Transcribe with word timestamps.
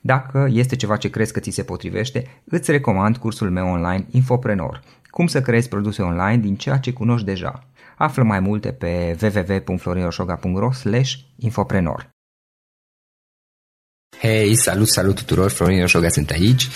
Dacă 0.00 0.48
este 0.50 0.76
ceva 0.76 0.96
ce 0.96 1.10
crezi 1.10 1.32
că 1.32 1.40
ți 1.40 1.50
se 1.50 1.62
potrivește, 1.62 2.42
îți 2.44 2.70
recomand 2.70 3.16
cursul 3.16 3.50
meu 3.50 3.66
online 3.66 4.06
Infoprenor. 4.10 4.82
Cum 5.10 5.26
să 5.26 5.40
creezi 5.40 5.68
produse 5.68 6.02
online 6.02 6.36
din 6.36 6.56
ceea 6.56 6.78
ce 6.78 6.92
cunoști 6.92 7.26
deja. 7.26 7.68
Află 7.96 8.22
mai 8.22 8.40
multe 8.40 8.72
pe 8.72 9.16
www.florinosoga.ro 9.22 10.70
infoprenor. 11.36 12.10
Hei, 14.20 14.56
salut, 14.56 14.88
salut 14.88 15.14
tuturor, 15.14 15.50
Florin 15.50 15.82
Oșoga 15.82 16.08
sunt 16.08 16.30
aici. 16.30 16.68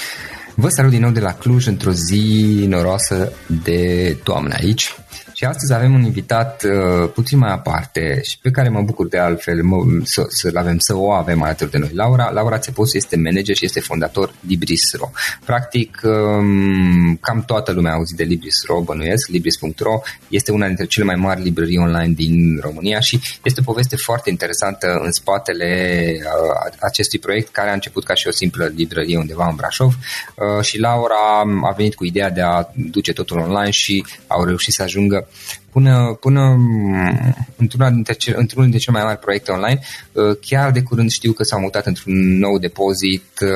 Vă 0.54 0.68
salut 0.68 0.90
din 0.90 1.00
nou 1.00 1.10
de 1.10 1.20
la 1.20 1.34
Cluj 1.34 1.66
într-o 1.66 1.90
zi 1.90 2.64
noroasă 2.68 3.32
de 3.64 4.12
toamnă 4.24 4.54
aici. 4.54 4.94
Și 5.42 5.48
astăzi 5.48 5.74
avem 5.74 5.94
un 5.94 6.04
invitat 6.04 6.62
uh, 6.64 7.10
puțin 7.14 7.38
mai 7.38 7.52
aparte 7.52 8.20
și 8.22 8.38
pe 8.38 8.50
care 8.50 8.68
mă 8.68 8.82
bucur 8.82 9.08
de 9.08 9.18
altfel 9.18 9.62
mă, 9.62 9.76
să, 10.04 10.26
să-l 10.28 10.56
avem, 10.56 10.78
să 10.78 10.96
o 10.96 11.10
avem 11.10 11.42
alături 11.42 11.70
de 11.70 11.78
noi. 11.78 11.90
Laura, 11.94 12.30
Laura 12.30 12.58
Țeposu 12.58 12.96
este 12.96 13.16
manager 13.16 13.56
și 13.56 13.64
este 13.64 13.80
fondator 13.80 14.34
Libris.ro. 14.46 15.10
Practic, 15.44 16.00
um, 16.04 17.16
cam 17.16 17.42
toată 17.46 17.72
lumea 17.72 17.92
a 17.92 17.94
auzit 17.94 18.16
de 18.16 18.22
Libris.ro, 18.22 18.80
bănuiesc, 18.80 19.28
Libris.ro 19.28 20.00
este 20.28 20.52
una 20.52 20.66
dintre 20.66 20.86
cele 20.86 21.04
mai 21.04 21.14
mari 21.14 21.42
librării 21.42 21.78
online 21.78 22.12
din 22.12 22.58
România 22.60 23.00
și 23.00 23.20
este 23.44 23.60
o 23.60 23.64
poveste 23.64 23.96
foarte 23.96 24.30
interesantă 24.30 25.00
în 25.04 25.12
spatele 25.12 26.12
uh, 26.18 26.74
acestui 26.80 27.18
proiect 27.18 27.52
care 27.52 27.70
a 27.70 27.72
început 27.72 28.04
ca 28.04 28.14
și 28.14 28.28
o 28.28 28.30
simplă 28.30 28.72
librărie 28.74 29.18
undeva 29.18 29.48
în 29.48 29.54
Brașov 29.54 29.94
uh, 30.36 30.64
și 30.64 30.78
Laura 30.78 31.40
a 31.62 31.72
venit 31.76 31.94
cu 31.94 32.04
ideea 32.04 32.30
de 32.30 32.40
a 32.40 32.64
duce 32.74 33.12
totul 33.12 33.38
online 33.38 33.70
și 33.70 34.04
au 34.26 34.44
reușit 34.44 34.72
să 34.72 34.82
ajungă 34.82 35.26
până, 35.72 36.16
până 36.20 36.54
mm, 36.58 37.34
într-una 37.56 37.90
dintre, 37.90 38.16
într-unul 38.34 38.68
dintre 38.70 38.78
cele 38.78 38.96
mai 38.96 39.06
mari 39.06 39.18
proiecte 39.18 39.52
online. 39.52 39.80
Uh, 40.12 40.36
chiar 40.40 40.70
de 40.70 40.82
curând 40.82 41.10
știu 41.10 41.32
că 41.32 41.42
s-au 41.42 41.60
mutat 41.60 41.86
într-un 41.86 42.38
nou 42.38 42.58
depozit 42.58 43.30
uh, 43.40 43.48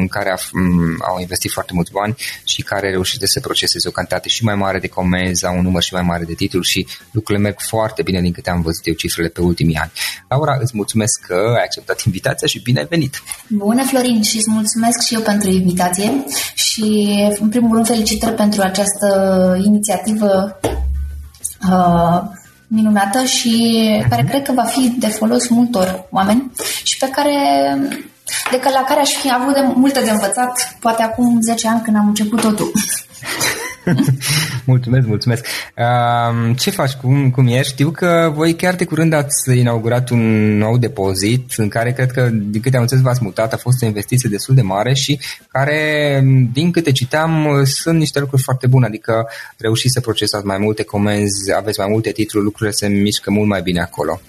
în 0.00 0.08
care 0.08 0.34
mm, 0.52 0.96
au 1.08 1.20
investit 1.20 1.50
foarte 1.50 1.72
mulți 1.74 1.92
bani 1.92 2.14
și 2.44 2.62
care 2.62 2.90
reușește 2.90 3.26
să 3.26 3.40
proceseze 3.40 3.88
o 3.88 3.90
cantitate 3.90 4.28
și 4.28 4.44
mai 4.44 4.54
mare 4.54 4.78
de 4.78 4.88
comenzi, 4.88 5.46
au 5.46 5.56
un 5.56 5.62
număr 5.62 5.82
și 5.82 5.94
mai 5.94 6.02
mare 6.02 6.24
de 6.24 6.34
titluri 6.34 6.66
și 6.66 6.86
lucrurile 7.10 7.44
merg 7.44 7.60
foarte 7.60 8.02
bine 8.02 8.20
din 8.20 8.32
câte 8.32 8.50
am 8.50 8.60
văzut 8.60 8.86
eu 8.86 8.94
cifrele 8.94 9.28
pe 9.28 9.40
ultimii 9.40 9.76
ani. 9.76 9.92
Laura, 10.28 10.56
îți 10.60 10.72
mulțumesc 10.74 11.20
că 11.26 11.34
ai 11.56 11.62
acceptat 11.64 12.02
invitația 12.02 12.46
și 12.46 12.62
bine 12.62 12.78
ai 12.78 12.86
venit! 12.86 13.22
Bună, 13.48 13.84
Florin, 13.84 14.22
și 14.22 14.36
îți 14.36 14.50
mulțumesc 14.50 15.06
și 15.06 15.14
eu 15.14 15.20
pentru 15.20 15.50
invitație 15.50 16.24
și, 16.54 17.14
în 17.40 17.48
primul 17.48 17.74
rând, 17.74 17.86
felicitări 17.86 18.34
pentru 18.34 18.62
această 18.62 19.08
inițiativă 19.64 20.58
uh, 21.70 22.20
minunată 22.66 23.24
și 23.24 23.82
care 24.08 24.24
cred 24.28 24.42
că 24.42 24.52
va 24.52 24.64
fi 24.64 24.94
de 24.98 25.06
folos 25.06 25.48
multor 25.48 26.06
oameni 26.10 26.50
și 26.82 26.98
pe 26.98 27.08
care 27.08 27.36
de 28.50 28.60
că 28.60 28.68
la 28.68 28.84
care 28.86 29.00
aș 29.00 29.10
fi 29.10 29.32
avut 29.32 29.54
de 29.54 29.60
multe 29.74 30.00
de 30.00 30.10
învățat, 30.10 30.76
poate 30.80 31.02
acum 31.02 31.40
10 31.40 31.68
ani 31.68 31.80
când 31.82 31.96
am 31.96 32.06
început 32.06 32.40
totul. 32.40 32.72
mulțumesc, 34.64 35.06
mulțumesc. 35.06 35.46
Uh, 35.76 36.56
ce 36.58 36.70
faci? 36.70 36.92
Cum, 36.92 37.30
cum 37.30 37.46
ești? 37.46 37.72
Știu 37.72 37.90
că 37.90 38.32
voi 38.34 38.54
chiar 38.54 38.74
de 38.74 38.84
curând 38.84 39.12
ați 39.12 39.58
inaugurat 39.58 40.10
un 40.10 40.56
nou 40.56 40.78
depozit 40.78 41.52
în 41.56 41.68
care 41.68 41.92
cred 41.92 42.10
că, 42.10 42.28
din 42.32 42.60
câte 42.60 42.76
am 42.76 42.82
înțeles, 42.82 43.02
v-ați 43.02 43.22
mutat, 43.22 43.52
a 43.52 43.56
fost 43.56 43.82
o 43.82 43.86
investiție 43.86 44.28
destul 44.30 44.54
de 44.54 44.62
mare 44.62 44.94
și 44.94 45.20
care, 45.48 46.20
din 46.52 46.70
câte 46.70 46.92
citeam, 46.92 47.62
sunt 47.64 47.98
niște 47.98 48.20
lucruri 48.20 48.42
foarte 48.42 48.66
bune, 48.66 48.86
adică 48.86 49.28
reușiți 49.58 49.92
să 49.92 50.00
procesați 50.00 50.46
mai 50.46 50.58
multe 50.58 50.82
comenzi, 50.82 51.52
aveți 51.56 51.78
mai 51.78 51.88
multe 51.90 52.10
titluri, 52.10 52.44
lucrurile 52.44 52.74
se 52.74 52.86
mișcă 52.88 53.30
mult 53.30 53.48
mai 53.48 53.62
bine 53.62 53.80
acolo. 53.80 54.20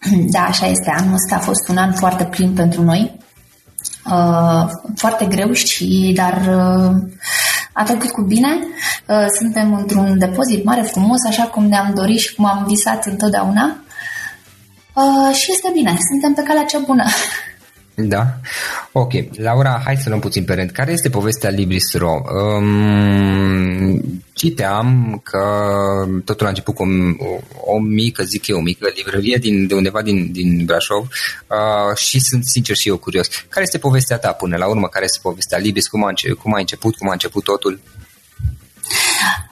Da, 0.34 0.40
așa 0.40 0.66
este. 0.66 0.90
Anul 0.96 1.14
ăsta 1.14 1.34
a 1.34 1.38
fost 1.38 1.68
un 1.68 1.76
an 1.76 1.92
foarte 1.92 2.24
plin 2.24 2.52
pentru 2.52 2.82
noi. 2.82 3.18
Uh, 4.06 4.70
foarte 4.96 5.24
greu 5.24 5.52
și 5.52 6.12
dar 6.16 6.34
uh, 6.48 6.96
a 7.80 7.82
trecut 7.82 8.10
cu 8.10 8.22
bine. 8.22 8.58
Uh, 9.06 9.26
suntem 9.38 9.74
într-un 9.74 10.18
depozit 10.18 10.64
mare, 10.64 10.82
frumos, 10.82 11.24
așa 11.26 11.44
cum 11.44 11.64
ne-am 11.64 11.92
dorit 11.94 12.18
și 12.18 12.34
cum 12.34 12.44
am 12.44 12.64
visat 12.66 13.06
întotdeauna. 13.06 13.84
Uh, 14.94 15.34
și 15.34 15.52
este 15.52 15.70
bine, 15.72 15.96
suntem 16.10 16.32
pe 16.32 16.42
calea 16.42 16.64
cea 16.64 16.78
bună. 16.78 17.04
Da? 18.08 18.26
Ok. 18.92 19.12
Laura, 19.36 19.80
hai 19.84 19.96
să 19.96 20.08
luăm 20.08 20.20
puțin 20.20 20.44
pe 20.44 20.54
rând. 20.54 20.70
Care 20.70 20.92
este 20.92 21.10
povestea 21.10 21.50
Libris.ro? 21.50 22.22
Um, 22.58 24.22
citeam 24.32 25.20
că 25.24 25.40
totul 26.24 26.46
a 26.46 26.48
început 26.48 26.74
cu 26.74 26.82
o, 26.82 27.72
o 27.74 27.78
mică, 27.78 28.22
zic 28.22 28.46
eu, 28.46 28.56
o 28.56 28.60
mică 28.60 28.92
librărie 28.96 29.36
din, 29.36 29.66
de 29.66 29.74
undeva 29.74 30.02
din, 30.02 30.32
din 30.32 30.64
Brașov 30.64 31.02
uh, 31.02 31.96
și 31.96 32.20
sunt 32.20 32.44
sincer 32.44 32.76
și 32.76 32.88
eu 32.88 32.96
curios. 32.96 33.28
Care 33.48 33.64
este 33.64 33.78
povestea 33.78 34.18
ta 34.18 34.32
până 34.32 34.56
la 34.56 34.68
urmă? 34.68 34.86
Care 34.86 35.04
este 35.04 35.18
povestea 35.22 35.58
Libris? 35.58 35.88
Cum 35.88 36.04
a, 36.04 36.08
început, 36.08 36.38
cum 36.38 36.54
a 36.54 36.58
început? 36.58 36.96
Cum 36.96 37.08
a 37.08 37.12
început 37.12 37.44
totul? 37.44 37.80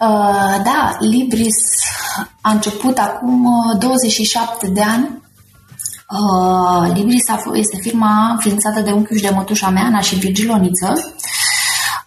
Uh, 0.00 0.62
da, 0.64 0.96
Libris 1.00 1.56
a 2.40 2.50
început 2.50 2.98
acum 2.98 3.46
27 3.78 4.66
uh, 4.66 4.72
de 4.72 4.82
ani 4.82 5.22
Uh, 6.16 6.92
Libris 6.94 7.24
este 7.52 7.78
firma 7.80 8.30
înființată 8.30 8.80
de 8.80 8.90
unchiul 8.90 9.16
și 9.16 9.22
de 9.22 9.30
mătușa 9.34 9.68
mea, 9.68 9.84
Ana 9.84 10.00
și 10.00 10.14
Virgil 10.14 10.50
Oniță. 10.50 11.14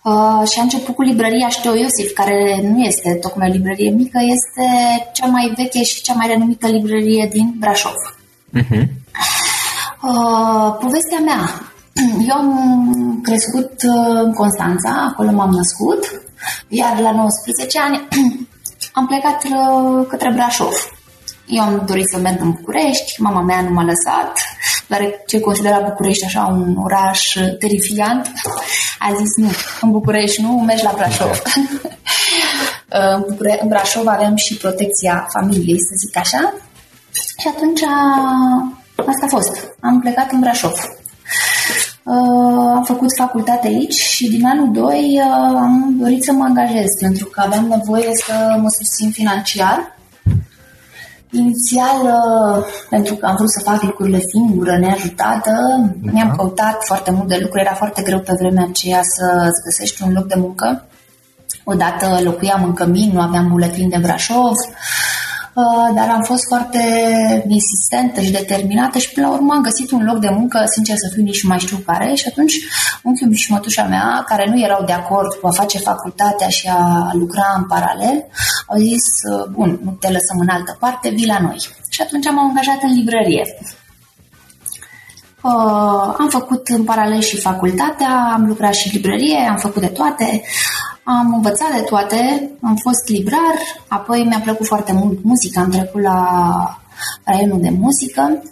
Uh, 0.03 0.50
și 0.50 0.59
a 0.59 0.62
început 0.62 0.95
cu 0.95 1.01
librăria 1.01 1.50
Șteu 1.50 1.74
Iosif, 1.74 2.12
care 2.13 2.59
nu 2.63 2.83
este 2.83 3.13
tocmai 3.13 3.50
o 3.50 3.51
librărie 3.51 3.89
mică, 3.89 4.19
este 4.24 4.65
cea 5.13 5.25
mai 5.25 5.53
veche 5.56 5.83
și 5.83 6.01
cea 6.01 6.13
mai 6.13 6.27
renumită 6.27 6.68
librărie 6.68 7.30
din 7.31 7.53
Brașov. 7.59 7.94
Uh-huh. 8.57 8.83
Uh, 10.01 10.77
povestea 10.80 11.19
mea. 11.25 11.71
Eu 12.30 12.36
am 12.36 13.19
crescut 13.24 13.71
uh, 13.83 14.21
în 14.24 14.33
Constanța, 14.33 15.07
acolo 15.12 15.31
m-am 15.31 15.51
născut, 15.51 16.21
iar 16.68 17.00
la 17.00 17.12
19 17.12 17.80
ani 17.80 18.07
am 19.00 19.07
plecat 19.07 19.44
uh, 19.44 20.06
către 20.07 20.31
Brașov 20.31 20.74
Eu 21.51 21.62
am 21.63 21.83
dorit 21.86 22.09
să 22.13 22.19
merg 22.19 22.42
în 22.42 22.51
București, 22.51 23.21
mama 23.21 23.42
mea 23.42 23.62
nu 23.62 23.74
m-a 23.74 23.83
lăsat, 23.83 24.31
ce 25.27 25.39
considera 25.39 25.80
București 25.80 26.25
așa 26.25 26.45
un 26.45 26.75
oraș 26.77 27.33
terifiant. 27.59 28.31
A 29.00 29.13
zis 29.19 29.36
nu, 29.36 29.50
în 29.81 29.92
București 29.92 30.42
nu, 30.42 30.51
mergi 30.51 30.83
la 30.83 30.94
Brașov. 30.95 31.42
în 33.62 33.68
Brașov 33.68 34.07
avem 34.07 34.36
și 34.36 34.57
protecția 34.57 35.27
familiei, 35.33 35.80
să 35.80 35.94
zic 36.06 36.18
așa. 36.18 36.53
Și 37.39 37.48
atunci 37.56 37.81
asta 38.95 39.25
a 39.25 39.27
fost. 39.27 39.51
Am 39.80 40.00
plecat 40.00 40.31
în 40.31 40.39
Brașov. 40.39 40.74
Uh, 42.03 42.71
am 42.75 42.83
făcut 42.83 43.09
facultate 43.18 43.68
aici 43.68 43.94
și 43.94 44.30
din 44.30 44.45
anul 44.45 44.71
2 44.71 45.21
uh, 45.25 45.56
am 45.56 45.95
dorit 46.00 46.24
să 46.24 46.31
mă 46.31 46.44
angajez 46.44 46.89
pentru 47.00 47.25
că 47.25 47.42
aveam 47.45 47.65
nevoie 47.68 48.09
să 48.25 48.57
mă 48.62 48.69
susțin 48.69 49.12
financiar. 49.12 50.00
Inițial, 51.31 52.01
uh, 52.04 52.66
pentru 52.89 53.16
că 53.16 53.25
am 53.25 53.36
vrut 53.36 53.51
să 53.51 53.62
fac 53.63 53.81
lucrurile 53.81 54.19
singură, 54.19 54.78
neajutată, 54.78 55.51
uh-huh. 55.51 56.12
mi-am 56.12 56.36
căutat 56.36 56.83
foarte 56.83 57.12
mult 57.12 57.28
de 57.28 57.38
lucruri, 57.42 57.63
era 57.63 57.74
foarte 57.74 58.01
greu 58.01 58.19
pe 58.19 58.33
vremea 58.39 58.66
aceea 58.69 59.01
să-ți 59.04 59.63
găsești 59.63 60.04
un 60.04 60.13
loc 60.13 60.28
de 60.28 60.36
muncă. 60.38 60.86
Odată 61.63 62.19
locuiam 62.24 62.63
în 62.63 62.74
Cămin, 62.74 63.12
nu 63.13 63.22
aveam 63.22 63.48
buletin 63.48 63.89
de 63.89 63.98
Brașov, 64.01 64.56
Uh, 64.56 65.31
dar 65.95 66.09
am 66.09 66.21
fost 66.21 66.48
foarte 66.48 66.81
insistentă 67.48 68.21
și 68.21 68.31
determinată 68.31 68.98
și 68.98 69.12
până 69.12 69.27
la 69.27 69.33
urmă 69.33 69.53
am 69.53 69.62
găsit 69.62 69.92
un 69.92 70.03
loc 70.03 70.18
de 70.19 70.30
muncă, 70.30 70.63
sincer 70.65 70.95
să 70.95 71.09
fiu, 71.13 71.24
nici 71.24 71.44
nu 71.44 71.50
mai 71.50 71.59
știu 71.59 71.77
care 71.86 72.13
și 72.13 72.27
atunci 72.27 72.53
unchiul 73.03 73.33
și 73.33 73.51
mătușa 73.51 73.83
mea, 73.83 74.24
care 74.27 74.50
nu 74.50 74.62
erau 74.62 74.83
de 74.86 74.92
acord 74.92 75.33
cu 75.33 75.48
a 75.48 75.51
face 75.51 75.77
facultatea 75.77 76.48
și 76.48 76.68
a 76.68 77.09
lucra 77.13 77.53
în 77.57 77.63
paralel, 77.63 78.25
au 78.68 78.77
zis, 78.77 79.06
uh, 79.31 79.45
bun, 79.51 79.80
nu 79.83 79.92
te 79.92 80.07
lăsăm 80.07 80.38
în 80.39 80.50
altă 80.50 80.77
parte, 80.80 81.09
vii 81.09 81.27
la 81.27 81.39
noi. 81.39 81.57
Și 81.89 82.01
atunci 82.01 82.27
am 82.27 82.39
angajat 82.39 82.80
în 82.81 82.94
librărie. 82.94 83.44
Uh, 85.44 86.15
am 86.18 86.27
făcut 86.30 86.68
în 86.68 86.83
paralel 86.83 87.21
și 87.21 87.38
facultatea, 87.38 88.31
am 88.33 88.45
lucrat 88.45 88.74
și 88.74 88.88
în 88.88 88.94
librărie, 88.94 89.48
am 89.50 89.57
făcut 89.57 89.81
de 89.81 89.88
toate. 89.88 90.42
Am 91.03 91.33
învățat 91.33 91.71
de 91.75 91.81
toate, 91.81 92.50
am 92.62 92.75
fost 92.75 93.07
librar, 93.07 93.56
apoi 93.88 94.24
mi-a 94.24 94.39
plăcut 94.44 94.65
foarte 94.65 94.94
mult 94.94 95.24
muzica, 95.24 95.62
am 95.62 95.69
trecut 95.69 96.01
la 96.01 96.80
raionul 97.24 97.62
de 97.62 97.69
muzică. 97.69 98.44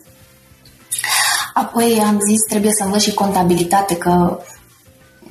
Apoi 1.54 2.02
am 2.06 2.20
zis 2.28 2.42
trebuie 2.50 2.72
să 2.72 2.84
învăț 2.84 3.02
și 3.02 3.14
contabilitate, 3.14 3.98
că 3.98 4.40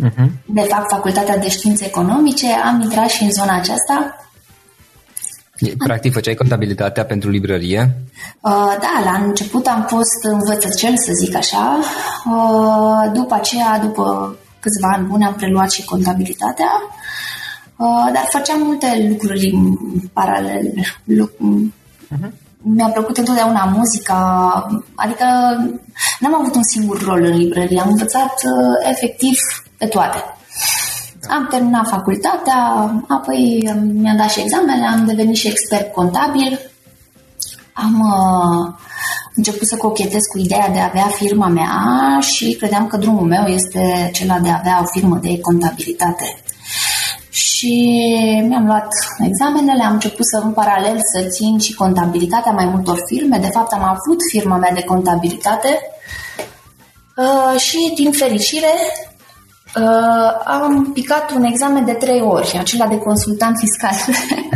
uh-huh. 0.05 0.27
de 0.45 0.61
fapt 0.61 0.91
facultatea 0.91 1.39
de 1.39 1.49
științe 1.49 1.87
economice, 1.87 2.53
am 2.53 2.81
intrat 2.81 3.09
și 3.09 3.23
în 3.23 3.31
zona 3.31 3.57
aceasta. 3.57 4.17
Practic 5.79 6.13
făceai 6.13 6.35
contabilitatea 6.35 7.05
pentru 7.05 7.31
librărie? 7.31 7.97
Uh, 8.41 8.77
da, 8.81 9.03
la 9.05 9.25
început 9.25 9.67
am 9.67 9.87
fost 9.89 10.23
învățăcel, 10.23 10.97
să 10.97 11.13
zic 11.25 11.37
așa. 11.37 11.79
Uh, 12.27 13.13
după 13.13 13.35
aceea, 13.35 13.79
după 13.79 14.37
câțiva 14.61 14.89
ani 14.93 15.07
buni, 15.07 15.25
am 15.25 15.35
preluat 15.35 15.71
și 15.71 15.85
contabilitatea. 15.85 16.71
Uh, 17.77 18.11
dar 18.13 18.27
făceam 18.29 18.63
multe 18.63 19.07
lucruri 19.09 19.51
în 19.51 19.77
paralel. 20.13 20.73
Uh-huh. 20.77 22.31
Mi-a 22.63 22.87
plăcut 22.87 23.17
întotdeauna 23.17 23.65
muzica, 23.65 24.21
adică 24.95 25.25
n-am 26.21 26.35
avut 26.35 26.55
un 26.55 26.63
singur 26.63 27.03
rol 27.03 27.23
în 27.23 27.37
librărie, 27.37 27.81
am 27.81 27.89
învățat 27.89 28.33
uh, 28.33 28.91
efectiv 28.91 29.39
pe 29.79 29.87
toate. 29.87 30.25
Da. 31.21 31.35
Am 31.35 31.47
terminat 31.51 31.89
facultatea, 31.89 32.57
apoi 33.09 33.71
mi-am 33.93 34.17
dat 34.17 34.31
și 34.31 34.41
examene, 34.41 34.87
am 34.87 35.07
devenit 35.07 35.37
și 35.37 35.49
expert 35.49 35.93
contabil. 35.93 36.59
Am 37.73 38.01
uh, 38.01 38.75
început 39.39 39.69
să 39.69 39.77
cochetez 39.77 40.23
cu 40.33 40.39
ideea 40.39 40.69
de 40.69 40.79
a 40.79 40.85
avea 40.85 41.07
firma 41.07 41.47
mea 41.47 41.75
și 42.21 42.57
credeam 42.59 42.87
că 42.87 42.97
drumul 42.97 43.27
meu 43.27 43.47
este 43.47 44.11
cel 44.13 44.39
de 44.43 44.49
a 44.49 44.59
avea 44.59 44.81
o 44.83 44.91
firmă 44.93 45.19
de 45.23 45.41
contabilitate 45.41 46.43
și 47.59 47.75
mi-am 48.49 48.67
luat 48.67 48.89
examenele, 49.19 49.83
am 49.83 49.93
început 49.93 50.27
să 50.27 50.41
în 50.45 50.53
paralel 50.53 50.99
să 51.13 51.29
țin 51.29 51.59
și 51.59 51.75
contabilitatea 51.75 52.53
mai 52.53 52.65
multor 52.65 52.99
firme. 53.07 53.39
De 53.39 53.51
fapt, 53.53 53.73
am 53.73 53.83
avut 53.83 54.19
firma 54.31 54.57
mea 54.57 54.73
de 54.75 54.83
contabilitate 54.83 55.81
uh, 57.17 57.61
și, 57.61 57.93
din 57.95 58.13
fericire, 58.13 58.73
uh, 59.77 60.31
am 60.45 60.91
picat 60.93 61.31
un 61.31 61.43
examen 61.43 61.85
de 61.85 61.93
trei 61.93 62.21
ori, 62.21 62.59
acela 62.59 62.87
de 62.87 62.99
consultant 62.99 63.57
fiscal. 63.59 63.95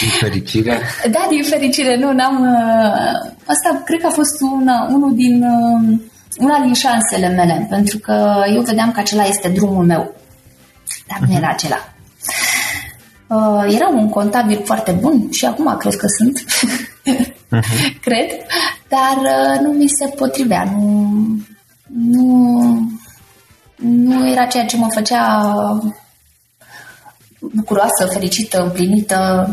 Din 0.00 0.10
fericire? 0.20 0.80
Da, 1.10 1.26
din 1.28 1.42
fericire. 1.42 1.96
Nu, 1.96 2.12
n-am... 2.12 2.40
Uh, 2.40 3.32
asta 3.44 3.82
cred 3.84 4.00
că 4.00 4.06
a 4.06 4.10
fost 4.10 4.40
una, 4.40 4.88
unul 4.90 5.14
din, 5.14 5.42
uh, 5.42 5.98
una 6.38 6.60
din 6.60 6.72
șansele 6.72 7.28
mele, 7.28 7.66
pentru 7.70 7.98
că 7.98 8.44
eu 8.54 8.62
vedeam 8.62 8.92
că 8.92 9.00
acela 9.00 9.24
este 9.24 9.48
drumul 9.48 9.84
meu. 9.84 10.14
Dar 11.06 11.28
nu 11.28 11.36
era 11.36 11.48
acela. 11.48 11.78
Uh, 13.26 13.74
era 13.74 13.88
un 13.88 14.08
contabil 14.08 14.62
foarte 14.64 14.92
bun 14.92 15.30
și 15.30 15.44
acum 15.44 15.76
cred 15.76 15.96
că 15.96 16.06
sunt. 16.18 16.44
uh-huh. 17.08 18.00
cred. 18.06 18.30
Dar 18.88 19.16
uh, 19.16 19.60
nu 19.60 19.72
mi 19.72 19.88
se 19.88 20.06
potrivea. 20.16 20.64
Nu, 20.64 21.16
nu, 21.86 22.90
nu 23.76 24.30
era 24.30 24.44
ceea 24.44 24.64
ce 24.64 24.76
mă 24.76 24.88
făcea 24.90 25.42
bucuroasă, 27.40 28.06
fericită, 28.12 28.62
împlinită. 28.62 29.46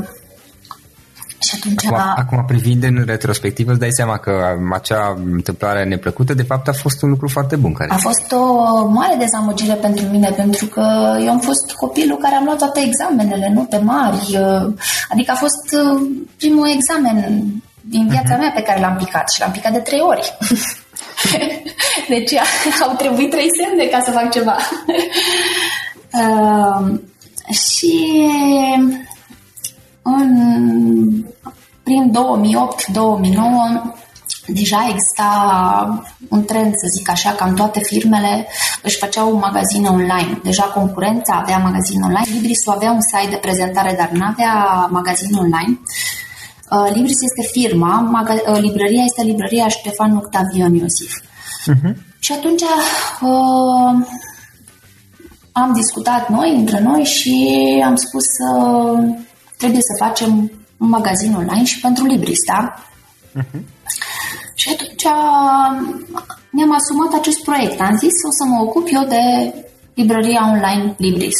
Și 1.47 1.55
atunci... 1.57 1.85
Acum, 1.85 2.13
acum 2.15 2.45
privind 2.47 2.83
în 2.83 3.03
retrospectivă, 3.05 3.71
îți 3.71 3.79
dai 3.79 3.91
seama 3.91 4.17
că 4.17 4.31
acea 4.71 5.17
întâmplare 5.31 5.83
neplăcută, 5.83 6.33
de 6.33 6.43
fapt, 6.43 6.67
a 6.67 6.73
fost 6.73 7.01
un 7.01 7.09
lucru 7.09 7.27
foarte 7.27 7.55
bun. 7.55 7.73
Care... 7.73 7.91
A 7.91 7.97
fost 7.97 8.31
o 8.31 8.87
mare 8.87 9.15
dezamăgire 9.19 9.73
pentru 9.73 10.05
mine, 10.05 10.29
pentru 10.29 10.65
că 10.65 11.17
eu 11.21 11.29
am 11.29 11.39
fost 11.39 11.71
copilul 11.75 12.17
care 12.17 12.35
am 12.35 12.43
luat 12.43 12.57
toate 12.57 12.79
examenele, 12.85 13.51
note 13.53 13.77
mari. 13.77 14.37
Adică 15.09 15.31
a 15.31 15.35
fost 15.35 15.65
uh, 15.71 16.07
primul 16.37 16.67
examen 16.67 17.45
din 17.81 18.07
viața 18.07 18.35
uh-huh. 18.35 18.39
mea 18.39 18.51
pe 18.55 18.61
care 18.61 18.79
l-am 18.79 18.95
picat 18.95 19.29
și 19.31 19.39
l-am 19.39 19.51
picat 19.51 19.71
de 19.71 19.79
trei 19.79 19.99
ori. 20.01 20.37
deci 22.13 22.33
au 22.81 22.95
trebuit 22.97 23.29
trei 23.29 23.49
semne 23.63 23.85
ca 23.85 23.99
să 24.05 24.11
fac 24.11 24.31
ceva. 24.31 24.57
uh, 26.21 26.99
și 27.51 28.03
în, 30.07 31.25
prin 31.83 32.11
2008-2009 32.11 33.95
deja 34.47 34.87
exista 34.89 35.29
un 36.29 36.43
trend, 36.43 36.71
să 36.75 36.87
zic 36.95 37.09
așa, 37.09 37.31
cam 37.31 37.53
toate 37.53 37.79
firmele 37.79 38.47
își 38.81 38.97
făceau 38.97 39.33
un 39.33 39.39
magazin 39.39 39.85
online. 39.85 40.39
Deja 40.43 40.63
concurența 40.63 41.33
avea 41.33 41.57
magazin 41.57 42.01
online. 42.01 42.25
Libris 42.33 42.67
avea 42.67 42.91
un 42.91 43.01
site 43.01 43.29
de 43.29 43.35
prezentare, 43.35 43.95
dar 43.97 44.09
nu 44.09 44.25
avea 44.25 44.87
magazin 44.91 45.35
online. 45.35 45.79
Uh, 46.69 46.91
Libris 46.93 47.17
este 47.21 47.51
firma, 47.51 48.11
maga- 48.11 48.51
uh, 48.51 48.59
librăria 48.59 49.03
este 49.03 49.23
librăria 49.23 49.67
Ștefan 49.67 50.15
Octavion 50.15 50.73
Iosif. 50.73 51.21
Uh-huh. 51.71 51.95
Și 52.19 52.31
atunci 52.31 52.61
uh, 53.21 54.05
am 55.51 55.73
discutat 55.73 56.29
noi, 56.29 56.55
între 56.55 56.79
noi 56.79 57.03
și 57.03 57.37
am 57.85 57.95
spus 57.95 58.25
uh, 58.53 59.03
trebuie 59.57 59.81
să 59.81 60.03
facem 60.05 60.51
un 60.77 60.89
magazin 60.89 61.35
online 61.35 61.63
și 61.63 61.79
pentru 61.79 62.05
librista. 62.05 62.85
Uh-huh. 63.39 63.61
Și 64.55 64.69
atunci 64.69 65.05
mi-am 66.51 66.73
asumat 66.73 67.13
acest 67.13 67.43
proiect. 67.43 67.81
Am 67.81 67.97
zis 67.97 68.15
o 68.29 68.31
să 68.31 68.43
mă 68.45 68.61
ocup 68.61 68.87
eu 68.91 69.03
de 69.03 69.53
librăria 69.93 70.49
online 70.53 70.95
Libris. 70.97 71.39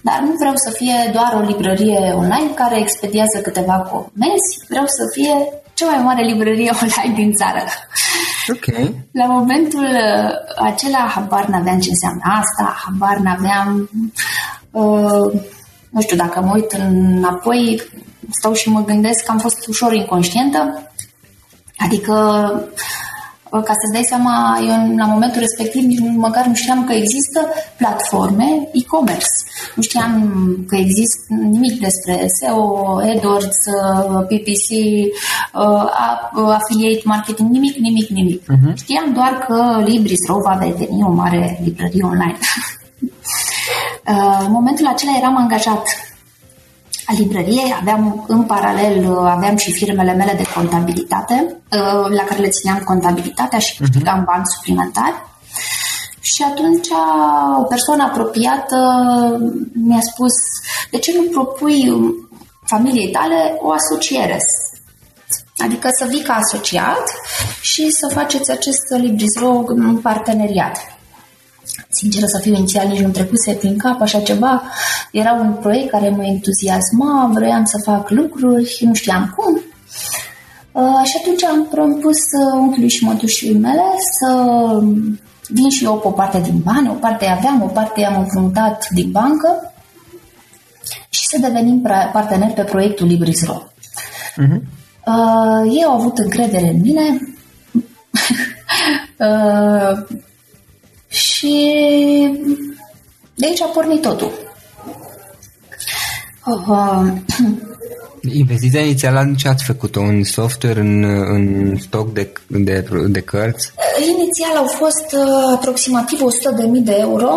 Dar 0.00 0.18
nu 0.20 0.34
vreau 0.38 0.56
să 0.56 0.70
fie 0.70 1.10
doar 1.12 1.32
o 1.36 1.46
librărie 1.46 2.12
online 2.16 2.50
care 2.54 2.78
expediază 2.78 3.38
câteva 3.42 3.76
comenzi, 3.78 4.50
vreau 4.68 4.86
să 4.86 5.02
fie 5.12 5.34
cea 5.74 5.86
mai 5.90 6.02
mare 6.02 6.22
librărie 6.24 6.70
online 6.82 7.14
din 7.14 7.32
țară. 7.32 7.62
Ok. 8.52 8.94
La 9.12 9.24
momentul 9.24 9.86
acela 10.56 11.12
habar 11.14 11.46
n-aveam 11.46 11.78
ce 11.78 11.90
înseamnă 11.90 12.22
asta, 12.24 12.76
habar 12.84 13.16
n-aveam 13.16 13.90
uh, 14.70 15.40
nu 15.94 16.00
știu, 16.00 16.16
dacă 16.16 16.40
mă 16.40 16.52
uit 16.54 16.72
înapoi, 16.72 17.82
stau 18.30 18.52
și 18.52 18.68
mă 18.68 18.84
gândesc 18.84 19.24
că 19.24 19.30
am 19.30 19.38
fost 19.38 19.66
ușor 19.66 19.92
inconștientă, 19.92 20.90
adică 21.76 22.14
ca 23.50 23.72
să-ți 23.80 23.92
dai 23.92 24.02
seama, 24.02 24.58
eu 24.60 24.96
la 24.96 25.06
momentul 25.06 25.40
respectiv 25.40 25.82
nici 25.84 25.98
măcar 26.16 26.46
nu 26.46 26.54
știam 26.54 26.84
că 26.84 26.92
există 26.92 27.40
platforme 27.76 28.68
e-commerce. 28.72 29.34
Nu 29.74 29.82
știam 29.82 30.12
că 30.68 30.76
există 30.76 31.18
nimic 31.28 31.80
despre 31.80 32.26
SEO, 32.38 32.98
AdWords, 32.98 33.56
PPC, 34.28 34.68
affiliate 36.32 37.02
marketing, 37.04 37.50
nimic, 37.50 37.76
nimic, 37.76 38.08
nimic. 38.08 38.42
Uh-huh. 38.42 38.74
Știam 38.74 39.12
doar 39.12 39.32
că 39.46 39.82
Libris.ro 39.84 40.36
va 40.38 40.58
deveni 40.58 41.02
o 41.02 41.10
mare 41.10 41.60
librărie 41.64 42.04
online. 42.04 42.38
Uh, 44.08 44.40
în 44.44 44.50
momentul 44.50 44.86
acela 44.86 45.16
eram 45.18 45.36
angajat 45.36 45.88
a 47.06 47.12
librăriei, 47.12 47.76
aveam 47.80 48.24
în 48.28 48.42
paralel 48.42 49.16
aveam 49.16 49.56
și 49.56 49.72
firmele 49.72 50.12
mele 50.12 50.34
de 50.36 50.52
contabilitate 50.54 51.56
la 52.08 52.24
care 52.24 52.40
le 52.40 52.48
țineam 52.48 52.78
contabilitatea 52.84 53.58
și 53.58 53.74
mhm. 53.74 53.82
câștigam 53.82 54.20
uh-huh. 54.20 54.24
bani 54.24 54.44
suplimentari. 54.46 55.14
Și 56.20 56.42
atunci 56.42 56.88
o 57.58 57.62
persoană 57.62 58.02
apropiată 58.02 58.76
mi-a 59.72 60.00
spus 60.00 60.32
de 60.90 60.98
ce 60.98 61.12
nu 61.16 61.22
propui 61.22 61.94
familiei 62.64 63.10
tale 63.10 63.56
o 63.60 63.72
asociere? 63.72 64.38
Adică 65.56 65.88
să 65.98 66.06
vii 66.08 66.22
ca 66.22 66.32
asociat 66.34 67.02
și 67.60 67.90
să 67.90 68.10
faceți 68.12 68.50
acest 68.50 68.82
Librisro 68.96 69.62
în 69.66 69.96
parteneriat. 69.96 70.93
Sinceră 71.94 72.26
să 72.26 72.38
fiu, 72.42 72.54
inițial 72.54 72.88
nici 72.88 73.00
nu 73.00 73.08
trecuse 73.08 73.52
prin 73.52 73.78
cap 73.78 74.00
așa 74.00 74.20
ceva. 74.20 74.62
Era 75.10 75.32
un 75.32 75.52
proiect 75.52 75.90
care 75.90 76.08
mă 76.08 76.24
entuziasma, 76.24 77.30
vroiam 77.34 77.64
să 77.64 77.82
fac 77.84 78.10
lucruri, 78.10 78.78
nu 78.80 78.94
știam 78.94 79.34
cum. 79.36 79.60
Uh, 80.72 81.04
și 81.04 81.16
atunci 81.20 81.44
am 81.44 81.66
propus 81.66 82.16
uh, 82.16 82.58
unchiului 82.60 82.88
și 82.88 83.04
mătușii 83.04 83.58
mele 83.58 83.82
să 84.18 84.30
vin 85.48 85.68
și 85.70 85.84
eu 85.84 85.98
pe 85.98 86.06
o 86.06 86.10
parte 86.10 86.40
din 86.40 86.60
bani, 86.64 86.88
o 86.88 86.92
parte 86.92 87.26
aveam, 87.26 87.62
o 87.62 87.66
parte 87.66 88.00
i-am 88.00 88.18
împrumutat 88.18 88.86
din 88.90 89.10
bancă 89.10 89.72
și 91.08 91.26
să 91.26 91.38
devenim 91.40 91.80
parteneri 92.12 92.52
pe 92.52 92.62
proiectul 92.62 93.06
Libris.ro. 93.06 93.62
Uh-huh. 93.62 94.60
Uh, 95.06 95.72
ei 95.76 95.84
au 95.84 95.94
avut 95.94 96.18
încredere 96.18 96.68
în 96.68 96.80
mine 96.80 97.02
uh, 99.18 100.18
și 101.44 101.54
de 103.34 103.46
aici 103.46 103.62
a 103.62 103.66
pornit 103.74 104.02
totul. 104.02 104.32
Uh, 106.46 107.12
Investiția 108.32 108.80
inițială 108.80 109.32
ce 109.36 109.48
ați 109.48 109.64
făcut-o? 109.64 110.00
Un 110.00 110.22
software 110.22 110.80
în, 110.80 111.04
în 111.04 111.76
stoc 111.76 112.12
de, 112.12 112.32
de, 112.46 112.88
de 113.08 113.20
cărți? 113.20 113.72
Inițial 114.16 114.56
au 114.56 114.66
fost 114.66 115.12
uh, 115.12 115.54
aproximativ 115.54 116.18
100.000 116.18 116.84
de 116.84 116.96
euro. 116.98 117.28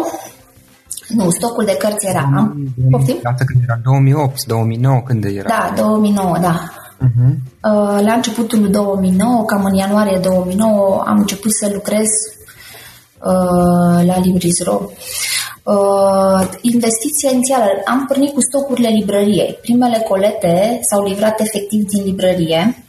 Nu, 1.07 1.29
stocul 1.29 1.65
de 1.65 1.75
cărți 1.77 2.07
era. 2.07 2.31
Am, 2.35 2.73
poftim? 2.91 3.17
Asta 3.23 3.43
când 3.45 3.63
era 3.63 3.79
2008, 3.83 4.45
2009, 4.45 5.01
când 5.05 5.25
era? 5.25 5.47
Da, 5.47 5.73
2009, 5.75 6.37
da. 6.41 6.71
Uh-huh. 6.97 7.35
La 8.05 8.13
începutul 8.13 8.69
2009, 8.69 9.45
cam 9.45 9.63
în 9.63 9.73
ianuarie 9.73 10.17
2009, 10.17 11.03
am 11.07 11.17
început 11.17 11.53
să 11.53 11.69
lucrez 11.73 12.05
uh, 12.05 12.36
la 14.05 14.19
Libris.ro. 14.23 14.81
Uh, 15.63 16.49
investiția 16.61 17.29
inițială, 17.31 17.65
am 17.85 18.05
pornit 18.05 18.33
cu 18.33 18.41
stocurile 18.41 18.87
librăriei. 18.87 19.57
Primele 19.61 20.05
colete 20.09 20.79
s-au 20.89 21.07
livrat 21.07 21.39
efectiv 21.39 21.85
din 21.85 22.03
librărie, 22.03 22.83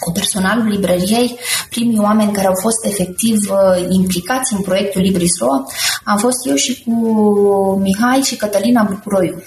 cu 0.00 0.12
personalul 0.12 0.66
librăriei, 0.66 1.38
primii 1.70 1.98
oameni 1.98 2.32
care 2.32 2.46
au 2.46 2.54
fost 2.60 2.84
efectiv 2.84 3.50
uh, 3.50 3.86
implicați 3.88 4.52
în 4.52 4.60
proiectul 4.60 5.00
Libris.ro 5.00 5.46
am 6.04 6.18
fost 6.18 6.46
eu 6.46 6.54
și 6.54 6.82
cu 6.82 6.94
Mihai 7.82 8.20
și 8.20 8.36
Cătălina 8.36 8.82
Bucuroiu. 8.82 9.42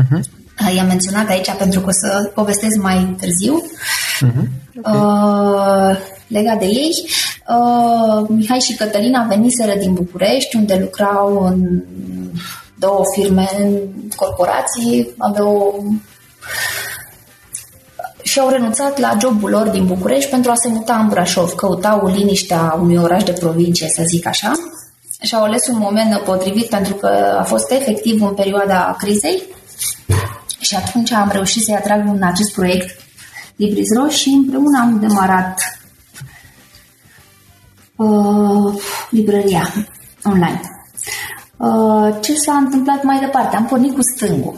Uh-huh. 0.00 0.20
I-am 0.76 0.86
menționat 0.86 1.28
aici 1.28 1.50
pentru 1.58 1.80
că 1.80 1.86
o 1.86 1.92
să 1.92 2.30
povestesc 2.34 2.76
mai 2.82 3.16
târziu. 3.20 3.62
Uh-huh. 4.26 4.62
Okay. 4.82 4.94
Uh, 4.94 5.96
legat 6.26 6.58
de 6.58 6.64
ei. 6.64 7.08
Uh, 7.48 8.26
Mihai 8.28 8.60
și 8.60 8.74
Cătălina 8.74 9.26
veniseră 9.28 9.74
din 9.78 9.92
București, 9.92 10.56
unde 10.56 10.78
lucrau 10.80 11.46
în 11.46 11.82
două 12.78 13.02
firme, 13.14 13.48
în 13.58 13.78
corporații, 14.16 15.14
aveau 15.18 15.84
și 18.22 18.38
au 18.38 18.48
renunțat 18.48 18.98
la 18.98 19.16
jobul 19.20 19.50
lor 19.50 19.68
din 19.68 19.86
București 19.86 20.30
pentru 20.30 20.50
a 20.50 20.54
se 20.54 20.68
muta 20.68 20.96
în 20.96 21.08
Brașov. 21.08 21.52
Căutau 21.52 22.06
liniștea 22.06 22.78
unui 22.80 22.96
oraș 22.96 23.22
de 23.22 23.32
provincie, 23.32 23.88
să 23.88 24.02
zic 24.06 24.26
așa. 24.26 24.52
Și 25.20 25.34
au 25.34 25.42
ales 25.42 25.66
un 25.66 25.78
moment 25.78 26.18
potrivit 26.18 26.68
pentru 26.68 26.94
că 26.94 27.36
a 27.38 27.42
fost 27.42 27.70
efectiv 27.70 28.22
în 28.22 28.34
perioada 28.34 28.96
crizei 28.98 29.42
și 30.60 30.74
atunci 30.74 31.12
am 31.12 31.30
reușit 31.32 31.62
să-i 31.62 31.74
atrag 31.74 32.06
în 32.06 32.22
acest 32.22 32.52
proiect 32.52 33.00
Libris.ro 33.56 34.08
și 34.08 34.28
împreună 34.28 34.78
am 34.80 34.98
demarat 35.00 35.60
uh, 37.96 38.74
librăria 39.10 39.68
online. 40.24 40.60
Uh, 41.56 42.16
ce 42.20 42.34
s-a 42.34 42.52
întâmplat 42.52 43.02
mai 43.02 43.18
departe? 43.18 43.56
Am 43.56 43.64
pornit 43.64 43.94
cu 43.94 44.00
stângul. 44.14 44.54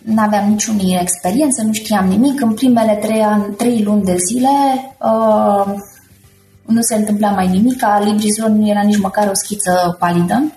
Nu 0.00 0.22
aveam 0.22 0.48
niciun 0.48 0.78
experiență, 0.78 1.62
nu 1.62 1.72
știam 1.72 2.06
nimic. 2.06 2.40
În 2.40 2.52
primele 2.52 2.94
trei, 2.94 3.22
ani, 3.22 3.54
trei 3.54 3.82
luni 3.82 4.04
de 4.04 4.16
zile 4.28 4.48
uh, 4.98 5.74
nu 6.62 6.80
se 6.80 6.94
întâmpla 6.94 7.30
mai 7.30 7.48
nimic. 7.48 7.82
Librizon 8.04 8.58
nu 8.58 8.68
era 8.68 8.82
nici 8.82 9.00
măcar 9.00 9.28
o 9.28 9.34
schiță 9.34 9.96
palidă, 9.98 10.52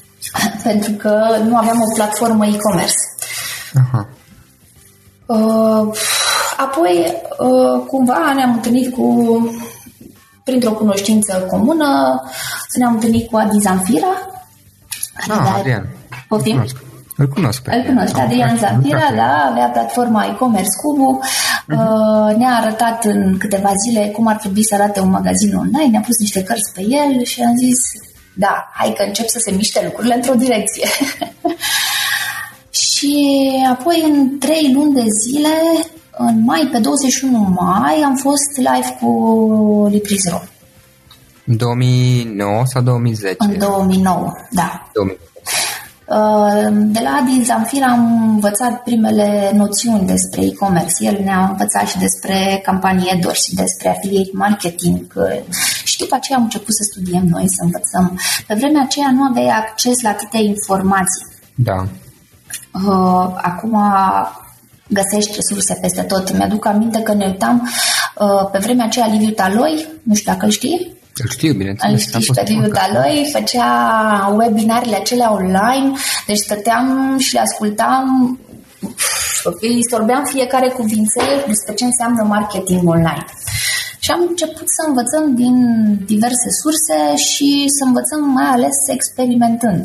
pentru 0.62 0.92
că 0.92 1.36
nu 1.44 1.56
aveam 1.56 1.80
o 1.80 1.94
platformă 1.94 2.46
e-commerce. 2.46 2.94
Uh-huh. 3.74 4.20
Uh, 5.26 5.96
apoi, 6.56 7.22
uh, 7.38 7.86
cumva, 7.86 8.32
ne-am 8.34 8.52
întâlnit 8.52 8.94
cu 8.94 9.36
printr-o 10.44 10.72
cunoștință 10.72 11.46
comună, 11.50 12.20
ne-am 12.74 12.94
întâlnit 12.94 13.30
cu 13.30 13.36
Adi 13.36 13.58
Zanfira. 13.58 14.06
Ah, 15.28 15.54
Adrian. 15.58 15.88
Poftim? 16.28 16.52
Cunosc. 16.52 16.76
Îl 17.16 17.28
cunosc. 17.28 17.62
Îl 17.66 17.82
cunosc, 17.86 18.18
Adrian 18.18 18.56
Zanfira, 18.56 19.12
da, 19.16 19.48
avea 19.50 19.66
platforma 19.66 20.24
e-commerce 20.24 20.76
Cubu, 20.82 21.20
uh-huh. 21.22 22.36
ne-a 22.36 22.54
arătat 22.60 23.04
în 23.04 23.38
câteva 23.38 23.70
zile 23.86 24.06
cum 24.06 24.26
ar 24.26 24.36
trebui 24.36 24.64
să 24.64 24.74
arate 24.74 25.00
un 25.00 25.10
magazin 25.10 25.56
online, 25.56 25.90
ne-a 25.90 26.00
pus 26.00 26.18
niște 26.18 26.42
cărți 26.42 26.72
pe 26.74 26.80
el 26.80 27.24
și 27.24 27.42
am 27.42 27.56
zis, 27.56 27.78
da, 28.34 28.70
hai 28.74 28.92
că 28.96 29.02
încep 29.06 29.28
să 29.28 29.38
se 29.38 29.50
miște 29.50 29.80
lucrurile 29.84 30.14
într-o 30.14 30.34
direcție. 30.34 30.88
și 32.84 33.38
apoi 33.70 34.02
în 34.04 34.38
trei 34.38 34.72
luni 34.74 34.94
de 34.94 35.04
zile 35.22 35.48
în 36.16 36.42
mai, 36.44 36.68
pe 36.72 36.78
21 36.78 37.56
mai, 37.60 38.02
am 38.04 38.14
fost 38.14 38.56
live 38.56 38.96
cu 39.00 39.86
Librizro. 39.90 40.42
În 41.46 41.56
2009 41.56 42.62
sau 42.64 42.82
2010? 42.82 43.36
În 43.38 43.58
2009, 43.58 44.32
da. 44.50 44.90
2009. 44.92 45.18
Uh, 46.06 46.68
de 46.70 47.00
la 47.02 47.10
Adi 47.20 47.44
Zamfir 47.44 47.82
am 47.82 48.30
învățat 48.34 48.82
primele 48.82 49.50
noțiuni 49.54 50.06
despre 50.06 50.44
e-commerce. 50.44 50.94
El 50.98 51.20
ne-a 51.24 51.48
învățat 51.50 51.88
și 51.88 51.98
despre 51.98 52.60
campanii 52.64 53.10
AdWords 53.10 53.44
și 53.44 53.54
despre 53.54 53.88
affiliate 53.88 54.30
marketing 54.32 55.06
și 55.84 55.98
după 55.98 56.14
aceea 56.14 56.38
am 56.38 56.44
început 56.44 56.74
să 56.74 56.82
studiem 56.90 57.26
noi, 57.26 57.44
să 57.48 57.62
învățăm. 57.62 58.20
Pe 58.46 58.54
vremea 58.54 58.82
aceea 58.82 59.10
nu 59.12 59.22
aveai 59.22 59.48
acces 59.48 60.00
la 60.00 60.08
atâtea 60.08 60.40
informații. 60.40 61.26
Da. 61.54 61.86
Uh, 62.72 63.26
acum 63.42 63.76
găsești 64.92 65.34
resurse 65.34 65.78
peste 65.80 66.02
tot. 66.02 66.36
Mi-aduc 66.36 66.66
aminte 66.66 67.00
că 67.00 67.14
ne 67.14 67.26
uitam 67.26 67.70
uh, 68.18 68.50
pe 68.52 68.58
vremea 68.58 68.84
aceea 68.84 69.06
Liviu 69.06 69.30
Taloi, 69.30 69.86
nu 70.02 70.14
știu 70.14 70.32
dacă 70.32 70.44
îl 70.44 70.50
știi. 70.50 71.00
Îl 71.16 71.28
știu, 71.30 71.52
bineînțeles. 71.52 71.92
Îl 71.92 71.98
știi 71.98 72.20
și 72.20 72.30
pe 72.34 72.42
Liviu 72.46 72.68
Taloi, 72.68 73.30
făcea 73.32 74.36
webinarele 74.38 74.96
acelea 74.96 75.32
online, 75.32 75.92
deci 76.26 76.38
stăteam 76.38 77.16
și 77.18 77.34
le 77.34 77.40
ascultam 77.40 78.38
îi 79.60 79.80
sorbeam 79.90 80.24
fiecare 80.24 80.68
cuvințe 80.68 81.22
despre 81.46 81.74
ce 81.74 81.84
înseamnă 81.84 82.22
marketing 82.22 82.88
online. 82.88 83.24
Și 83.98 84.10
am 84.10 84.20
început 84.28 84.68
să 84.76 84.82
învățăm 84.88 85.34
din 85.34 85.56
diverse 86.06 86.48
surse 86.62 87.16
și 87.16 87.64
să 87.76 87.84
învățăm 87.84 88.22
mai 88.38 88.48
ales 88.56 88.76
experimentând. 88.88 89.84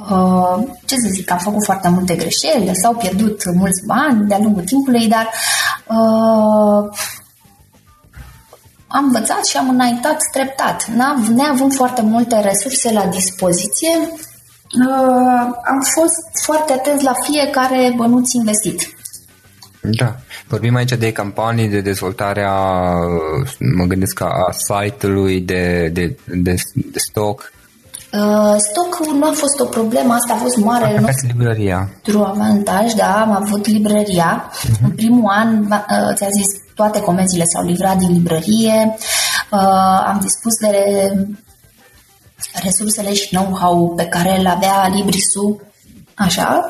Uh, 0.00 0.58
ce 0.84 0.96
să 0.96 1.08
zic, 1.08 1.30
am 1.30 1.38
făcut 1.38 1.64
foarte 1.64 1.88
multe 1.88 2.14
greșeli, 2.14 2.70
s-au 2.72 2.94
pierdut 2.94 3.54
mulți 3.54 3.86
bani 3.86 4.28
de-a 4.28 4.38
lungul 4.38 4.62
timpului, 4.62 5.08
dar 5.08 5.30
uh, 5.86 6.90
am 8.86 9.04
învățat 9.04 9.44
și 9.44 9.56
am 9.56 9.68
înaintat 9.68 10.16
treptat. 10.32 10.86
Neavând 11.34 11.74
foarte 11.74 12.02
multe 12.02 12.40
resurse 12.40 12.92
la 12.92 13.06
dispoziție, 13.06 13.96
uh, 13.98 15.44
am 15.64 15.80
fost 15.94 16.44
foarte 16.44 16.72
atent 16.72 17.00
la 17.00 17.12
fiecare 17.22 17.92
bănuț 17.96 18.32
investit. 18.32 18.94
Da. 19.80 20.16
Vorbim 20.46 20.74
aici 20.74 20.92
de 20.92 21.12
campanii 21.12 21.68
de 21.68 21.80
dezvoltare 21.80 22.44
a, 22.48 22.94
mă 23.76 23.84
gândesc, 23.84 24.20
a 24.20 24.52
site-ului, 24.52 25.40
de, 25.40 25.90
de, 25.92 26.16
de, 26.26 26.54
de 26.74 26.98
stock. 26.98 27.52
Uh, 28.14 28.56
stocul 28.70 29.16
nu 29.16 29.26
a 29.26 29.32
fost 29.32 29.60
o 29.60 29.64
problemă, 29.64 30.14
asta 30.14 30.32
a 30.32 30.36
fost 30.36 30.56
mare 30.56 31.00
nostru 31.00 31.26
librăria. 31.26 31.90
avantaj, 32.24 32.92
da, 32.92 33.20
am 33.20 33.30
avut 33.30 33.66
librăria. 33.66 34.50
Uh-huh. 34.50 34.84
În 34.84 34.90
primul 34.90 35.30
an, 35.30 35.64
uh, 35.64 36.14
ți-a 36.14 36.28
zis, 36.30 36.46
toate 36.74 37.00
comenzile 37.00 37.44
s-au 37.44 37.64
livrat 37.64 37.96
din 37.96 38.12
librărie, 38.12 38.96
uh, 39.50 40.04
am 40.06 40.18
dispus 40.22 40.54
de 40.60 40.70
resursele 42.62 43.14
și 43.14 43.28
know-how 43.28 43.94
pe 43.96 44.04
care 44.04 44.36
le 44.36 44.48
avea 44.48 44.88
Librisu, 44.94 45.60
așa. 46.14 46.68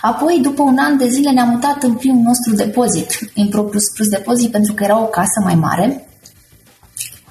Apoi, 0.00 0.38
după 0.42 0.62
un 0.62 0.78
an 0.78 0.96
de 0.96 1.08
zile, 1.08 1.30
ne-am 1.30 1.48
mutat 1.48 1.82
în 1.82 1.94
primul 1.94 2.22
nostru 2.22 2.64
depozit, 2.64 3.18
în 3.34 3.48
propriu 3.48 3.78
spus 3.78 4.08
depozit, 4.08 4.50
pentru 4.50 4.74
că 4.74 4.84
era 4.84 5.00
o 5.00 5.04
casă 5.04 5.40
mai 5.44 5.54
mare, 5.54 6.08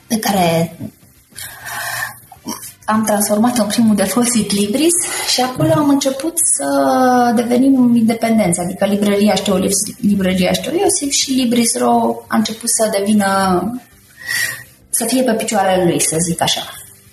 pe 0.07 0.19
care 0.19 0.77
am 2.91 3.03
transformat 3.03 3.57
în 3.57 3.67
primul 3.67 3.95
depozit 3.95 4.51
Libris 4.51 4.93
și 5.27 5.41
acolo 5.41 5.71
am 5.71 5.89
început 5.89 6.33
să 6.37 6.67
devenim 7.35 7.95
independenți, 7.95 8.59
adică 8.59 8.85
librăria 8.85 9.35
Știu 9.35 9.59
librăria 9.99 10.51
Știu 10.51 10.71
Iosif 10.71 11.11
și 11.11 11.31
Libris.ro 11.31 12.23
a 12.27 12.37
început 12.37 12.69
să 12.69 12.89
devină, 12.99 13.61
să 14.89 15.05
fie 15.05 15.23
pe 15.23 15.33
picioarele 15.33 15.83
lui, 15.83 15.99
să 16.01 16.15
zic 16.29 16.41
așa. 16.41 16.61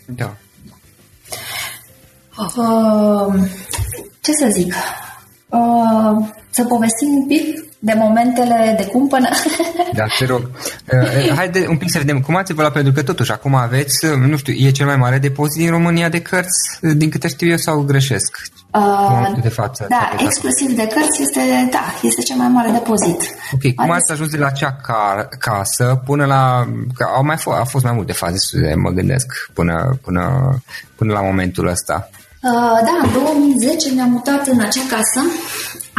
Da. 0.07 0.37
Uh, 2.39 3.35
ce 4.21 4.33
să 4.33 4.49
zic? 4.51 4.75
Uh, 5.49 6.29
să 6.51 6.65
povestim 6.65 7.09
un 7.15 7.27
pic 7.27 7.68
de 7.79 7.95
momentele 7.97 8.75
de 8.77 8.87
cumpănă. 8.87 9.29
Da, 9.93 10.05
te 10.19 10.25
rog. 10.25 10.41
Uh, 10.41 11.35
haide 11.37 11.67
un 11.69 11.77
pic 11.77 11.91
să 11.91 11.99
vedem 11.99 12.21
cum 12.21 12.37
ați 12.37 12.51
evoluat, 12.51 12.73
pentru 12.73 12.93
că 12.93 13.03
totuși 13.03 13.33
acum 13.33 13.55
aveți, 13.55 14.05
uh, 14.05 14.15
nu 14.15 14.37
știu, 14.37 14.53
e 14.53 14.71
cel 14.71 14.87
mai 14.87 14.97
mare 14.97 15.19
depozit 15.19 15.63
din 15.63 15.71
România 15.71 16.09
de 16.09 16.21
cărți, 16.21 16.79
uh, 16.83 16.93
din 16.97 17.11
câte 17.11 17.29
știu 17.29 17.49
eu, 17.49 17.57
sau 17.57 17.81
greșesc? 17.81 18.39
Uh, 18.75 19.43
de 19.43 19.49
față. 19.49 19.87
Da, 19.89 20.13
de 20.17 20.23
exclusiv 20.25 20.77
de 20.77 20.87
cărți 20.87 21.23
este, 21.23 21.69
da, 21.71 21.95
este 22.03 22.23
cel 22.23 22.37
mai 22.37 22.49
mare 22.49 22.71
depozit. 22.71 23.21
Ok, 23.53 23.75
cum 23.75 23.91
ați 23.91 24.13
ajuns 24.13 24.31
de 24.31 24.37
la 24.37 24.47
acea 24.47 24.73
car, 24.73 25.29
casă 25.39 26.03
până 26.05 26.25
la, 26.25 26.67
că 26.95 27.07
au 27.15 27.25
mai 27.25 27.37
fost, 27.37 27.57
au 27.57 27.65
fost 27.65 27.85
mai 27.85 27.93
multe 27.93 28.13
faze, 28.13 28.75
mă 28.77 28.91
gândesc, 28.91 29.51
până, 29.53 29.99
până, 30.03 30.55
până 30.97 31.13
la 31.13 31.21
momentul 31.21 31.67
ăsta. 31.67 32.09
Uh, 32.43 32.79
da, 32.85 32.95
în 33.03 33.13
2010 33.13 33.91
mi-am 33.95 34.11
mutat 34.11 34.47
în 34.47 34.61
acea 34.61 34.83
casă, 34.89 35.21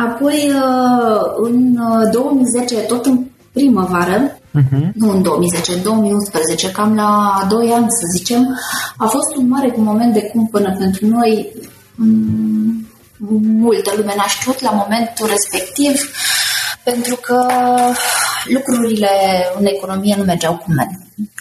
apoi 0.07 0.51
uh, 0.53 1.21
în 1.35 1.79
2010, 2.11 2.75
uh, 2.75 2.85
tot 2.85 3.05
în 3.05 3.25
primăvară, 3.53 4.37
uh-huh. 4.37 4.91
nu 4.93 5.09
în 5.11 5.21
2010, 5.21 5.73
în 5.73 5.81
2011, 5.83 6.71
cam 6.71 6.95
la 6.95 7.45
2 7.49 7.71
ani 7.71 7.85
să 7.89 8.05
zicem, 8.17 8.59
a 8.97 9.05
fost 9.05 9.35
un 9.35 9.47
mare 9.47 9.73
moment 9.77 10.13
de 10.13 10.21
cumpănă 10.21 10.75
pentru 10.77 11.07
noi. 11.07 11.51
Mm, 11.95 12.87
multă 13.59 13.93
lume 13.97 14.13
n-a 14.17 14.27
știut 14.27 14.61
la 14.61 14.71
momentul 14.71 15.27
respectiv, 15.27 16.11
pentru 16.83 17.15
că 17.15 17.45
lucrurile 18.45 19.09
în 19.59 19.65
economie 19.65 20.15
nu 20.17 20.23
mergeau 20.23 20.57
cum, 20.57 20.73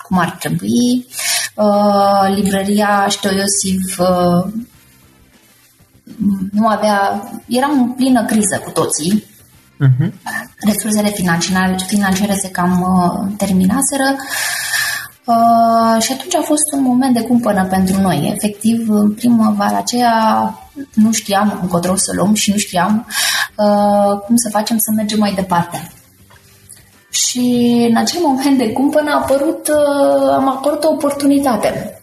cum 0.08 0.18
ar 0.18 0.36
trebui. 0.38 1.06
Uh, 1.54 2.34
librăria 2.34 3.06
Știu 3.08 3.30
Iosif 3.30 3.98
uh, 3.98 4.52
nu 6.52 6.66
avea, 6.66 7.22
eram 7.46 7.80
în 7.80 7.92
plină 7.92 8.24
criză 8.24 8.60
cu 8.64 8.70
toții. 8.70 9.24
Uh-huh. 9.86 10.12
Resursele 10.60 11.08
financiare, 11.08 11.76
financiare 11.86 12.34
se 12.34 12.50
cam 12.50 12.80
uh, 12.80 13.32
terminaseră. 13.36 14.16
Uh, 15.24 16.02
și 16.02 16.12
atunci 16.12 16.34
a 16.34 16.40
fost 16.42 16.72
un 16.72 16.82
moment 16.82 17.14
de 17.14 17.22
cumpănă 17.22 17.66
pentru 17.66 18.00
noi. 18.00 18.32
Efectiv, 18.34 18.90
în 18.90 19.14
primăvara 19.14 19.76
aceea 19.76 20.14
nu 20.94 21.12
știam 21.12 21.58
încotro 21.62 21.96
să 21.96 22.12
luăm 22.14 22.34
și 22.34 22.50
nu 22.50 22.56
știam 22.56 23.06
uh, 23.56 24.20
cum 24.26 24.36
să 24.36 24.48
facem 24.50 24.78
să 24.78 24.90
mergem 24.96 25.18
mai 25.18 25.32
departe. 25.34 25.92
Și 27.10 27.86
în 27.90 27.96
acel 27.96 28.20
moment 28.22 28.58
de 28.58 28.72
cumpănă 28.72 29.10
a 29.10 29.14
apărut, 29.14 29.68
uh, 29.68 30.32
am 30.32 30.48
apărut 30.48 30.84
o 30.84 30.92
oportunitate. 30.92 32.00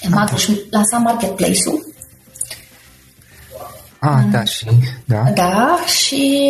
Emag 0.00 0.28
își 0.32 0.50
lansa 0.70 0.98
marketplace-ul 0.98 1.85
Ah, 3.98 4.22
da, 4.30 4.44
și... 4.44 4.66
Da, 5.04 5.22
da 5.34 5.78
și 5.86 6.48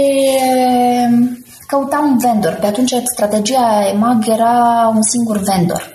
ehm, 0.52 1.44
căutam 1.66 2.10
un 2.10 2.18
vendor. 2.18 2.52
Pe 2.60 2.66
atunci 2.66 2.92
strategia 3.14 3.88
EMAG 3.92 4.28
era 4.28 4.86
un 4.94 5.02
singur 5.02 5.38
vendor. 5.38 5.94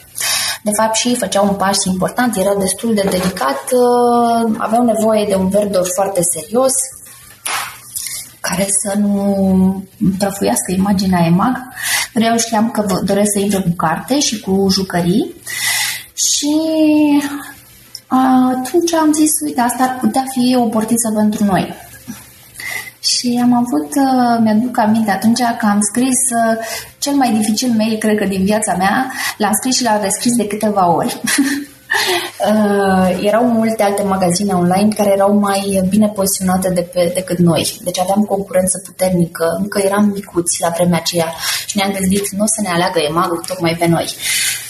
De 0.63 0.71
fapt 0.71 0.95
și 0.95 1.07
ei 1.07 1.15
făceau 1.15 1.47
un 1.47 1.55
pas 1.55 1.83
important, 1.85 2.37
era 2.37 2.55
destul 2.55 2.93
de 2.93 3.07
delicat, 3.09 3.61
uh, 3.71 4.55
aveau 4.57 4.83
nevoie 4.83 5.25
de 5.25 5.35
un 5.35 5.49
vendor 5.49 5.87
foarte 5.95 6.21
serios, 6.21 6.71
care 8.39 8.67
să 8.81 8.97
nu 8.97 9.83
prăfuiască 10.17 10.71
imaginea 10.71 11.25
EMAG. 11.25 11.57
Eu 12.13 12.37
știam 12.37 12.71
că 12.71 13.01
doresc 13.03 13.31
să 13.31 13.39
intre 13.39 13.59
cu 13.59 13.73
carte 13.77 14.19
și 14.19 14.39
cu 14.39 14.67
jucării 14.69 15.35
și 16.13 16.55
atunci 18.17 18.93
am 18.93 19.13
zis, 19.13 19.31
uite, 19.45 19.61
asta 19.61 19.83
ar 19.83 19.97
putea 19.99 20.23
fi 20.29 20.55
o 20.55 20.63
portiță 20.63 21.11
pentru 21.15 21.43
noi. 21.43 21.73
Și 22.99 23.39
am 23.43 23.53
avut, 23.53 23.95
uh, 23.95 24.39
mi-aduc 24.43 24.77
aminte 24.77 25.11
atunci 25.11 25.39
că 25.39 25.65
am 25.65 25.79
scris 25.81 26.19
uh, 26.29 26.65
cel 26.97 27.13
mai 27.13 27.33
dificil 27.33 27.71
mail, 27.77 27.97
cred 27.97 28.17
că, 28.17 28.25
din 28.25 28.43
viața 28.43 28.75
mea, 28.75 29.11
l-am 29.37 29.53
scris 29.53 29.75
și 29.75 29.83
l-am 29.83 30.01
rescris 30.01 30.35
de 30.35 30.47
câteva 30.47 30.95
ori. 30.95 31.21
Uh, 32.49 33.19
erau 33.21 33.45
multe 33.45 33.83
alte 33.83 34.03
magazine 34.03 34.53
online 34.53 34.93
care 34.95 35.11
erau 35.11 35.33
mai 35.39 35.81
bine 35.89 36.07
poziționate 36.07 36.69
de 36.69 36.81
pe, 36.81 37.11
decât 37.13 37.37
noi. 37.37 37.79
Deci 37.83 37.99
aveam 37.99 38.21
concurență 38.21 38.81
puternică, 38.85 39.45
încă 39.61 39.81
eram 39.85 40.05
micuți 40.05 40.61
la 40.61 40.69
vremea 40.69 40.99
aceea 40.99 41.33
și 41.65 41.77
ne-am 41.77 41.91
gândit 41.91 42.29
nu 42.29 42.43
o 42.43 42.47
să 42.55 42.61
ne 42.61 42.69
aleagă 42.69 42.99
emagul 42.99 43.43
tocmai 43.47 43.75
pe 43.79 43.87
noi. 43.87 44.07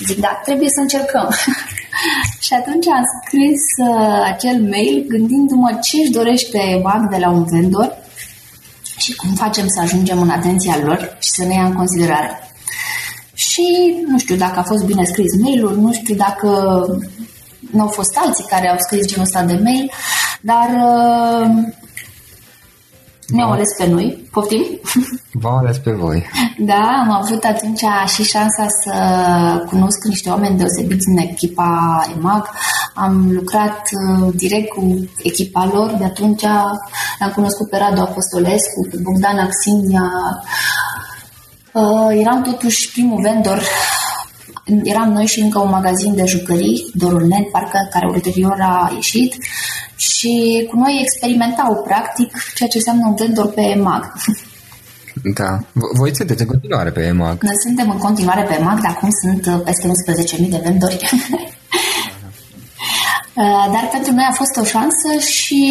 Zic, 0.05 0.19
da, 0.19 0.41
trebuie 0.45 0.69
să 0.69 0.79
încercăm. 0.81 1.29
și 2.45 2.53
atunci 2.53 2.87
am 2.87 3.03
scris 3.17 3.61
uh, 3.87 4.21
acel 4.33 4.57
mail 4.73 5.05
gândindu-mă 5.07 5.79
ce 5.81 5.97
își 6.01 6.11
dorește 6.11 6.57
EMAG 6.57 7.09
de 7.09 7.17
la 7.17 7.29
un 7.29 7.43
vendor 7.43 7.97
și 8.97 9.15
cum 9.15 9.33
facem 9.33 9.67
să 9.67 9.81
ajungem 9.81 10.21
în 10.21 10.29
atenția 10.29 10.77
lor 10.83 11.17
și 11.19 11.29
să 11.29 11.43
ne 11.45 11.53
ia 11.53 11.65
în 11.65 11.73
considerare. 11.73 12.50
Și 13.49 13.95
nu 14.07 14.19
știu 14.19 14.35
dacă 14.35 14.59
a 14.59 14.63
fost 14.63 14.85
bine 14.85 15.03
scris 15.03 15.41
mailul, 15.41 15.75
nu 15.77 15.93
știu 15.93 16.15
dacă 16.15 16.49
nu 17.71 17.81
au 17.81 17.87
fost 17.87 18.17
alții 18.25 18.45
care 18.47 18.69
au 18.69 18.77
scris 18.79 19.07
genul 19.07 19.25
ăsta 19.25 19.43
de 19.43 19.59
mail, 19.63 19.91
dar 20.41 20.69
uh, 20.69 21.49
ne-au 23.27 23.51
ales 23.51 23.67
pe 23.77 23.87
noi. 23.87 24.27
Poftim? 24.31 24.65
V-au 25.41 25.57
ales 25.57 25.77
pe 25.77 25.91
voi. 25.91 26.25
Da, 26.57 27.03
am 27.03 27.11
avut 27.11 27.43
atunci 27.43 27.83
și 28.13 28.23
șansa 28.23 28.65
să 28.83 28.93
cunosc 29.69 30.03
niște 30.03 30.29
oameni 30.29 30.57
deosebiți 30.57 31.07
în 31.07 31.17
echipa 31.17 32.01
EMAG. 32.17 32.49
Am 32.93 33.31
lucrat 33.31 33.89
uh, 33.91 34.33
direct 34.35 34.73
cu 34.73 35.09
echipa 35.23 35.69
lor, 35.73 35.95
de 35.97 36.03
atunci 36.03 36.43
am 37.19 37.31
cunoscut 37.33 37.69
pe 37.69 37.77
Radu 37.77 38.01
Apostolescu, 38.01 38.87
pe 38.89 38.97
Bogdan 39.03 39.37
Aximia. 39.37 40.11
Uh, 41.73 42.19
eram 42.19 42.41
totuși 42.41 42.91
primul 42.91 43.21
vendor 43.21 43.61
eram 44.83 45.11
noi 45.11 45.25
și 45.25 45.39
încă 45.39 45.59
un 45.59 45.69
magazin 45.69 46.15
de 46.15 46.25
jucării, 46.25 46.89
Dorul 46.93 47.27
Net, 47.27 47.51
parcă, 47.51 47.87
care 47.91 48.07
ulterior 48.07 48.57
a 48.59 48.91
ieșit 48.93 49.35
și 49.95 50.65
cu 50.69 50.77
noi 50.77 50.99
experimentau 51.01 51.83
practic 51.83 52.31
ceea 52.55 52.69
ce 52.69 52.77
înseamnă 52.77 53.07
un 53.07 53.15
vendor 53.15 53.47
pe 53.47 53.61
EMAG. 53.61 54.11
Da. 55.35 55.59
Voi 55.97 56.15
sunteți 56.15 56.41
în 56.41 56.47
continuare 56.47 56.89
pe 56.89 57.01
EMAG? 57.01 57.43
Noi 57.43 57.61
suntem 57.63 57.89
în 57.89 57.97
continuare 57.97 58.43
pe 58.43 58.57
EMAG, 58.59 58.81
dar 58.81 58.91
acum 58.91 59.09
sunt 59.21 59.45
uh, 59.45 59.61
peste 59.63 59.87
11.000 60.43 60.49
de 60.49 60.61
vendori. 60.63 60.99
Uh, 63.35 63.67
dar 63.71 63.89
pentru 63.91 64.11
noi 64.13 64.27
a 64.29 64.33
fost 64.33 64.57
o 64.57 64.63
șansă 64.63 65.19
și 65.19 65.63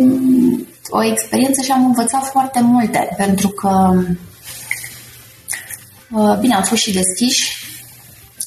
mm, 0.00 0.66
o 0.88 1.04
experiență 1.04 1.62
și 1.62 1.70
am 1.70 1.84
învățat 1.84 2.24
foarte 2.24 2.60
multe, 2.62 3.14
pentru 3.16 3.48
că 3.48 3.90
uh, 3.96 4.16
bine, 6.40 6.54
am 6.54 6.62
fost 6.62 6.82
și 6.82 6.92
deschiși 6.92 7.56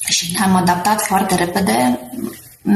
și 0.08 0.36
ne-am 0.38 0.56
adaptat 0.56 1.00
foarte 1.00 1.34
repede. 1.34 2.00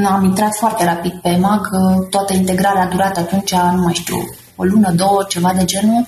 Am 0.05 0.23
intrat 0.23 0.55
foarte 0.55 0.83
rapid 0.83 1.13
pe 1.21 1.35
MAG, 1.35 1.67
toată 2.09 2.33
integrarea 2.33 2.81
a 2.81 2.87
durat 2.87 3.17
atunci, 3.17 3.51
nu 3.51 3.81
mai 3.81 3.93
știu, 3.93 4.35
o 4.55 4.63
lună, 4.63 4.91
două, 4.91 5.25
ceva 5.29 5.53
de 5.53 5.65
genul, 5.65 6.05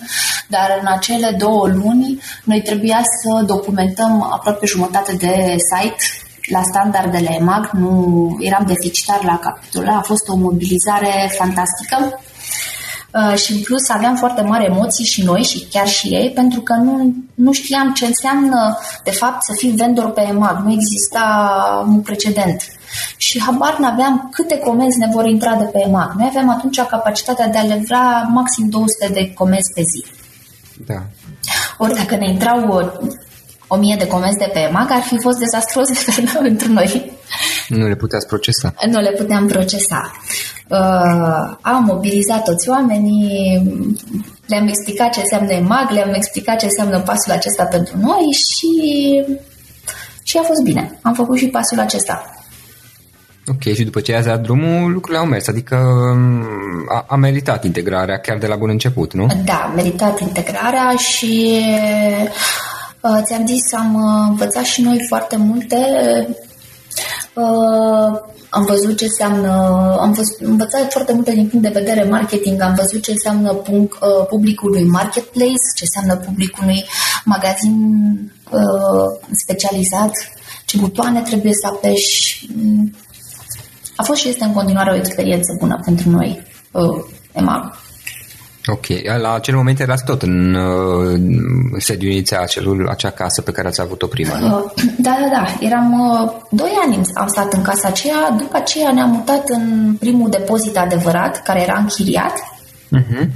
dar 0.47 0.77
în 0.81 0.87
acele 0.87 1.35
două 1.37 1.67
luni 1.67 2.21
noi 2.43 2.61
trebuia 2.61 3.01
să 3.21 3.43
documentăm 3.45 4.21
aproape 4.31 4.65
jumătate 4.65 5.13
de 5.13 5.55
site 5.57 6.03
la 6.51 6.61
standardele 6.63 7.37
EMAG, 7.39 7.69
nu 7.71 8.37
eram 8.39 8.65
deficitar 8.65 9.23
la 9.23 9.39
capitolul 9.39 9.89
a 9.89 10.01
fost 10.01 10.27
o 10.27 10.35
mobilizare 10.35 11.31
fantastică. 11.37 11.97
Uh, 11.99 12.36
și 13.35 13.51
în 13.51 13.61
plus 13.61 13.89
aveam 13.89 14.15
foarte 14.15 14.41
mari 14.41 14.65
emoții 14.65 15.05
și 15.05 15.23
noi 15.23 15.43
și 15.43 15.67
chiar 15.71 15.87
și 15.87 16.07
ei 16.07 16.31
pentru 16.31 16.61
că 16.61 16.73
nu, 16.73 17.13
nu 17.35 17.51
știam 17.51 17.93
ce 17.93 18.05
înseamnă 18.05 18.77
de 19.03 19.11
fapt 19.11 19.43
să 19.43 19.53
fii 19.57 19.71
vendor 19.71 20.11
pe 20.11 20.21
EMAG, 20.21 20.65
nu 20.65 20.71
exista 20.71 21.85
un 21.87 22.01
precedent 22.01 22.61
și 23.17 23.41
habar 23.41 23.77
n-aveam 23.79 24.29
câte 24.31 24.57
comenzi 24.57 24.97
ne 24.97 25.07
vor 25.11 25.25
intra 25.25 25.55
de 25.55 25.63
pe 25.63 25.79
EMAG. 25.85 26.13
Noi 26.17 26.27
aveam 26.29 26.49
atunci 26.49 26.81
capacitatea 26.81 27.47
de 27.47 27.57
a 27.57 27.63
livra 27.63 28.29
maxim 28.33 28.69
200 28.69 29.07
de 29.13 29.33
comenzi 29.33 29.73
pe 29.73 29.81
zi. 29.81 30.05
Da. 30.85 31.01
Ori 31.77 31.95
dacă 31.95 32.15
ne 32.15 32.29
intrau 32.29 32.67
o, 32.67 32.81
o 33.67 33.77
mie 33.77 33.95
de 33.99 34.07
comenzi 34.07 34.37
de 34.37 34.49
pe 34.53 34.59
EMAG, 34.59 34.91
ar 34.91 35.01
fi 35.01 35.17
fost 35.19 35.37
dezastruos 35.37 35.87
pentru 36.41 36.71
noi. 36.71 37.16
Nu 37.69 37.87
le 37.87 37.95
puteați 37.95 38.27
procesa. 38.27 38.73
Nu 38.91 38.99
le 38.99 39.11
puteam 39.11 39.47
procesa 39.47 40.11
uh, 40.67 41.57
am 41.61 41.83
mobilizat 41.83 42.43
toți 42.43 42.69
oamenii, 42.69 43.61
le-am 44.45 44.67
explicat 44.67 45.11
ce 45.11 45.19
înseamnă 45.19 45.51
EMAG, 45.51 45.89
le-am 45.91 46.13
explicat 46.13 46.59
ce 46.59 46.65
înseamnă 46.65 46.99
pasul 46.99 47.31
acesta 47.31 47.63
pentru 47.63 47.97
noi 47.97 48.31
și, 48.31 48.69
și 50.23 50.37
a 50.37 50.41
fost 50.41 50.63
bine. 50.63 50.99
Am 51.01 51.13
făcut 51.13 51.37
și 51.37 51.47
pasul 51.47 51.79
acesta. 51.79 52.31
Ok, 53.47 53.73
și 53.73 53.83
după 53.83 53.99
ce 53.99 54.15
ați 54.15 54.27
dat 54.27 54.41
drumul, 54.41 54.91
lucrurile 54.91 55.19
au 55.19 55.25
mers, 55.25 55.47
adică 55.47 55.77
mm, 56.15 56.85
a, 56.89 57.05
a 57.07 57.15
meritat 57.15 57.63
integrarea 57.63 58.19
chiar 58.19 58.37
de 58.37 58.47
la 58.47 58.55
bun 58.55 58.69
început, 58.69 59.13
nu? 59.13 59.27
Da, 59.45 59.69
a 59.71 59.73
meritat 59.75 60.19
integrarea 60.19 60.93
și 60.97 61.61
uh, 63.01 63.19
ți-am 63.23 63.45
zis, 63.47 63.73
am 63.73 63.93
uh, 63.93 64.25
învățat 64.29 64.63
și 64.63 64.81
noi 64.81 65.05
foarte 65.07 65.37
multe. 65.37 65.77
Uh, 67.37 68.19
am 68.49 68.65
văzut 68.65 68.97
ce 68.97 69.03
înseamnă, 69.03 69.51
am 69.99 70.11
văzut, 70.11 70.37
învățat 70.39 70.91
foarte 70.91 71.13
multe 71.13 71.31
din 71.31 71.47
punct 71.47 71.65
de 71.65 71.79
vedere 71.79 72.03
marketing, 72.03 72.61
am 72.61 72.73
văzut 72.73 73.03
ce 73.03 73.11
înseamnă 73.11 73.53
punct, 73.53 73.93
uh, 73.93 74.25
publicului 74.29 74.83
marketplace, 74.83 75.67
ce 75.75 75.83
înseamnă 75.83 76.25
publicului 76.25 76.85
magazin 77.25 77.75
uh, 78.51 79.29
specializat, 79.45 80.11
ce 80.65 80.77
butoane 80.77 81.21
trebuie 81.21 81.53
să 81.53 81.67
apeși. 81.67 82.49
A 83.95 84.03
fost 84.03 84.19
și 84.19 84.29
este 84.29 84.43
în 84.43 84.53
continuare 84.53 84.91
o 84.91 84.95
experiență 84.95 85.55
bună 85.59 85.79
pentru 85.85 86.09
noi, 86.09 86.43
uh, 86.71 87.03
EMAG. 87.31 87.75
Ok, 88.69 88.85
la 89.21 89.33
acel 89.33 89.55
moment 89.55 89.79
erați 89.79 90.03
tot 90.03 90.21
în 90.21 90.53
uh, 90.53 91.19
sediul 91.77 92.11
inițial, 92.11 92.41
acelul, 92.41 92.87
acea 92.89 93.09
casă 93.09 93.41
pe 93.41 93.51
care 93.51 93.67
ați 93.67 93.81
avut-o 93.81 94.07
prima, 94.07 94.39
nu? 94.39 94.45
Uh, 94.45 94.71
da, 94.97 95.17
da, 95.21 95.27
da. 95.31 95.65
Eram 95.65 95.99
uh, 95.99 96.31
doi 96.49 96.71
ani 96.85 97.01
am 97.13 97.27
stat 97.27 97.53
în 97.53 97.61
casa 97.61 97.87
aceea, 97.87 98.29
după 98.37 98.57
aceea 98.57 98.91
ne-am 98.91 99.09
mutat 99.09 99.43
în 99.47 99.95
primul 99.99 100.29
depozit 100.29 100.77
adevărat, 100.77 101.43
care 101.43 101.61
era 101.61 101.77
închiriat. 101.77 102.33
Uh-huh. 102.97 103.27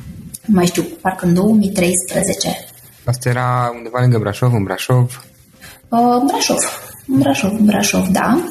Nu 0.45 0.53
mai 0.53 0.65
știu, 0.65 0.83
parcă 1.01 1.25
în 1.25 1.33
2013. 1.33 2.65
Asta 3.03 3.29
era 3.29 3.71
undeva 3.75 3.99
lângă 3.99 4.17
Brașov, 4.17 4.53
în 4.53 4.63
Brașov? 4.63 5.23
Uh, 5.89 5.99
în 6.19 6.25
Brașov, 6.25 6.57
în 7.07 7.19
Brașov, 7.19 7.51
în 7.51 7.65
Brașov, 7.65 8.07
da. 8.07 8.41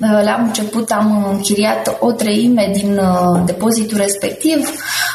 Uh, 0.00 0.20
la 0.24 0.34
început 0.46 0.90
am 0.90 1.26
închiriat 1.32 1.96
o 2.00 2.12
treime 2.12 2.70
din 2.72 2.98
uh, 2.98 3.42
depozitul 3.44 3.96
respectiv 3.96 4.58
uh, 4.58 5.13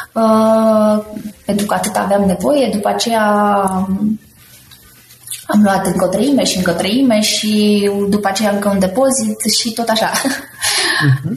pentru 1.44 1.66
că 1.66 1.74
atât 1.74 1.96
aveam 1.96 2.24
nevoie. 2.24 2.70
După 2.72 2.88
aceea 2.88 3.24
am 5.46 5.62
luat 5.62 5.86
încă 5.86 6.04
o 6.04 6.08
treime 6.08 6.44
și 6.44 6.56
încă 6.56 6.70
o 6.70 6.74
treime 6.74 7.20
și 7.20 7.90
după 8.08 8.28
aceea 8.28 8.50
încă 8.50 8.68
un 8.68 8.78
depozit 8.78 9.40
și 9.58 9.72
tot 9.72 9.88
așa. 9.88 10.10
Uh-huh. 10.10 11.36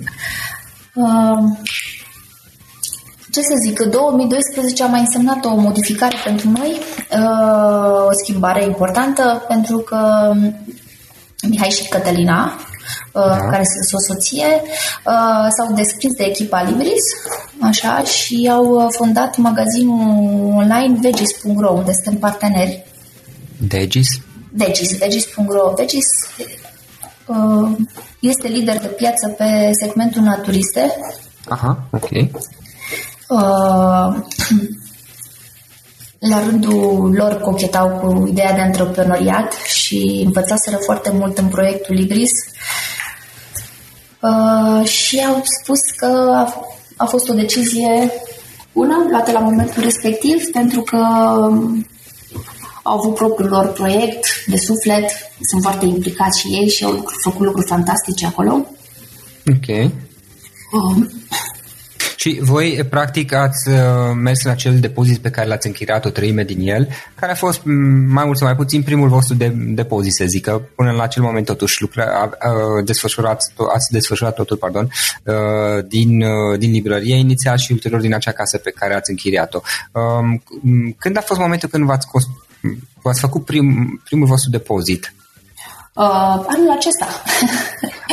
Ce 3.32 3.42
să 3.42 3.54
zic, 3.66 3.80
2012 3.82 4.84
a 4.84 4.88
mai 4.88 5.00
însemnat 5.00 5.46
o 5.46 5.56
modificare 5.56 6.16
pentru 6.24 6.50
noi, 6.50 6.80
o 8.08 8.12
schimbare 8.24 8.64
importantă, 8.64 9.46
pentru 9.48 9.78
că 9.78 10.32
Mihai 11.48 11.70
și 11.70 11.88
Cătălina, 11.88 12.54
Uh, 12.56 12.73
da. 13.14 13.50
care 13.50 13.64
sunt 13.64 14.02
o 14.02 14.14
soție, 14.14 14.62
uh, 15.06 15.48
s-au 15.58 15.74
desprins 15.76 16.16
de 16.16 16.24
echipa 16.24 16.62
Libris 16.62 17.04
așa, 17.62 18.04
și 18.04 18.50
au 18.52 18.66
uh, 18.66 18.86
fondat 18.90 19.38
magazinul 19.38 20.56
online 20.56 20.98
vegis.ro, 21.02 21.72
unde 21.72 21.92
suntem 21.94 22.20
parteneri. 22.20 22.86
Degis? 23.58 24.08
Degis, 24.52 24.98
vegis.ro. 24.98 25.74
Degis 25.76 26.06
este 28.20 28.48
lider 28.48 28.82
de 28.82 28.88
piață 28.88 29.28
pe 29.28 29.72
segmentul 29.80 30.22
naturiste. 30.22 30.96
Aha, 31.48 31.88
ok. 31.92 32.10
la 36.30 36.46
rândul 36.46 37.14
lor 37.16 37.40
cochetau 37.40 37.90
cu 37.90 38.28
ideea 38.28 38.54
de 38.54 38.62
antreprenoriat 38.62 39.54
și 39.54 40.22
învățaseră 40.26 40.76
foarte 40.76 41.12
mult 41.12 41.38
în 41.38 41.48
proiectul 41.48 41.96
Libris 41.96 42.32
uh, 44.20 44.88
și 44.88 45.24
au 45.28 45.42
spus 45.62 45.80
că 45.96 46.06
a, 46.36 46.66
a 46.98 47.06
fost 47.06 47.30
o 47.30 47.34
decizie 47.34 48.12
bună 48.74 49.06
luată 49.10 49.32
la 49.32 49.40
momentul 49.40 49.84
respectiv 49.84 50.44
pentru 50.52 50.82
că 50.82 50.98
au 52.84 52.98
avut 52.98 53.16
propriul 53.16 53.50
lor 53.50 53.72
proiect 53.72 54.26
de 54.46 54.58
suflet, 54.58 55.10
sunt 55.50 55.62
foarte 55.62 55.86
implicați 55.86 56.40
și 56.40 56.48
ei 56.48 56.70
și 56.70 56.84
au 56.84 57.06
făcut 57.24 57.46
lucruri 57.46 57.68
fantastice 57.68 58.26
acolo. 58.26 58.54
Ok. 59.48 59.92
Um, 60.72 61.10
și 62.24 62.40
voi, 62.42 62.86
practic, 62.90 63.34
ați 63.34 63.70
uh, 63.70 63.76
mers 64.16 64.44
în 64.44 64.52
acel 64.52 64.80
depozit 64.80 65.18
pe 65.18 65.30
care 65.30 65.48
l-ați 65.48 65.68
închiriat 65.68 66.06
o 66.06 66.10
treime 66.10 66.44
din 66.44 66.68
el, 66.68 66.88
care 67.16 67.32
a 67.32 67.36
fost 67.36 67.62
mai 68.08 68.26
mult 68.26 68.38
sau 68.38 68.48
mai 68.48 68.56
puțin 68.56 68.84
primul 68.84 69.10
vostru 69.10 69.36
de, 69.36 69.48
depozit, 69.56 70.14
să 70.14 70.26
zic, 70.26 70.44
că 70.44 70.62
până 70.76 70.92
la 70.92 71.04
acel 71.04 71.24
moment 71.24 71.46
totuși 71.46 71.82
lucra, 71.82 72.04
a, 72.04 72.20
a, 72.20 72.82
desfășurat, 72.86 73.54
ați 73.74 73.92
desfășurat 73.92 74.36
totul 74.36 74.58
pardon, 74.58 74.90
uh, 75.24 75.86
din, 75.88 76.22
uh, 76.22 76.60
din 76.60 76.72
librărie 76.72 77.16
inițial 77.16 77.58
și 77.58 77.72
ulterior 77.72 78.02
din 78.02 78.14
acea 78.14 78.32
casă 78.32 78.58
pe 78.58 78.72
care 78.72 78.94
ați 78.94 79.10
închiriat-o. 79.10 79.62
Um, 79.92 80.44
când 80.98 81.18
a 81.18 81.22
fost 81.22 81.40
momentul 81.40 81.70
când 81.70 81.86
v-ați, 81.86 82.08
v-ați 83.02 83.20
făcut 83.20 83.46
prim, 83.46 84.02
primul 84.04 84.28
vostru 84.28 84.50
depozit? 84.50 85.14
Uh, 85.96 86.46
anul 86.48 86.72
acesta. 86.72 87.08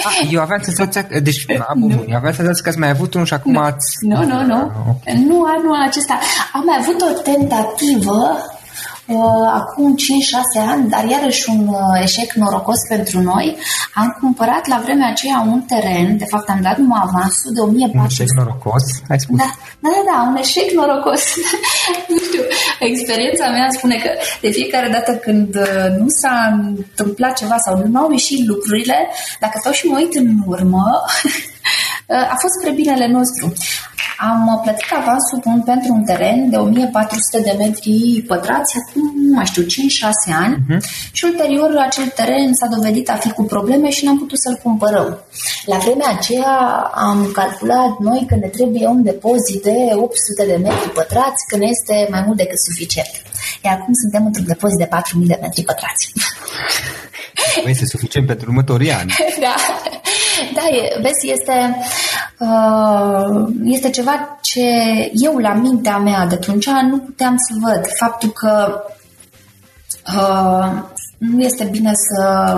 Ah, 0.04 0.28
eu 0.30 0.40
aveam 0.40 0.60
senzația, 0.62 1.06
deci, 1.22 1.46
a, 1.58 1.74
bun, 1.76 2.04
eu 2.08 2.16
aveam 2.16 2.32
senzația 2.34 2.62
că 2.62 2.68
ați 2.68 2.78
mai 2.78 2.90
avut 2.90 3.14
unul 3.14 3.26
și 3.26 3.34
acum 3.34 3.52
nu, 3.52 3.60
ați... 3.60 3.96
Nu, 4.00 4.24
nu, 4.24 4.44
nu. 4.44 4.54
Ah, 4.54 4.88
okay. 4.88 5.24
Nu 5.28 5.44
anul 5.44 5.76
acesta. 5.86 6.18
Am 6.52 6.62
mai 6.64 6.76
avut 6.80 7.00
o 7.00 7.20
tentativă 7.20 8.36
uh, 8.36 8.59
acum 9.60 9.94
5-6 9.96 10.68
ani, 10.68 10.88
dar 10.88 11.04
iarăși 11.04 11.50
un 11.50 11.68
uh, 11.68 12.02
eșec 12.02 12.32
norocos 12.32 12.80
pentru 12.88 13.20
noi. 13.20 13.56
Am 13.94 14.16
cumpărat 14.20 14.66
la 14.66 14.80
vremea 14.84 15.08
aceea 15.08 15.44
un 15.46 15.60
teren, 15.60 16.16
de 16.16 16.24
fapt 16.24 16.48
am 16.48 16.60
dat 16.62 16.76
numai 16.78 17.00
avansul 17.02 17.52
de 17.54 17.60
1400. 17.60 17.98
Un 17.98 18.04
eșec 18.04 18.28
norocos, 18.38 18.84
ai 19.08 19.20
spus? 19.20 19.36
Da, 19.36 19.50
da, 19.80 19.88
da, 19.94 20.02
da 20.10 20.16
un 20.28 20.36
eșec 20.36 20.70
norocos. 20.70 21.22
nu 22.10 22.18
știu, 22.26 22.42
experiența 22.80 23.46
mea 23.48 23.68
spune 23.70 23.96
că 24.04 24.10
de 24.40 24.50
fiecare 24.50 24.88
dată 24.88 25.12
când 25.12 25.54
uh, 25.54 25.86
nu 25.98 26.06
s-a 26.20 26.36
întâmplat 26.52 27.36
ceva 27.36 27.56
sau 27.64 27.86
nu 27.92 28.00
au 28.00 28.10
ieșit 28.10 28.46
lucrurile, 28.46 29.08
dacă 29.40 29.56
stau 29.60 29.72
și 29.72 29.86
mă 29.86 29.98
uit 29.98 30.14
în 30.14 30.28
urmă, 30.46 30.84
a 32.34 32.36
fost 32.42 32.54
spre 32.58 32.70
binele 32.70 33.06
nostru. 33.06 33.52
Am 34.28 34.60
plătit 34.62 34.90
avansul 35.00 35.38
bun 35.44 35.62
pentru 35.62 35.92
un 35.92 36.04
teren 36.04 36.50
de 36.50 36.56
1400 36.56 37.40
de 37.48 37.54
metri 37.58 38.24
pătrați 38.26 38.76
acum, 38.80 39.12
nu 39.26 39.34
mai 39.34 39.46
știu, 39.46 39.62
5-6 39.62 39.66
ani 40.44 40.56
uh-huh. 40.56 40.80
și 41.12 41.24
ulterior 41.24 41.70
acel 41.86 42.06
teren 42.20 42.54
s-a 42.54 42.66
dovedit 42.66 43.10
a 43.10 43.16
fi 43.16 43.30
cu 43.30 43.44
probleme 43.44 43.90
și 43.90 44.04
n-am 44.04 44.18
putut 44.18 44.38
să-l 44.40 44.60
cumpărăm. 44.62 45.24
La 45.64 45.76
vremea 45.76 46.10
aceea 46.16 46.56
am 46.94 47.30
calculat 47.32 47.98
noi 47.98 48.24
că 48.28 48.34
ne 48.34 48.48
trebuie 48.48 48.86
un 48.86 49.02
depozit 49.02 49.62
de 49.62 49.76
800 49.94 50.46
de 50.46 50.56
metri 50.62 50.90
pătrați, 50.90 51.46
că 51.48 51.56
ne 51.56 51.66
este 51.66 52.06
mai 52.10 52.22
mult 52.26 52.36
decât 52.36 52.60
suficient. 52.68 53.12
Iar 53.64 53.74
acum 53.80 53.94
suntem 54.02 54.26
într-un 54.26 54.46
depozit 54.46 54.78
de 54.78 54.84
4000 54.84 55.26
de 55.26 55.38
metri 55.40 55.62
pătrați. 55.62 56.12
Este 57.64 57.86
suficient 57.86 58.26
pentru 58.26 58.46
următorii 58.50 58.92
ani. 58.92 59.12
da. 59.46 59.54
Da, 60.54 60.62
e, 60.76 60.98
vezi, 61.02 61.30
este, 61.36 61.56
uh, 61.78 62.19
este 63.64 63.90
ceva 63.90 64.38
ce 64.40 64.60
eu 65.12 65.36
la 65.36 65.54
mintea 65.54 65.98
mea 65.98 66.26
de 66.26 66.34
atunci 66.34 66.66
nu 66.66 66.98
puteam 66.98 67.36
să 67.36 67.54
văd. 67.60 67.86
Faptul 67.98 68.30
că 68.30 68.82
uh, 70.06 70.82
nu 71.18 71.40
este 71.40 71.64
bine 71.64 71.92
să 71.94 72.54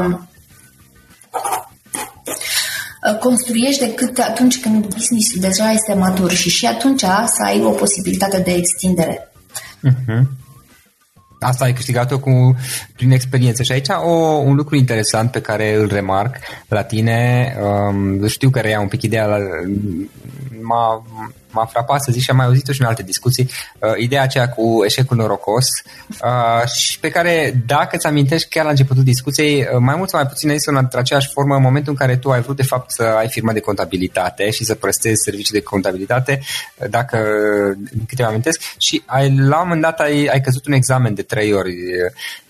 uh, 3.08 3.18
construiești 3.18 3.84
decât 3.84 4.18
atunci 4.18 4.60
când 4.60 4.86
business 4.86 5.38
deja 5.38 5.70
este 5.70 5.94
matur 5.94 6.30
și 6.30 6.50
și 6.50 6.66
atunci 6.66 7.00
să 7.00 7.42
ai 7.44 7.62
o 7.62 7.70
posibilitate 7.70 8.38
de 8.38 8.52
extindere. 8.52 9.32
Uh-huh. 9.88 10.41
Asta 11.42 11.64
ai 11.64 11.72
câștigat-o 11.72 12.18
cu, 12.18 12.56
prin 12.96 13.10
experiență. 13.10 13.62
Și 13.62 13.72
aici 13.72 13.88
o, 13.88 14.10
un 14.44 14.54
lucru 14.54 14.76
interesant 14.76 15.30
pe 15.30 15.40
care 15.40 15.74
îl 15.74 15.88
remarc 15.92 16.36
la 16.68 16.82
tine, 16.82 17.52
um, 17.62 18.26
știu 18.26 18.50
că 18.50 18.60
reia 18.60 18.80
un 18.80 18.88
pic 18.88 19.02
ideea, 19.02 19.26
la, 19.26 19.36
m-a, 20.60 21.02
m-a 21.52 21.64
frapat 21.64 22.02
să 22.02 22.12
zic 22.12 22.22
și 22.22 22.30
am 22.30 22.36
mai 22.36 22.46
auzit-o 22.46 22.72
și 22.72 22.80
în 22.80 22.86
alte 22.86 23.02
discuții, 23.02 23.50
uh, 23.78 23.92
ideea 23.98 24.22
aceea 24.22 24.48
cu 24.48 24.82
eșecul 24.84 25.16
norocos 25.16 25.66
uh, 26.08 26.68
și 26.68 26.98
pe 26.98 27.10
care, 27.10 27.62
dacă 27.66 27.96
îți 27.96 28.06
amintești 28.06 28.48
chiar 28.48 28.64
la 28.64 28.70
începutul 28.70 29.02
discuției, 29.02 29.60
uh, 29.60 29.78
mai 29.78 29.96
mult 29.96 30.08
sau 30.08 30.20
mai 30.20 30.28
puțin 30.28 30.48
ai 30.48 30.56
zis 30.56 30.66
într 30.66 30.96
aceeași 30.96 31.28
formă 31.32 31.54
în 31.54 31.62
momentul 31.62 31.92
în 31.92 31.98
care 31.98 32.16
tu 32.16 32.30
ai 32.30 32.40
vrut 32.40 32.56
de 32.56 32.62
fapt 32.62 32.90
să 32.90 33.02
ai 33.02 33.28
firma 33.28 33.52
de 33.52 33.60
contabilitate 33.60 34.50
și 34.50 34.64
să 34.64 34.74
prestezi 34.74 35.22
servicii 35.24 35.58
de 35.58 35.62
contabilitate, 35.62 36.40
uh, 36.76 36.88
dacă 36.90 37.18
câte 38.08 38.22
amintesc, 38.22 38.60
și 38.78 39.02
ai, 39.06 39.36
la 39.36 39.56
un 39.56 39.62
moment 39.62 39.82
dat 39.82 40.00
ai, 40.00 40.26
ai 40.26 40.40
căzut 40.40 40.66
un 40.66 40.72
examen 40.72 41.14
de 41.14 41.22
trei 41.22 41.52
ori 41.52 41.74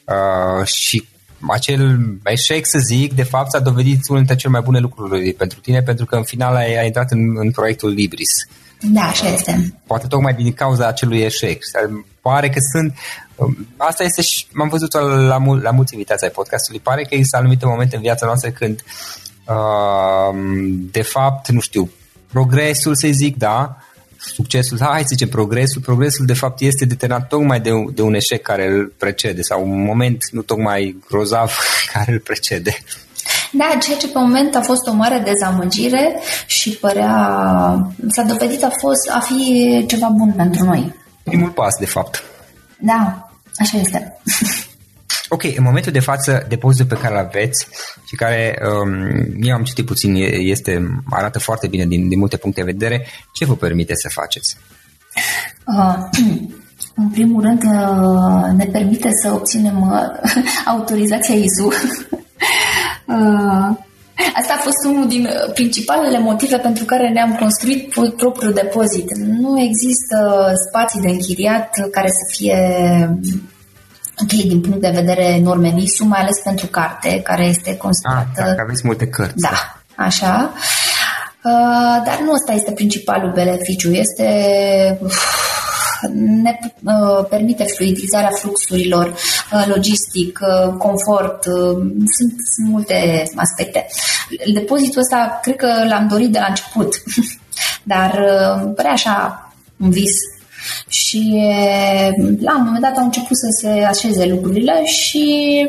uh, 0.04 0.66
și 0.66 1.10
acel 1.48 1.98
eșec, 2.24 2.66
să 2.66 2.78
zic, 2.78 3.12
de 3.14 3.22
fapt 3.22 3.50
s-a 3.50 3.58
dovedit 3.58 4.08
unul 4.08 4.18
dintre 4.18 4.36
cele 4.36 4.52
mai 4.52 4.60
bune 4.60 4.78
lucruri 4.78 5.32
pentru 5.32 5.60
tine, 5.60 5.82
pentru 5.82 6.04
că 6.04 6.16
în 6.16 6.24
final 6.24 6.54
ai, 6.54 6.78
ai 6.78 6.86
intrat 6.86 7.10
în, 7.10 7.38
în 7.38 7.50
proiectul 7.50 7.90
Libris. 7.90 8.30
Da, 8.82 9.02
așa 9.02 9.28
este. 9.28 9.74
Poate 9.86 10.06
tocmai 10.06 10.34
din 10.34 10.52
cauza 10.52 10.86
acelui 10.86 11.20
eșec. 11.20 11.62
pare 12.20 12.48
că 12.48 12.58
sunt 12.72 12.94
um, 13.36 13.66
asta 13.76 14.04
este 14.04 14.22
și 14.22 14.46
m-am 14.52 14.68
văzut 14.68 14.92
la, 15.28 15.38
mul- 15.38 15.60
la 15.60 15.70
mulți 15.70 15.92
invitați 15.92 16.24
ai 16.24 16.30
podcastului, 16.30 16.80
pare 16.80 17.02
că 17.02 17.14
există 17.14 17.36
anumite 17.36 17.66
momente 17.66 17.96
în 17.96 18.02
viața 18.02 18.26
noastră 18.26 18.50
când 18.50 18.84
uh, 19.46 20.38
de 20.90 21.02
fapt, 21.02 21.48
nu 21.48 21.60
știu, 21.60 21.90
progresul, 22.32 22.94
să 22.94 23.08
zic, 23.10 23.36
da, 23.36 23.76
succesul, 24.18 24.78
hai 24.80 25.00
să 25.00 25.06
zicem 25.08 25.28
progresul, 25.28 25.80
progresul 25.80 26.26
de 26.26 26.34
fapt 26.34 26.60
este 26.60 26.84
determinat 26.84 27.28
tocmai 27.28 27.60
de, 27.60 27.70
de 27.94 28.02
un 28.02 28.14
eșec 28.14 28.42
care 28.42 28.66
îl 28.66 28.92
precede 28.98 29.42
sau 29.42 29.70
un 29.70 29.84
moment 29.84 30.30
nu 30.30 30.42
tocmai 30.42 30.96
grozav 31.08 31.58
care 31.92 32.12
îl 32.12 32.18
precede. 32.18 32.76
Da, 33.52 33.78
ceea 33.80 33.96
ce 33.96 34.08
pe 34.08 34.18
moment 34.18 34.54
a 34.54 34.61
fost 34.61 34.87
o 34.87 34.92
mare 34.92 35.22
dezamăgire 35.24 36.18
și 36.46 36.70
părea, 36.70 37.14
s-a 38.08 38.22
dovedit 38.22 38.62
a, 38.62 38.70
fost, 38.78 39.11
a 39.11 39.20
fi 39.20 39.85
ceva 39.88 40.08
bun 40.08 40.32
pentru 40.32 40.64
noi. 40.64 40.94
Primul 41.22 41.50
pas, 41.50 41.74
de 41.78 41.87
fapt. 41.87 42.22
Da, 42.78 43.28
așa 43.56 43.78
este. 43.78 44.16
Ok, 45.35 45.42
în 45.42 45.62
momentul 45.62 45.92
de 45.92 46.00
față, 46.00 46.46
depozitul 46.48 46.87
pe 46.87 47.02
care 47.02 47.14
îl 47.14 47.24
aveți 47.24 47.66
și 48.06 48.14
care, 48.14 48.58
um, 48.62 49.24
eu 49.40 49.54
am 49.54 49.62
citit 49.62 49.87
puțin, 49.87 50.14
este, 50.38 51.02
arată 51.11 51.38
foarte 51.38 51.66
bine 51.66 51.87
din, 51.87 52.08
din 52.08 52.18
multe 52.18 52.37
puncte 52.37 52.61
de 52.61 52.70
vedere, 52.70 53.06
ce 53.32 53.44
vă 53.44 53.54
permite 53.54 53.94
să 53.94 54.08
faceți? 54.12 54.56
Uh, 55.66 55.96
în 57.02 57.08
primul 57.08 57.42
rând, 57.42 57.62
uh, 57.62 58.52
ne 58.56 58.64
permite 58.64 59.08
să 59.22 59.32
obținem 59.32 59.80
uh, 59.80 60.30
autorizația 60.74 61.35
ISU. 61.35 61.68
uh, 63.06 63.76
Asta 64.34 64.52
a 64.56 64.62
fost 64.62 64.84
unul 64.86 65.08
din 65.08 65.28
principalele 65.54 66.18
motive 66.18 66.58
pentru 66.58 66.84
care 66.84 67.08
ne-am 67.08 67.34
construit 67.34 67.94
propriul 68.16 68.52
depozit. 68.52 69.16
Nu 69.16 69.60
există 69.60 70.50
spații 70.68 71.00
de 71.00 71.08
închiriat 71.08 71.68
care 71.90 72.08
să 72.08 72.36
fie 72.36 72.58
ok 74.22 74.32
din 74.48 74.60
punct 74.60 74.80
de 74.80 74.90
vedere 74.94 75.40
norme 75.40 75.68
NISU, 75.68 76.04
mai 76.04 76.20
ales 76.20 76.38
pentru 76.44 76.66
carte, 76.66 77.20
care 77.22 77.44
este 77.44 77.76
considerată... 77.76 78.40
Ah, 78.50 78.54
da, 78.56 78.62
aveți 78.62 78.82
multe 78.84 79.06
cărți. 79.06 79.34
Da, 79.36 79.82
așa. 79.96 80.52
Uh, 81.44 82.02
dar 82.04 82.20
nu 82.24 82.32
ăsta 82.32 82.52
este 82.52 82.72
principalul 82.72 83.32
beneficiu. 83.32 83.92
Este 83.92 84.28
ne 86.14 86.58
uh, 86.84 87.26
permite 87.28 87.64
fluidizarea 87.64 88.30
fluxurilor, 88.30 89.06
uh, 89.52 89.64
logistic, 89.66 90.38
uh, 90.42 90.72
confort, 90.78 91.44
uh, 91.46 91.76
sunt, 92.16 92.34
sunt 92.54 92.68
multe 92.68 93.22
aspecte. 93.34 93.86
Depozitul 94.52 95.00
ăsta 95.00 95.38
cred 95.42 95.56
că 95.56 95.84
l-am 95.88 96.08
dorit 96.08 96.32
de 96.32 96.38
la 96.38 96.46
început, 96.48 97.02
dar 97.92 98.10
uh, 98.10 98.72
părea 98.76 98.92
așa 98.92 99.46
un 99.76 99.90
vis 99.90 100.14
și 100.88 101.40
la 102.40 102.56
un 102.56 102.64
moment 102.64 102.82
dat 102.82 102.96
au 102.96 103.04
început 103.04 103.36
să 103.36 103.46
se 103.60 103.68
așeze 103.68 104.26
lucrurile 104.26 104.84
și 104.84 105.68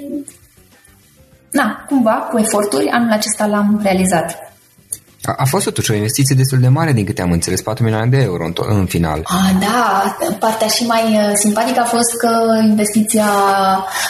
na, 1.52 1.86
cumva, 1.88 2.12
cu 2.12 2.38
eforturi, 2.38 2.90
anul 2.90 3.12
acesta 3.12 3.46
l-am 3.46 3.80
realizat. 3.84 4.53
A, 5.24 5.34
a 5.38 5.46
fost 5.46 5.64
totuși 5.64 5.92
o 5.92 5.96
investiție 5.96 6.36
destul 6.36 6.60
de 6.60 6.68
mare, 6.68 6.94
din 6.94 7.06
câte 7.06 7.22
am 7.22 7.32
înțeles, 7.32 7.62
4 7.62 7.84
milioane 7.84 8.10
de 8.10 8.18
euro 8.18 8.46
în, 8.46 8.54
to- 8.54 8.68
în 8.68 8.86
final. 8.86 9.22
A, 9.24 9.58
da, 9.60 10.16
partea 10.40 10.68
și 10.68 10.86
mai 10.86 11.04
uh, 11.04 11.32
simpatică 11.34 11.80
a 11.80 11.86
fost 11.86 12.18
că 12.18 12.62
investiția 12.64 13.30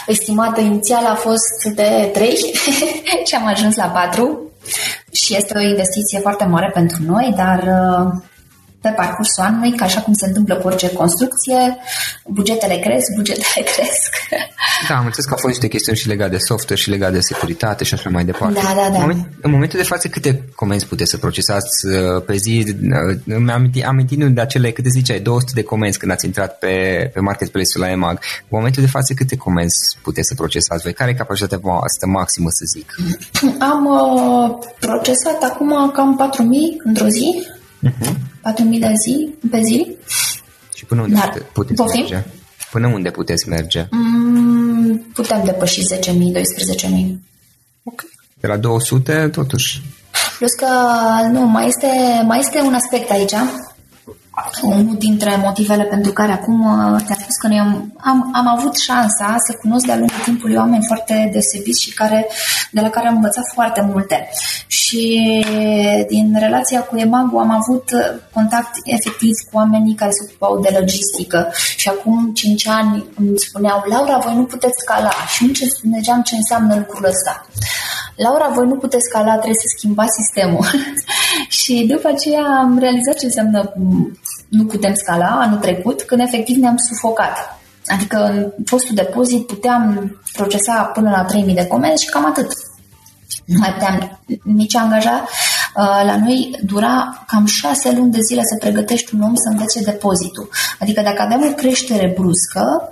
estimată 0.08 0.62
inițială 0.62 1.08
a 1.08 1.15
fost 1.15 1.76
de 1.76 2.10
3 2.13 2.36
și 3.28 3.36
am 3.36 3.47
ajuns 3.47 3.76
la 3.76 3.86
4 3.86 4.52
și 5.12 5.36
este 5.36 5.54
o 5.58 5.62
investiție 5.62 6.19
foarte 6.19 6.45
mare 6.45 6.71
pentru 6.73 6.97
noi, 7.06 7.34
dar 7.36 7.60
uh, 7.60 8.21
pe 8.84 8.89
parcursul 8.89 9.43
anului, 9.43 9.72
ca 9.72 9.86
așa 9.86 10.02
cum 10.02 10.13
se 10.13 10.26
întâmplă 10.26 10.56
cu 10.56 10.67
orice 10.67 10.89
construcție, 10.91 11.60
bugetele 12.26 12.78
cresc, 12.86 13.08
bugetele 13.15 13.62
cresc. 13.72 14.12
Da, 14.88 14.96
am 14.96 15.06
înțeles 15.06 15.26
că 15.26 15.34
au 15.34 15.41
fost 15.46 15.54
niște 15.54 15.67
chestiuni 15.67 15.98
și 15.98 16.08
legate 16.08 16.32
de 16.32 16.38
software 16.38 16.82
și 16.82 16.89
legate 16.89 17.13
de 17.13 17.19
securitate 17.19 17.84
și 17.84 17.93
așa 17.93 18.10
mai 18.10 18.26
departe. 18.26 18.60
Da, 18.63 18.74
da, 18.76 18.89
da. 18.89 18.96
În, 18.96 19.00
moment, 19.00 19.28
în 19.41 19.52
momentul 19.52 19.80
de 19.80 19.86
față, 19.86 20.08
câte 20.08 20.43
comenzi 20.56 20.86
puteți 20.86 21.10
să 21.10 21.17
procesați 21.17 21.86
uh, 21.86 22.24
pe 22.26 22.36
zi? 22.36 22.65
Uh, 22.67 23.19
mi-am 23.26 23.65
amintit 23.86 24.19
de 24.19 24.41
acele, 24.41 24.72
câte 24.72 24.89
ziceai, 24.89 25.19
200 25.19 25.52
de 25.56 25.63
comenzi 25.63 25.98
când 25.98 26.12
ați 26.12 26.26
intrat 26.26 26.58
pe, 26.58 27.10
pe 27.13 27.19
marketplace-ul 27.19 27.84
la 27.84 27.91
EMAG. 27.91 28.19
În 28.41 28.58
momentul 28.58 28.84
de 28.84 28.89
față, 28.89 29.13
câte 29.13 29.36
comenzi 29.36 29.98
puteți 30.02 30.28
să 30.28 30.34
procesați 30.36 30.84
voi? 30.84 30.93
Care 30.93 31.10
e 31.10 31.13
capacitatea 31.13 31.58
voastră 31.62 32.08
maximă, 32.08 32.50
să 32.50 32.63
zic? 32.65 32.96
Am 33.60 33.86
uh, 33.86 34.67
procesat 34.80 35.41
acum 35.41 35.91
cam 35.93 36.32
4.000 36.36 36.43
într-o 36.84 37.08
zi. 37.08 37.48
Uh-huh. 37.88 38.32
4.000 38.51 38.79
de 38.79 38.93
zi, 39.03 39.34
pe 39.51 39.62
zi. 39.62 39.95
Și 40.75 40.86
până 40.86 41.01
unde 41.01 41.13
Dar, 41.13 41.45
puteți 41.53 41.82
poftim? 41.82 42.01
merge? 42.01 42.23
Până 42.71 42.88
unde 42.88 43.12
puteți 43.12 43.49
merge? 43.49 43.88
Mm, 43.91 44.97
putem 45.13 45.41
depăși 45.45 45.82
10.000, 45.82 45.99
12.000. 45.99 47.15
Ok. 47.84 48.03
De 48.39 48.47
la 48.47 48.58
200, 48.58 49.29
totuși. 49.32 49.82
Plus 50.38 50.51
că, 50.51 50.67
nu, 51.32 51.45
mai 51.45 51.67
este, 51.67 51.88
mai 52.25 52.39
este 52.39 52.60
un 52.60 52.73
aspect 52.73 53.10
aici 53.10 53.34
unul 54.62 54.96
dintre 54.98 55.36
motivele 55.43 55.84
pentru 55.84 56.12
care 56.12 56.32
acum 56.32 56.62
uh, 56.62 57.02
te-am 57.06 57.19
spus 57.22 57.36
că 57.36 57.48
noi 57.48 57.60
am, 57.60 57.93
am, 57.98 58.30
am 58.34 58.48
avut 58.48 58.76
șansa 58.76 59.36
să 59.38 59.58
cunosc 59.62 59.86
de-a 59.86 59.98
lungul 59.98 60.19
timpului 60.24 60.56
oameni 60.56 60.86
foarte 60.86 61.30
deosebiți 61.32 61.82
și 61.82 61.93
care, 61.93 62.28
de 62.72 62.82
la 62.82 62.89
care 62.89 63.08
am 63.08 63.15
învățat 63.15 63.43
foarte 63.54 63.89
multe. 63.91 64.30
Și 64.67 65.46
din 66.08 66.36
relația 66.39 66.82
cu 66.82 66.98
Emagu 66.98 67.38
am 67.38 67.52
avut 67.52 67.89
contact 68.34 68.72
efectiv 68.84 69.36
cu 69.52 69.58
oamenii 69.58 69.96
care 69.96 70.12
se 70.12 70.26
ocupau 70.28 70.60
de 70.60 70.76
logistică 70.80 71.52
și 71.76 71.89
acum 71.89 72.32
5 72.34 72.67
ani 72.67 73.06
îmi 73.15 73.38
spuneau 73.39 73.84
Laura, 73.89 74.17
voi 74.17 74.36
nu 74.36 74.43
puteți 74.43 74.82
scala 74.82 75.12
și 75.34 75.43
nu 75.43 75.52
înțelegeam 75.84 76.22
ce 76.22 76.36
înseamnă 76.36 76.76
lucrul 76.76 77.06
ăsta. 77.06 77.46
Laura, 78.15 78.52
voi 78.56 78.67
nu 78.67 78.76
puteți 78.76 79.08
scala, 79.10 79.32
trebuie 79.32 79.63
să 79.63 79.73
schimbați 79.78 80.17
sistemul. 80.21 80.65
și 81.60 81.86
după 81.89 82.08
aceea 82.08 82.43
am 82.62 82.78
realizat 82.80 83.17
ce 83.19 83.26
înseamnă 83.26 83.73
nu 84.49 84.65
putem 84.65 84.93
scala 84.93 85.39
anul 85.41 85.60
trecut, 85.60 86.02
când 86.02 86.21
efectiv 86.21 86.56
ne-am 86.56 86.78
sufocat. 86.78 87.60
Adică 87.88 88.17
în 88.17 88.65
fostul 88.65 88.95
depozit 88.95 89.47
puteam 89.47 90.15
procesa 90.34 90.84
până 90.84 91.10
la 91.10 91.23
3000 91.23 91.56
de 91.56 91.67
comenzi 91.67 92.04
și 92.04 92.10
cam 92.10 92.26
atât. 92.26 92.52
Nu 93.45 93.60
mai 93.60 93.73
puteam 93.73 94.19
nici 94.43 94.76
angaja. 94.76 95.28
Uh, 95.76 96.02
la 96.06 96.17
noi 96.17 96.60
dura 96.63 97.23
cam 97.28 97.45
șase 97.45 97.91
luni 97.91 98.12
de 98.12 98.19
zile 98.21 98.41
să 98.43 98.58
pregătești 98.60 99.15
un 99.15 99.21
om 99.21 99.36
să 99.36 99.49
învețe 99.52 99.84
depozitul. 99.84 100.49
Adică 100.80 101.02
dacă 101.02 101.21
aveam 101.21 101.43
o 101.43 101.54
creștere 101.54 102.13
bruscă, 102.15 102.89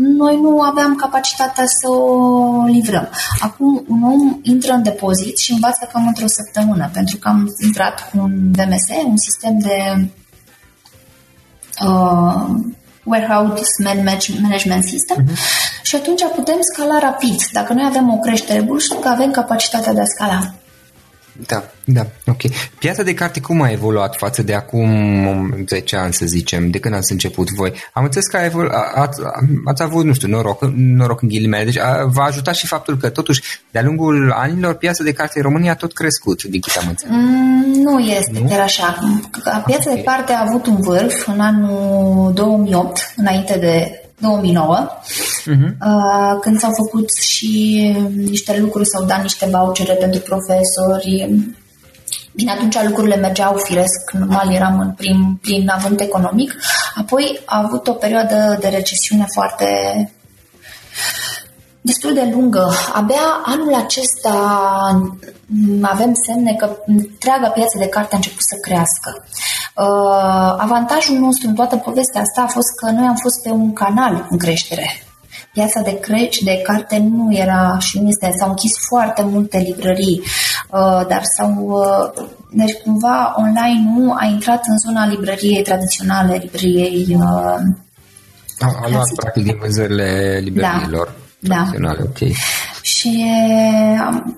noi 0.00 0.40
nu 0.40 0.60
aveam 0.60 0.94
capacitatea 0.94 1.64
să 1.66 1.88
o 1.88 2.64
livrăm. 2.64 3.08
Acum 3.40 3.84
un 3.88 4.02
om 4.02 4.38
intră 4.42 4.72
în 4.72 4.82
depozit 4.82 5.38
și 5.38 5.52
învață 5.52 5.88
cam 5.92 6.06
într-o 6.06 6.26
săptămână, 6.26 6.90
pentru 6.92 7.16
că 7.16 7.28
am 7.28 7.54
intrat 7.60 8.10
cu 8.10 8.18
un 8.18 8.52
VMS, 8.52 9.04
un 9.06 9.16
sistem 9.16 9.58
de 9.58 10.08
uh, 11.84 12.44
warehouse 13.04 13.82
management 14.42 14.84
system 14.84 15.24
uh-huh. 15.24 15.82
și 15.82 15.96
atunci 15.96 16.22
putem 16.34 16.58
scala 16.60 16.98
rapid. 16.98 17.40
Dacă 17.52 17.72
noi 17.72 17.84
avem 17.86 18.12
o 18.12 18.18
creștere 18.18 18.60
bruscă, 18.60 18.96
că 18.96 19.08
avem 19.08 19.30
capacitatea 19.30 19.92
de 19.92 20.00
a 20.00 20.04
scala. 20.04 20.54
Da, 21.46 21.64
da, 21.84 22.06
ok. 22.26 22.40
Piața 22.78 23.02
de 23.02 23.14
carte 23.14 23.40
cum 23.40 23.62
a 23.62 23.70
evoluat 23.70 24.16
față 24.16 24.42
de 24.42 24.54
acum 24.54 25.64
10 25.68 25.96
ani, 25.96 26.12
să 26.12 26.26
zicem, 26.26 26.70
de 26.70 26.78
când 26.78 26.94
ați 26.94 27.12
început 27.12 27.50
voi? 27.50 27.72
Am 27.92 28.04
înțeles 28.04 28.26
că 28.26 28.36
a 28.36 28.44
evolu- 28.44 28.70
ați, 28.94 29.20
ați 29.64 29.82
avut, 29.82 30.04
nu 30.04 30.12
știu, 30.12 30.28
noroc, 30.28 30.64
noroc 30.74 31.22
în 31.22 31.28
ghilimele, 31.28 31.64
deci 31.64 31.78
a, 31.78 32.04
v-a 32.04 32.24
ajutat 32.24 32.54
și 32.54 32.66
faptul 32.66 32.96
că, 32.96 33.08
totuși, 33.08 33.42
de-a 33.70 33.82
lungul 33.82 34.32
anilor, 34.36 34.74
piața 34.74 35.02
de 35.04 35.12
carte 35.12 35.38
în 35.38 35.44
România 35.44 35.70
a 35.70 35.74
tot 35.74 35.92
crescut, 35.92 36.42
din 36.42 36.60
câte 36.60 36.78
am 36.78 36.88
înțeles. 36.88 37.14
Mm, 37.14 37.82
nu 37.82 37.98
este 37.98 38.38
nu? 38.40 38.48
chiar 38.48 38.60
așa. 38.60 38.98
Piața 39.66 39.90
okay. 39.90 39.94
de 39.94 40.02
carte 40.02 40.32
a 40.32 40.44
avut 40.46 40.66
un 40.66 40.80
vârf 40.80 41.26
în 41.26 41.40
anul 41.40 42.32
2008, 42.32 43.12
înainte 43.16 43.58
de 43.58 44.02
2009, 44.18 45.00
uh-huh. 45.46 46.40
când 46.40 46.58
s-au 46.58 46.72
făcut 46.76 47.14
și 47.14 47.82
niște 48.16 48.58
lucruri, 48.60 48.88
s-au 48.88 49.04
dat 49.04 49.22
niște 49.22 49.48
vouchere 49.50 49.92
pentru 49.92 50.20
profesori. 50.20 51.40
Bine, 52.34 52.50
atunci 52.50 52.82
lucrurile 52.82 53.16
mergeau 53.16 53.56
firesc, 53.56 54.12
normal 54.12 54.52
eram 54.52 54.78
în 54.78 54.92
prim, 54.92 55.38
plin 55.42 55.68
avânt 55.68 56.00
economic. 56.00 56.54
Apoi 56.94 57.40
a 57.44 57.62
avut 57.64 57.88
o 57.88 57.92
perioadă 57.92 58.56
de 58.60 58.68
recesiune 58.68 59.26
foarte 59.32 59.66
destul 61.80 62.14
de 62.14 62.28
lungă. 62.32 62.72
Abia 62.94 63.26
anul 63.44 63.74
acesta 63.74 64.36
avem 65.82 66.12
semne 66.26 66.54
că 66.54 66.76
întreaga 66.86 67.48
piață 67.48 67.78
de 67.78 67.88
carte 67.88 68.12
a 68.12 68.16
început 68.16 68.42
să 68.42 68.56
crească. 68.60 69.24
Uh, 69.78 70.54
avantajul 70.56 71.16
nostru 71.18 71.48
în 71.48 71.54
toată 71.54 71.76
povestea 71.76 72.20
asta 72.20 72.42
a 72.42 72.46
fost 72.46 72.74
că 72.76 72.90
noi 72.90 73.06
am 73.06 73.16
fost 73.16 73.42
pe 73.42 73.50
un 73.50 73.72
canal 73.72 74.26
în 74.30 74.38
creștere. 74.38 75.02
Piața 75.52 75.80
de, 75.80 75.98
cre- 75.98 76.28
de 76.40 76.60
carte 76.62 76.98
nu 76.98 77.36
era 77.36 77.76
și 77.78 78.00
nu 78.00 78.08
este, 78.08 78.32
s-au 78.38 78.48
închis 78.48 78.72
foarte 78.88 79.22
multe 79.22 79.58
librării, 79.58 80.22
uh, 80.70 81.06
dar 81.08 81.22
s-au, 81.36 81.54
uh, 81.58 82.26
deci 82.52 82.72
cumva 82.84 83.34
online 83.36 83.90
nu 83.96 84.12
a 84.12 84.24
intrat 84.24 84.64
în 84.66 84.78
zona 84.78 85.06
librăriei 85.06 85.62
tradiționale, 85.62 86.36
librăriei 86.36 87.16
A, 88.58 88.80
a 88.82 88.88
luat 88.90 89.14
practic 89.16 89.42
din 89.42 89.58
vânzările 89.60 90.40
librăriilor. 90.42 91.14
Da. 91.38 91.54
Tradiționale, 91.54 92.02
ok. 92.02 92.18
Și 92.98 93.24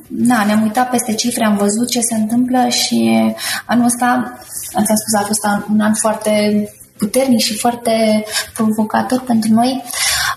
na, 0.08 0.44
ne-am 0.44 0.62
uitat 0.62 0.90
peste 0.90 1.14
cifre, 1.14 1.44
am 1.44 1.56
văzut 1.56 1.88
ce 1.88 2.00
se 2.00 2.14
întâmplă 2.14 2.68
și 2.68 3.20
anul 3.66 3.84
ăsta, 3.84 4.38
am 4.74 4.84
spus, 4.84 5.14
a 5.20 5.24
fost 5.26 5.46
un 5.72 5.80
an 5.80 5.94
foarte 5.94 6.64
puternic 6.98 7.38
și 7.38 7.58
foarte 7.58 8.24
provocator 8.54 9.20
pentru 9.20 9.52
noi. 9.52 9.82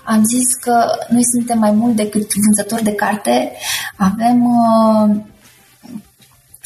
Am 0.04 0.24
zis 0.24 0.54
că 0.60 0.84
noi 1.08 1.24
suntem 1.24 1.58
mai 1.58 1.70
mult 1.70 1.96
decât 1.96 2.32
vânzători 2.34 2.82
de 2.82 2.94
carte, 2.94 3.52
avem 3.96 4.44
uh, 4.44 5.10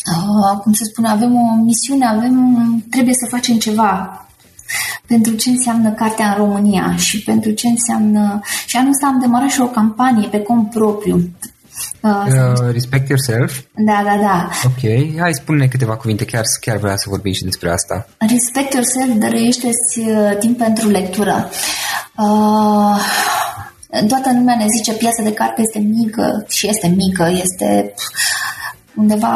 uh, 0.07 0.59
cum 0.63 0.73
se 0.73 0.85
spune, 0.85 1.09
avem 1.09 1.35
o 1.35 1.55
misiune, 1.55 2.07
avem, 2.07 2.37
trebuie 2.91 3.15
să 3.15 3.27
facem 3.29 3.57
ceva 3.59 4.23
pentru 5.09 5.35
ce 5.35 5.51
înseamnă 5.51 5.91
cartea 5.91 6.29
în 6.29 6.37
România 6.37 6.97
și 6.97 7.23
pentru 7.23 7.51
ce 7.51 7.69
înseamnă... 7.69 8.41
Și 8.67 8.77
anul 8.77 8.91
ăsta 8.91 9.07
am 9.07 9.21
demarat 9.21 9.51
și 9.51 9.61
o 9.61 9.67
campanie 9.67 10.29
pe 10.29 10.41
cont 10.41 10.71
propriu. 10.71 11.31
Uh, 12.01 12.25
uh, 12.27 12.73
respect 12.73 13.09
yourself? 13.09 13.61
Da, 13.75 14.03
da, 14.05 14.17
da. 14.21 14.49
Ok, 14.65 14.81
hai 15.19 15.33
spune 15.33 15.67
câteva 15.67 15.97
cuvinte, 15.97 16.25
chiar, 16.25 16.43
chiar 16.61 16.77
vreau 16.77 16.97
să 16.97 17.07
vorbim 17.09 17.33
și 17.33 17.45
despre 17.45 17.71
asta. 17.71 18.09
Respect 18.19 18.73
yourself 18.73 19.19
dăruiește 19.19 19.69
uh, 19.97 20.39
timp 20.39 20.59
pentru 20.59 20.89
lectură. 20.89 21.51
Uh, 22.17 23.01
toată 24.09 24.31
lumea 24.33 24.57
ne 24.57 24.67
zice 24.77 24.93
piața 24.93 25.23
de 25.23 25.33
carte 25.33 25.61
este 25.61 25.79
mică 25.79 26.45
și 26.49 26.69
este 26.69 26.95
mică, 26.97 27.31
este 27.43 27.95
undeva, 28.95 29.35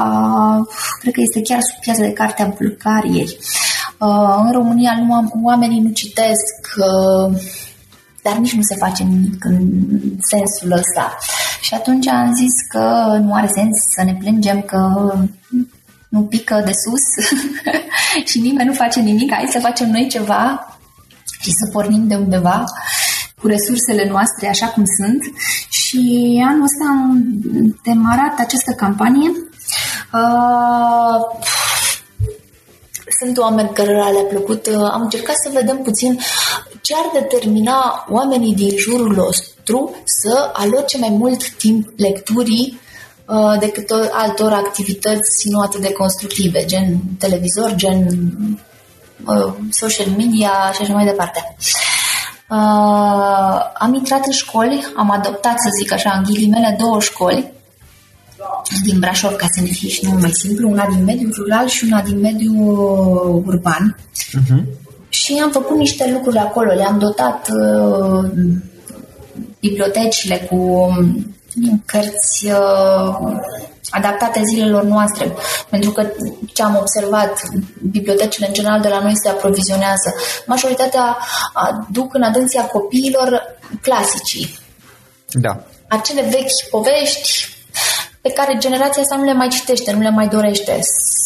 cred 1.01 1.13
că 1.13 1.21
este 1.21 1.41
chiar 1.43 1.61
sub 1.61 1.81
piața 1.81 2.03
de 2.03 2.13
carte 2.13 2.43
a 2.43 2.55
Bulgariei. 2.59 3.39
Uh, 3.39 3.72
în 4.45 4.53
România 4.53 5.03
nu 5.07 5.15
am, 5.15 5.33
oamenii 5.43 5.81
nu 5.81 5.91
citesc, 5.91 6.55
uh, 6.77 7.41
dar 8.23 8.37
nici 8.37 8.55
nu 8.55 8.63
se 8.63 8.77
face 8.77 9.03
nimic 9.03 9.45
în 9.45 9.59
sensul 10.19 10.73
ăsta. 10.79 11.17
Și 11.61 11.75
atunci 11.75 12.07
am 12.07 12.35
zis 12.35 12.53
că 12.69 13.19
nu 13.21 13.35
are 13.35 13.47
sens 13.55 13.77
să 13.95 14.03
ne 14.05 14.15
plângem 14.15 14.61
că 14.61 15.13
nu 16.09 16.21
pică 16.21 16.63
de 16.65 16.73
sus 16.73 17.27
și 18.31 18.41
nimeni 18.41 18.69
nu 18.69 18.75
face 18.75 19.01
nimic, 19.01 19.33
hai 19.33 19.49
să 19.51 19.61
facem 19.61 19.91
noi 19.91 20.09
ceva 20.09 20.77
și 21.41 21.51
să 21.51 21.71
pornim 21.73 22.07
de 22.07 22.15
undeva 22.15 22.65
cu 23.41 23.47
resursele 23.47 24.09
noastre 24.09 24.49
așa 24.49 24.67
cum 24.67 24.85
sunt. 24.85 25.23
Și 25.69 26.01
anul 26.49 26.63
ăsta 26.63 26.85
am 26.89 27.23
demarat 27.83 28.39
această 28.39 28.73
campanie. 28.73 29.31
Uh, 30.13 31.17
sunt 33.21 33.39
oameni 33.39 33.71
care 33.73 33.93
le-a 33.93 34.27
plăcut. 34.29 34.67
Uh, 34.67 34.91
am 34.93 35.01
încercat 35.01 35.35
să 35.45 35.51
vedem 35.53 35.77
puțin 35.77 36.21
ce 36.81 36.95
ar 36.95 37.23
determina 37.23 38.07
oamenii 38.09 38.55
din 38.55 38.77
jurul 38.77 39.15
nostru 39.15 39.95
să 40.05 40.51
aloce 40.53 40.99
mai 40.99 41.11
mult 41.11 41.51
timp 41.51 41.89
lecturii 41.97 42.81
uh, 43.27 43.59
decât 43.59 43.91
altor 44.13 44.53
activități 44.53 45.49
nu 45.49 45.61
atât 45.61 45.81
de 45.81 45.93
constructive, 45.93 46.65
gen 46.65 47.01
televizor, 47.19 47.75
gen 47.75 48.07
uh, 49.27 49.55
social 49.71 50.07
media 50.17 50.71
și 50.75 50.83
așa 50.83 50.93
mai 50.93 51.05
departe. 51.05 51.57
Uh, 52.51 53.61
am 53.79 53.95
intrat 53.95 54.27
în 54.27 54.33
școli, 54.33 54.93
am 54.97 55.11
adoptat, 55.11 55.55
să 55.57 55.69
zic 55.81 55.93
așa, 55.93 56.13
în 56.17 56.23
ghilimele, 56.23 56.77
două 56.79 57.01
școli 57.01 57.53
din 58.85 58.99
Brașov, 58.99 59.35
ca 59.35 59.47
să 59.55 59.61
ne 59.61 59.71
fie 59.71 59.89
și 59.89 60.05
mai 60.07 60.31
simplu, 60.33 60.71
una 60.71 60.87
din 60.87 61.05
mediul 61.05 61.33
rural 61.37 61.67
și 61.67 61.85
una 61.85 62.01
din 62.03 62.21
mediul 62.21 63.43
urban. 63.47 63.97
Uh-huh. 64.17 64.65
Și 65.09 65.41
am 65.43 65.51
făcut 65.51 65.77
niște 65.77 66.11
lucruri 66.13 66.39
acolo, 66.39 66.73
le-am 66.73 66.99
dotat 66.99 67.49
uh, 67.49 68.31
bibliotecile 69.61 70.37
cu 70.37 70.57
um, 70.57 71.35
cărți 71.85 72.47
uh, 72.47 73.37
adaptate 73.91 74.43
zilelor 74.45 74.83
noastre. 74.83 75.33
Pentru 75.71 75.91
că 75.91 76.07
ce 76.53 76.63
am 76.63 76.77
observat, 76.77 77.41
bibliotecile 77.91 78.47
în 78.47 78.53
general 78.53 78.81
de 78.81 78.89
la 78.89 79.01
noi 79.01 79.13
se 79.23 79.29
aprovizionează. 79.29 80.15
Majoritatea 80.47 81.19
aduc 81.53 82.15
în 82.15 82.23
atenția 82.23 82.67
copiilor 82.67 83.43
clasicii. 83.81 84.59
Da. 85.31 85.65
Acele 85.89 86.23
vechi 86.23 86.71
povești, 86.71 87.49
pe 88.23 88.31
care 88.31 88.57
generația 88.59 89.03
asta 89.03 89.17
nu 89.17 89.25
le 89.25 89.33
mai 89.33 89.49
citește, 89.49 89.93
nu 89.93 90.01
le 90.01 90.11
mai 90.11 90.29
dorește. 90.29 90.79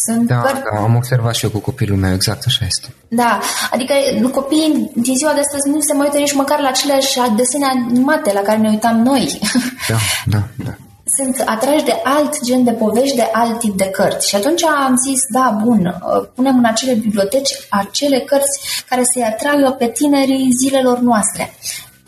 Sunt 0.05 0.27
da, 0.27 0.43
căr- 0.45 0.63
da, 0.73 0.81
am 0.81 0.95
observat 0.95 1.35
și 1.35 1.43
eu 1.45 1.51
cu 1.51 1.59
copilul 1.59 1.97
meu, 1.97 2.13
exact 2.13 2.43
așa 2.45 2.65
este. 2.65 2.87
Da, 3.07 3.39
adică 3.71 3.93
copiii 4.31 4.91
din 4.95 5.15
ziua 5.15 5.33
de 5.33 5.39
astăzi 5.39 5.69
nu 5.69 5.79
se 5.79 5.93
mai 5.93 6.05
uită 6.05 6.17
nici 6.17 6.33
măcar 6.33 6.59
la 6.59 6.67
aceleași 6.67 7.19
desene 7.35 7.65
animate 7.65 8.33
la 8.33 8.39
care 8.39 8.57
ne 8.57 8.69
uitam 8.69 9.01
noi. 9.01 9.39
Da, 9.87 9.95
da, 10.25 10.43
da. 10.65 10.73
Sunt 11.17 11.43
atrași 11.45 11.83
de 11.83 11.95
alt 12.03 12.43
gen 12.43 12.63
de 12.63 12.71
povești, 12.71 13.15
de 13.15 13.29
alt 13.31 13.59
tip 13.59 13.77
de 13.77 13.89
cărți. 13.89 14.27
Și 14.29 14.35
atunci 14.35 14.63
am 14.63 14.95
zis, 15.07 15.19
da, 15.33 15.59
bun, 15.63 15.85
uh, 15.85 16.27
punem 16.35 16.57
în 16.57 16.65
acele 16.65 16.93
biblioteci 16.93 17.51
acele 17.69 18.19
cărți 18.19 18.59
care 18.89 19.01
să-i 19.13 19.23
atragă 19.23 19.69
pe 19.69 19.87
tinerii 19.87 20.51
zilelor 20.59 20.99
noastre. 20.99 21.53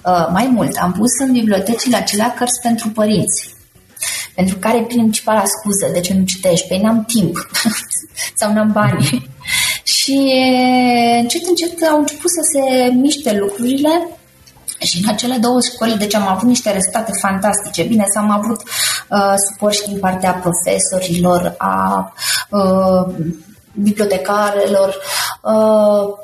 Uh, 0.06 0.28
mai 0.32 0.50
mult, 0.54 0.76
am 0.78 0.92
pus 0.92 1.20
în 1.20 1.32
bibliotecile 1.32 1.98
acelea 1.98 2.34
cărți 2.34 2.62
pentru 2.62 2.90
părinți 2.90 3.58
pentru 4.40 4.58
care 4.58 4.78
e 4.78 4.82
principala 4.82 5.44
scuză 5.46 5.90
de 5.94 6.00
ce 6.00 6.14
nu 6.14 6.24
citești? 6.24 6.68
Păi 6.68 6.82
n-am 6.82 7.04
timp 7.06 7.50
sau 8.40 8.54
n-am 8.54 8.72
bani. 8.72 9.30
și 9.98 10.16
încet, 11.22 11.48
încet 11.48 11.88
au 11.92 11.98
început 12.00 12.32
să 12.32 12.42
se 12.52 12.94
miște 12.94 13.38
lucrurile 13.38 14.08
și 14.80 15.00
în 15.04 15.10
acele 15.10 15.38
două 15.38 15.60
școli, 15.62 15.98
deci 15.98 16.16
am 16.16 16.28
avut 16.28 16.48
niște 16.48 16.72
rezultate 16.72 17.12
fantastice. 17.22 17.84
Bine, 17.84 18.06
să 18.14 18.20
am 18.20 18.30
avut 18.30 18.62
uh, 19.10 19.34
suport 19.50 19.74
și 19.74 19.88
din 19.88 20.00
partea 20.00 20.42
profesorilor, 20.44 21.56
a 21.58 22.14
uh, 22.50 23.16
bibliotecarelor, 23.74 24.88
uh, 24.88 25.19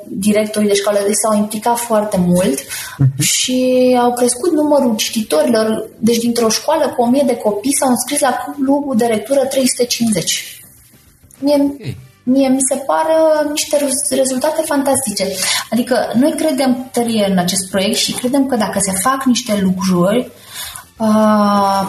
directorii 0.08 0.68
de 0.68 0.74
școală, 0.74 0.98
deci 1.06 1.22
s-au 1.22 1.36
implicat 1.36 1.78
foarte 1.78 2.16
mult 2.26 2.60
uh-huh. 2.60 3.22
și 3.22 3.96
au 4.00 4.12
crescut 4.12 4.52
numărul 4.52 4.96
cititorilor. 4.96 5.88
Deci 5.98 6.18
dintr-o 6.18 6.48
școală 6.48 6.88
cu 6.96 7.02
1000 7.02 7.22
de 7.26 7.36
copii 7.36 7.76
s-au 7.76 7.88
înscris 7.88 8.20
la 8.20 8.36
clubul 8.54 8.96
de 8.96 9.04
lectură 9.04 9.44
350. 9.44 10.60
Mie, 11.38 11.54
okay. 11.54 11.96
mie 12.22 12.48
mi 12.48 12.66
se 12.68 12.76
par 12.76 13.06
niște 13.50 13.78
rezultate 14.10 14.62
fantastice. 14.64 15.26
Adică 15.70 16.12
noi 16.14 16.34
credem 16.36 16.88
tărie 16.92 17.26
în 17.30 17.38
acest 17.38 17.70
proiect 17.70 17.96
și 17.96 18.12
credem 18.12 18.46
că 18.46 18.56
dacă 18.56 18.78
se 18.80 18.92
fac 19.02 19.24
niște 19.24 19.60
lucruri, 19.62 20.30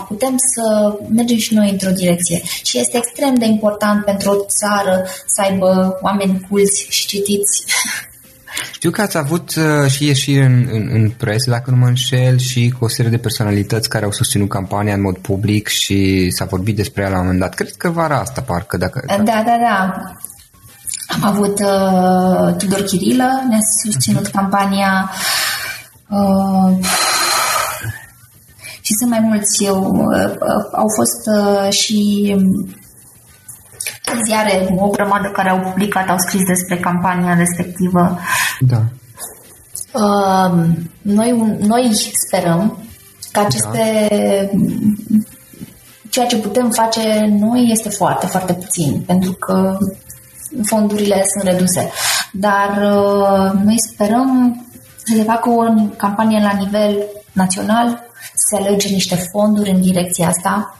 putem 0.07 0.35
să 0.37 0.93
mergem 1.09 1.37
și 1.37 1.53
noi 1.53 1.69
într-o 1.69 1.91
direcție. 1.91 2.41
Și 2.63 2.79
este 2.79 2.97
extrem 2.97 3.33
de 3.33 3.45
important 3.45 4.05
pentru 4.05 4.29
o 4.29 4.45
țară 4.45 5.05
să 5.25 5.41
aibă 5.41 5.99
oameni 6.01 6.45
culți 6.49 6.85
și 6.89 7.07
citiți. 7.07 7.63
Știu 8.73 8.91
că 8.91 9.01
ați 9.01 9.17
avut 9.17 9.55
uh, 9.55 9.91
și 9.91 10.05
ieșiri 10.05 10.45
în, 10.45 10.67
în, 10.71 10.89
în 10.93 11.09
presă, 11.09 11.49
dacă 11.49 11.71
nu 11.71 11.77
mă 11.77 11.87
înșel, 11.87 12.37
și 12.37 12.73
cu 12.79 12.85
o 12.85 12.87
serie 12.87 13.11
de 13.11 13.17
personalități 13.17 13.89
care 13.89 14.05
au 14.05 14.11
susținut 14.11 14.49
campania 14.49 14.93
în 14.93 15.01
mod 15.01 15.17
public 15.17 15.67
și 15.67 16.29
s-a 16.31 16.45
vorbit 16.45 16.75
despre 16.75 17.03
ea 17.03 17.09
la 17.09 17.15
un 17.15 17.21
moment 17.21 17.39
dat. 17.39 17.53
Cred 17.53 17.71
că 17.71 17.89
vara 17.89 18.19
asta, 18.19 18.41
parcă. 18.41 18.77
Dacă, 18.77 19.03
dacă... 19.07 19.23
Da, 19.23 19.43
da, 19.45 19.57
da. 19.61 20.01
Am 21.07 21.23
avut 21.23 21.59
uh, 21.59 22.55
Tudor 22.57 22.81
Chirilă, 22.83 23.29
ne-a 23.49 23.59
susținut 23.83 24.27
uh-huh. 24.27 24.31
campania 24.31 25.11
uh, 26.09 26.77
și 28.87 28.93
sunt 28.99 29.09
mai 29.09 29.19
mulți. 29.19 29.63
Eu, 29.63 29.79
uh, 29.79 30.31
uh, 30.31 30.63
au 30.71 30.87
fost 30.95 31.21
uh, 31.37 31.71
și 31.71 31.99
ziare, 34.25 34.75
o 34.77 34.87
grămadă 34.89 35.29
care 35.33 35.49
au 35.49 35.59
publicat, 35.59 36.09
au 36.09 36.17
scris 36.17 36.43
despre 36.43 36.77
campania 36.77 37.33
respectivă. 37.33 38.19
Da. 38.59 38.81
Noi, 41.01 41.57
noi 41.59 41.91
sperăm 42.27 42.87
că 43.31 43.39
aceste 43.39 44.07
da. 44.51 45.17
ceea 46.09 46.25
ce 46.25 46.37
putem 46.37 46.69
face 46.69 47.35
noi 47.39 47.67
este 47.71 47.89
foarte, 47.89 48.25
foarte 48.25 48.53
puțin, 48.53 49.03
pentru 49.05 49.31
că 49.31 49.77
fondurile 50.65 51.23
sunt 51.25 51.53
reduse. 51.53 51.91
Dar 52.31 52.77
noi 53.63 53.75
sperăm 53.91 54.61
să 54.97 55.13
se 55.15 55.23
facă 55.23 55.49
o 55.49 55.63
campanie 55.97 56.39
la 56.39 56.57
nivel 56.59 56.97
național 57.31 58.06
se 58.49 58.55
alege 58.55 58.87
niște 58.87 59.15
fonduri 59.31 59.69
în 59.69 59.81
direcția 59.81 60.27
asta, 60.27 60.77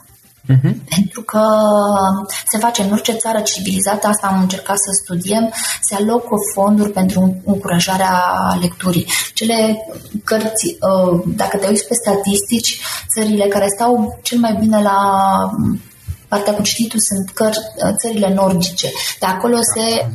Uh-huh. 0.49 0.73
Pentru 0.95 1.21
că 1.21 1.41
se 2.47 2.57
face 2.57 2.81
în 2.81 2.91
orice 2.91 3.11
țară 3.11 3.39
civilizată, 3.39 4.07
asta 4.07 4.27
am 4.27 4.41
încercat 4.41 4.75
să 4.77 4.89
studiem, 5.03 5.53
se 5.81 5.95
alocă 5.95 6.35
fonduri 6.53 6.91
pentru 6.91 7.41
încurajarea 7.45 8.23
lecturii. 8.61 9.07
Cele 9.33 9.77
cărți, 10.23 10.65
uh, 10.65 11.21
dacă 11.25 11.57
te 11.57 11.67
uiți 11.67 11.87
pe 11.87 11.93
statistici, 11.93 12.79
țările 13.13 13.45
care 13.45 13.67
stau 13.67 14.19
cel 14.21 14.39
mai 14.39 14.57
bine 14.59 14.81
la 14.81 14.99
partea 16.27 16.53
cu 16.53 16.61
cititul 16.61 16.99
sunt 16.99 17.29
căr- 17.31 17.85
uh, 17.85 17.95
țările 17.97 18.33
nordice. 18.33 18.91
De 19.19 19.25
acolo 19.25 19.57
se 19.75 20.09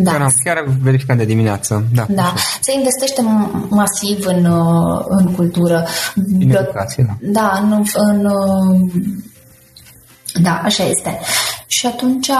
Da. 0.00 0.10
Chiar, 0.10 0.20
am, 0.20 0.32
chiar 0.44 0.64
verificam 0.82 1.16
de 1.16 1.24
dimineață. 1.24 1.84
Da, 1.94 2.06
da. 2.08 2.22
Așa. 2.22 2.34
se 2.60 2.72
investește 2.72 3.22
masiv 3.68 4.26
în, 4.26 4.44
uh, 4.44 5.04
în 5.08 5.34
cultură. 5.34 5.86
În 6.14 6.50
educație, 6.50 7.04
da. 7.06 7.40
Da, 7.40 7.58
în, 7.62 7.84
în, 7.94 8.24
uh, 8.24 8.90
da, 10.42 10.60
așa 10.64 10.84
este. 10.84 11.18
Și 11.66 11.86
atunci 11.86 12.30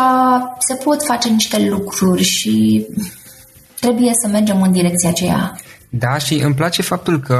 se 0.58 0.74
pot 0.74 1.04
face 1.04 1.28
niște 1.28 1.68
lucruri 1.68 2.22
și 2.22 2.86
trebuie 3.80 4.12
să 4.22 4.28
mergem 4.28 4.62
în 4.62 4.72
direcția 4.72 5.08
aceea. 5.08 5.56
Da, 5.90 6.18
și 6.18 6.34
îmi 6.34 6.54
place 6.54 6.82
faptul 6.82 7.20
că, 7.20 7.38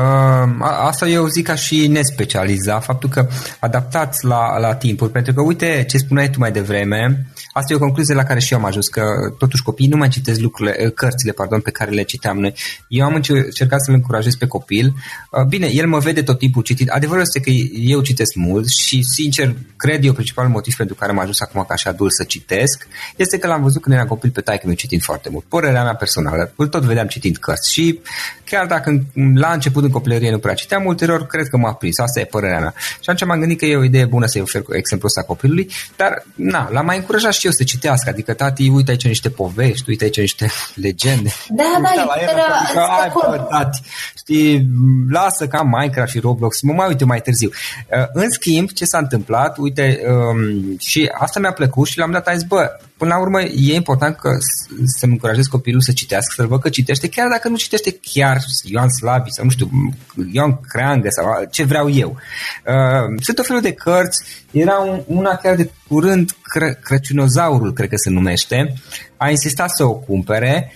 asta 0.60 1.08
eu 1.08 1.26
zic 1.26 1.46
ca 1.46 1.54
și 1.54 1.86
nespecializat, 1.86 2.84
faptul 2.84 3.08
că 3.08 3.28
adaptați 3.60 4.24
la, 4.24 4.58
la 4.58 4.74
timpuri, 4.74 5.10
pentru 5.10 5.32
că 5.32 5.42
uite 5.42 5.84
ce 5.88 5.98
spuneai 5.98 6.30
tu 6.30 6.38
mai 6.38 6.52
devreme, 6.52 7.26
asta 7.52 7.72
e 7.72 7.76
o 7.76 7.78
concluzie 7.78 8.14
la 8.14 8.22
care 8.22 8.40
și 8.40 8.52
eu 8.52 8.58
am 8.58 8.64
ajuns, 8.64 8.88
că 8.88 9.02
totuși 9.38 9.62
copiii 9.62 9.88
nu 9.88 9.96
mai 9.96 10.08
citesc 10.08 10.40
lucrurile, 10.40 10.82
eh, 10.82 10.92
cărțile 10.92 11.32
pardon, 11.32 11.60
pe 11.60 11.70
care 11.70 11.90
le 11.90 12.02
citeam 12.02 12.38
noi. 12.38 12.54
Eu 12.88 13.04
am 13.04 13.14
încercat 13.14 13.84
să-l 13.84 13.94
încurajez 13.94 14.34
pe 14.34 14.46
copil. 14.46 14.94
Uh, 15.30 15.44
bine, 15.44 15.68
el 15.72 15.86
mă 15.86 15.98
vede 15.98 16.22
tot 16.22 16.38
timpul 16.38 16.62
citit. 16.62 16.88
Adevărul 16.88 17.22
este 17.22 17.40
că 17.40 17.50
eu 17.74 18.00
citesc 18.00 18.34
mult 18.34 18.68
și, 18.68 19.02
sincer, 19.02 19.54
cred 19.76 20.04
eu 20.04 20.12
principalul 20.12 20.50
motiv 20.50 20.76
pentru 20.76 20.94
care 20.94 21.10
am 21.10 21.18
ajuns 21.18 21.40
acum 21.40 21.64
ca 21.68 21.74
și 21.74 21.88
adult 21.88 22.12
să 22.12 22.24
citesc, 22.24 22.86
este 23.16 23.38
că 23.38 23.46
l-am 23.46 23.62
văzut 23.62 23.82
când 23.82 23.94
eram 23.94 24.06
copil 24.06 24.30
pe 24.30 24.40
taică 24.40 24.62
meu 24.66 24.74
citind 24.74 25.02
foarte 25.02 25.28
mult. 25.30 25.44
Părerea 25.44 25.82
mea 25.82 25.94
personală, 25.94 26.52
îl 26.56 26.68
tot 26.68 26.82
vedeam 26.82 27.06
citind 27.06 27.36
cărți 27.36 27.72
și 27.72 28.00
chiar 28.44 28.66
dacă 28.66 29.02
la 29.34 29.52
început 29.52 29.84
în 29.84 29.90
copilărie 29.90 30.30
nu 30.30 30.38
prea 30.38 30.54
citeam, 30.54 30.84
ulterior 30.84 31.26
cred 31.26 31.48
că 31.48 31.56
m-a 31.56 31.72
prins. 31.72 31.98
Asta 31.98 32.20
e 32.20 32.24
părerea 32.24 32.58
mea. 32.58 32.74
Și 32.76 33.10
atunci 33.10 33.28
m-am 33.28 33.38
gândit 33.38 33.58
că 33.58 33.64
e 33.64 33.76
o 33.76 33.84
idee 33.84 34.04
bună 34.04 34.26
să-i 34.26 34.40
ofer 34.40 34.62
exemplul 34.68 35.12
ăsta 35.16 35.22
copilului, 35.22 35.70
dar 35.96 36.26
na, 36.34 36.68
l-am 36.70 36.84
mai 36.84 36.96
încurajat 36.96 37.32
și 37.38 37.46
eu 37.46 37.52
să 37.52 37.64
citească. 37.64 38.10
Adică, 38.10 38.32
tati, 38.32 38.68
uite 38.68 38.90
aici 38.90 39.06
niște 39.06 39.30
povești, 39.30 39.88
uite 39.88 40.04
aici 40.04 40.20
niște 40.20 40.50
legende. 40.86 41.30
Da, 41.48 41.78
da, 41.82 41.90
da, 41.94 42.14
era, 42.20 42.42
ai, 43.00 43.12
bă, 43.14 43.46
tati, 43.50 43.80
știi, 44.16 44.68
lasă 45.10 45.46
ca 45.46 45.62
Minecraft 45.62 46.10
și 46.10 46.18
Roblox, 46.18 46.60
mă 46.60 46.72
mai 46.72 46.88
uite 46.88 47.04
mai 47.04 47.20
târziu. 47.20 47.48
Uh, 47.48 48.06
în 48.12 48.30
schimb, 48.30 48.70
ce 48.70 48.84
s-a 48.84 48.98
întâmplat, 48.98 49.56
uite, 49.58 50.00
um, 50.08 50.76
și 50.78 51.10
asta 51.18 51.40
mi-a 51.40 51.52
plăcut 51.52 51.86
și 51.86 51.98
l-am 51.98 52.10
dat, 52.10 52.26
a 52.26 52.34
zis, 52.34 52.42
bă, 52.42 52.78
până 52.98 53.14
la 53.14 53.20
urmă 53.20 53.40
e 53.42 53.74
important 53.74 54.16
că 54.16 54.30
să-mi 54.98 55.12
încurajez 55.12 55.46
copilul 55.46 55.80
să 55.80 55.92
citească, 55.92 56.32
să-l 56.36 56.46
văd 56.46 56.60
că 56.60 56.68
citește, 56.68 57.08
chiar 57.08 57.28
dacă 57.28 57.48
nu 57.48 57.56
citește 57.56 57.98
chiar 58.02 58.38
Ioan 58.64 58.88
Slavi 58.90 59.30
sau 59.30 59.44
nu 59.44 59.50
știu, 59.50 59.70
Ioan 60.32 60.60
Creangă 60.60 61.08
sau 61.10 61.48
ce 61.50 61.64
vreau 61.64 61.90
eu. 61.90 62.16
Uh, 62.66 63.20
sunt 63.20 63.38
o 63.38 63.42
felul 63.42 63.62
de 63.62 63.72
cărți, 63.72 64.24
era 64.50 65.02
una 65.06 65.36
chiar 65.36 65.56
de 65.56 65.70
curând, 65.88 66.30
Cre- 66.42 66.78
Crăciunozaurul, 66.82 67.72
cred 67.72 67.88
că 67.88 67.96
se 67.96 68.10
numește, 68.10 68.74
a 69.16 69.30
insistat 69.30 69.70
să 69.76 69.84
o 69.84 69.94
cumpere, 69.94 70.72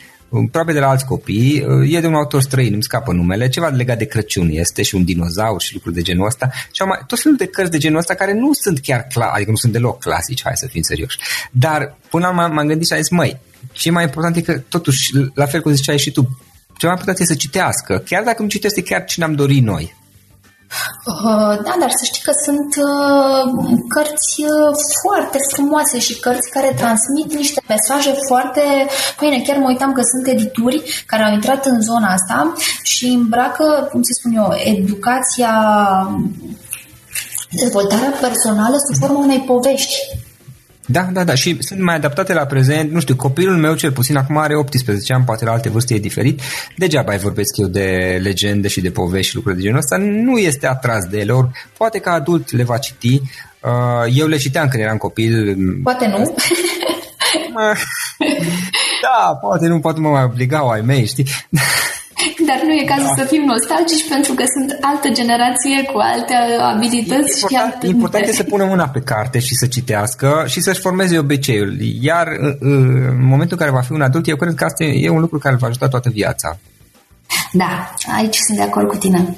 probabil 0.51 0.75
de 0.75 0.81
la 0.81 0.89
alți 0.89 1.05
copii, 1.05 1.67
e 1.89 2.01
de 2.01 2.07
un 2.07 2.15
autor 2.15 2.43
străin, 2.43 2.73
îmi 2.73 2.83
scapă 2.83 3.13
numele, 3.13 3.49
ceva 3.49 3.69
legat 3.69 3.99
de 3.99 4.05
Crăciun 4.05 4.49
este 4.51 4.83
și 4.83 4.95
un 4.95 5.05
dinozaur 5.05 5.61
și 5.61 5.75
lucruri 5.75 5.95
de 5.95 6.03
genul 6.03 6.27
ăsta 6.27 6.51
și 6.73 6.83
mai, 6.83 6.99
tot 7.07 7.21
felul 7.21 7.37
de 7.37 7.47
cărți 7.47 7.71
de 7.71 7.79
genul 7.79 7.99
ăsta 7.99 8.15
care 8.15 8.33
nu 8.33 8.53
sunt 8.53 8.81
chiar 8.81 9.07
clasici, 9.13 9.35
adică 9.35 9.51
nu 9.51 9.57
sunt 9.57 9.73
deloc 9.73 9.99
clasici, 9.99 10.43
hai 10.43 10.53
să 10.57 10.67
fim 10.67 10.83
serioși. 10.83 11.19
Dar 11.51 11.97
până 12.11 12.27
la 12.27 12.47
m-am 12.49 12.67
gândit 12.67 12.87
și 12.87 12.93
am 12.93 12.99
zis, 12.99 13.11
măi, 13.11 13.41
ce 13.73 13.91
mai 13.91 14.03
important 14.05 14.37
e 14.37 14.41
că 14.41 14.59
totuși, 14.69 15.11
la 15.35 15.47
fel 15.47 15.61
cum 15.61 15.73
ziceai 15.73 15.99
și 15.99 16.11
tu, 16.11 16.39
ce 16.79 16.87
mai 16.87 16.91
important 16.91 17.19
e 17.19 17.25
să 17.25 17.35
citească, 17.35 18.03
chiar 18.07 18.23
dacă 18.23 18.43
nu 18.43 18.49
citește 18.49 18.83
chiar 18.83 19.05
ce 19.05 19.15
ne-am 19.19 19.35
dorit 19.35 19.63
noi. 19.63 20.01
Uh, 21.07 21.55
da, 21.67 21.75
dar 21.81 21.91
să 21.91 22.05
știi 22.05 22.23
că 22.23 22.33
sunt 22.45 22.71
uh, 22.89 23.45
cărți 23.89 24.35
uh, 24.43 24.73
foarte 25.03 25.39
frumoase 25.53 25.99
și 25.99 26.21
cărți 26.21 26.51
care 26.51 26.75
transmit 26.77 27.35
niște 27.35 27.61
mesaje 27.69 28.13
foarte 28.29 28.63
bine. 29.21 29.43
Chiar 29.47 29.57
mă 29.57 29.69
uitam 29.69 29.93
că 29.93 30.03
sunt 30.13 30.27
edituri 30.27 31.05
care 31.07 31.23
au 31.23 31.33
intrat 31.33 31.67
în 31.67 31.81
zona 31.81 32.13
asta 32.13 32.53
și 32.83 33.07
îmbracă, 33.07 33.89
cum 33.91 34.03
să 34.03 34.13
spun 34.19 34.33
eu, 34.37 34.49
educația, 34.65 35.55
dezvoltarea 37.51 38.13
personală 38.21 38.77
sub 38.87 38.97
formă 39.01 39.19
unei 39.19 39.41
povești. 39.41 39.95
Da, 40.87 41.09
da, 41.13 41.25
da. 41.25 41.35
Și 41.35 41.63
sunt 41.63 41.81
mai 41.81 41.95
adaptate 41.95 42.33
la 42.33 42.47
prezent. 42.47 42.91
Nu 42.91 43.01
știu, 43.01 43.17
copilul 43.17 43.57
meu 43.57 43.75
cel 43.75 43.93
puțin 43.93 44.17
acum 44.17 44.37
are 44.37 44.57
18 44.57 45.13
ani, 45.13 45.25
poate 45.25 45.45
la 45.45 45.51
alte 45.51 45.69
vârste 45.69 45.95
e 45.95 45.99
diferit. 45.99 46.41
Degeaba 46.77 47.13
îi 47.13 47.19
vorbesc 47.19 47.57
eu 47.57 47.67
de 47.67 48.19
legende 48.23 48.69
și 48.69 48.81
de 48.81 48.91
povești 48.91 49.31
și 49.31 49.35
lucruri 49.35 49.57
de 49.57 49.63
genul 49.63 49.79
ăsta. 49.79 49.97
Nu 49.97 50.39
este 50.39 50.67
atras 50.67 51.05
de 51.05 51.19
ele. 51.19 51.33
Ori 51.33 51.49
poate 51.77 51.99
ca 51.99 52.13
adult 52.13 52.53
le 52.53 52.63
va 52.63 52.79
citi. 52.79 53.21
Uh, 53.61 54.15
eu 54.15 54.27
le 54.27 54.37
citeam 54.37 54.69
când 54.69 54.83
eram 54.83 54.97
copil. 54.97 55.57
Poate 55.83 56.07
nu. 56.07 56.35
da, 59.03 59.39
poate 59.41 59.67
nu, 59.67 59.81
poate 59.81 60.01
mă 60.01 60.09
mai 60.09 60.25
obligau 60.25 60.69
ai 60.69 60.81
mei, 60.81 61.07
știi? 61.07 61.27
Dar 62.53 62.63
nu 62.69 62.73
e 62.73 62.85
cazul 62.95 63.13
da. 63.17 63.23
să 63.23 63.25
fim 63.33 63.45
nostalgici 63.53 64.09
pentru 64.15 64.33
că 64.39 64.45
sunt 64.55 64.69
altă 64.91 65.09
generație 65.19 65.77
cu 65.93 65.99
alte 66.13 66.35
abilități. 66.73 67.31
E 67.31 67.41
important, 67.41 67.51
și 67.51 67.57
alte... 67.65 67.87
important 67.87 68.25
e 68.27 68.33
să 68.33 68.43
pună 68.43 68.65
mâna 68.65 68.89
pe 68.89 69.01
carte 69.01 69.39
și 69.39 69.55
să 69.55 69.67
citească 69.67 70.45
și 70.53 70.61
să-și 70.61 70.81
formeze 70.81 71.19
obiceiul. 71.19 71.73
Iar 72.11 72.27
în 72.59 72.79
momentul 73.33 73.57
în 73.57 73.63
care 73.63 73.71
va 73.79 73.87
fi 73.89 73.93
un 73.93 74.03
adult, 74.09 74.25
eu 74.29 74.37
cred 74.37 74.55
că 74.55 74.65
asta 74.65 74.85
e 74.85 75.09
un 75.09 75.21
lucru 75.21 75.39
care 75.39 75.55
îl 75.55 75.61
va 75.61 75.67
ajuta 75.67 75.89
toată 75.89 76.09
viața. 76.11 76.59
Da, 77.53 77.95
aici 78.17 78.37
sunt 78.47 78.59
de 78.59 78.65
acord 78.65 78.89
cu 78.89 78.97
tine. 78.97 79.37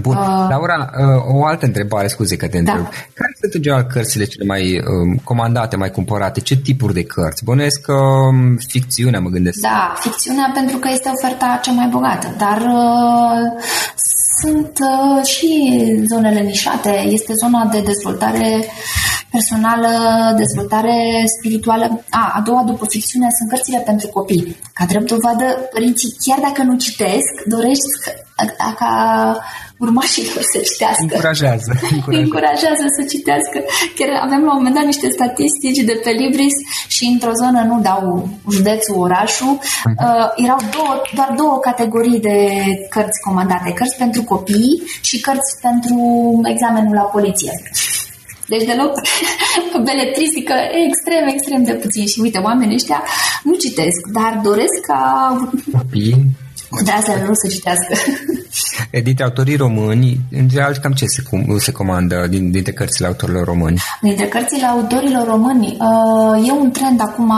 Bun. 0.00 0.16
Uh, 0.16 0.46
Laura, 0.48 0.90
uh, 0.98 1.40
o 1.40 1.44
altă 1.44 1.66
întrebare, 1.66 2.06
scuze 2.06 2.36
că 2.36 2.48
te 2.48 2.58
întreb. 2.58 2.82
Da. 2.82 2.88
Care 3.14 3.36
sunt 3.40 3.54
în 3.54 3.62
general 3.62 3.84
cărțile 3.84 4.24
cele 4.24 4.44
mai 4.44 4.78
uh, 4.78 5.20
comandate, 5.24 5.76
mai 5.76 5.90
cumpărate? 5.90 6.40
Ce 6.40 6.56
tipuri 6.56 6.94
de 6.94 7.04
cărți? 7.04 7.44
Bănuiesc 7.44 7.80
că 7.80 7.92
uh, 7.92 8.60
ficțiunea, 8.66 9.20
mă 9.20 9.28
gândesc. 9.28 9.60
Da, 9.60 9.94
ficțiunea 9.98 10.50
pentru 10.54 10.76
că 10.76 10.88
este 10.92 11.10
oferta 11.14 11.60
cea 11.62 11.72
mai 11.72 11.88
bogată, 11.90 12.34
dar 12.38 12.58
uh, 12.60 13.64
sunt 14.40 14.78
uh, 14.78 15.24
și 15.24 15.50
zonele 16.06 16.40
nișate. 16.40 17.04
Este 17.08 17.32
zona 17.34 17.68
de 17.72 17.80
dezvoltare 17.80 18.64
personală, 19.30 19.88
dezvoltare 20.36 20.96
spirituală. 21.38 22.04
A, 22.10 22.32
a 22.34 22.40
doua 22.40 22.62
după 22.62 22.86
ficțiune 22.88 23.26
sunt 23.38 23.48
cărțile 23.48 23.82
pentru 23.86 24.08
copii. 24.08 24.56
Ca 24.72 24.84
drept 24.84 25.06
dovadă, 25.06 25.46
părinții, 25.72 26.16
chiar 26.24 26.38
dacă 26.38 26.62
nu 26.62 26.76
citesc, 26.76 27.32
dorești 27.46 27.90
ca 28.78 28.92
urmașilor 29.84 30.42
să 30.52 30.58
citească. 30.68 31.02
Încurajează. 31.08 31.70
Încurajează, 31.96 32.24
încurajează 32.24 32.84
să 32.96 33.02
citească. 33.12 33.58
Chiar 33.96 34.10
avem 34.26 34.40
la 34.46 34.52
un 34.52 34.58
moment 34.60 34.74
dat 34.78 34.86
niște 34.92 35.08
statistici 35.18 35.86
de 35.90 35.96
pe 36.04 36.10
Libris 36.10 36.56
și 36.86 37.04
într-o 37.12 37.34
zonă, 37.42 37.60
nu 37.70 37.76
dau 37.88 38.02
județul, 38.56 38.96
orașul, 39.06 39.54
uh-huh. 39.60 39.96
uh, 40.06 40.28
erau 40.44 40.60
două, 40.76 40.92
doar 41.18 41.30
două 41.36 41.56
categorii 41.68 42.20
de 42.28 42.38
cărți 42.94 43.20
comandate. 43.26 43.72
Cărți 43.78 43.96
pentru 44.04 44.22
copii 44.22 44.82
și 45.08 45.20
cărți 45.20 45.52
pentru 45.66 45.98
examenul 46.52 46.94
la 46.94 47.06
poliție. 47.16 47.52
Deci 48.52 48.64
deloc 48.64 48.92
beletristică 49.88 50.54
extrem, 50.86 51.24
extrem 51.34 51.62
de 51.62 51.72
puțin. 51.72 52.06
Și 52.06 52.20
uite, 52.20 52.38
oamenii 52.38 52.74
ăștia 52.74 53.02
nu 53.42 53.54
citesc, 53.54 54.00
dar 54.12 54.40
doresc 54.42 54.76
ca 54.86 55.00
copii 55.72 56.14
de 56.84 56.90
asta 56.90 57.12
nu 57.26 57.34
să 57.34 57.48
citească. 57.48 57.92
Dintre 58.90 59.24
autorii 59.24 59.56
români, 59.56 60.20
în 60.30 60.48
general, 60.48 60.76
cam 60.82 60.92
ce 60.92 61.04
se, 61.06 61.22
cum, 61.22 61.58
se 61.58 61.72
comandă 61.72 62.26
din, 62.28 62.50
dintre 62.50 62.72
cărțile 62.72 63.06
autorilor 63.06 63.44
români? 63.44 63.80
Dintre 64.00 64.26
cărțile 64.26 64.66
autorilor 64.66 65.26
români, 65.26 65.76
uh, 65.80 66.48
e 66.48 66.52
un 66.52 66.70
trend 66.70 67.00
acum, 67.00 67.32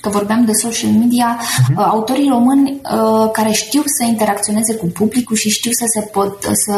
că 0.00 0.08
vorbeam 0.08 0.44
de 0.44 0.52
social 0.52 0.90
media, 0.90 1.38
uh-huh. 1.40 1.74
autorii 1.74 2.28
români 2.28 2.70
uh, 2.70 3.30
care 3.32 3.50
știu 3.52 3.82
să 3.84 4.04
interacționeze 4.08 4.74
cu 4.74 4.86
publicul 4.86 5.36
și 5.36 5.50
știu 5.50 5.70
să 5.70 5.84
se, 5.94 6.00
pot, 6.00 6.42
să 6.42 6.76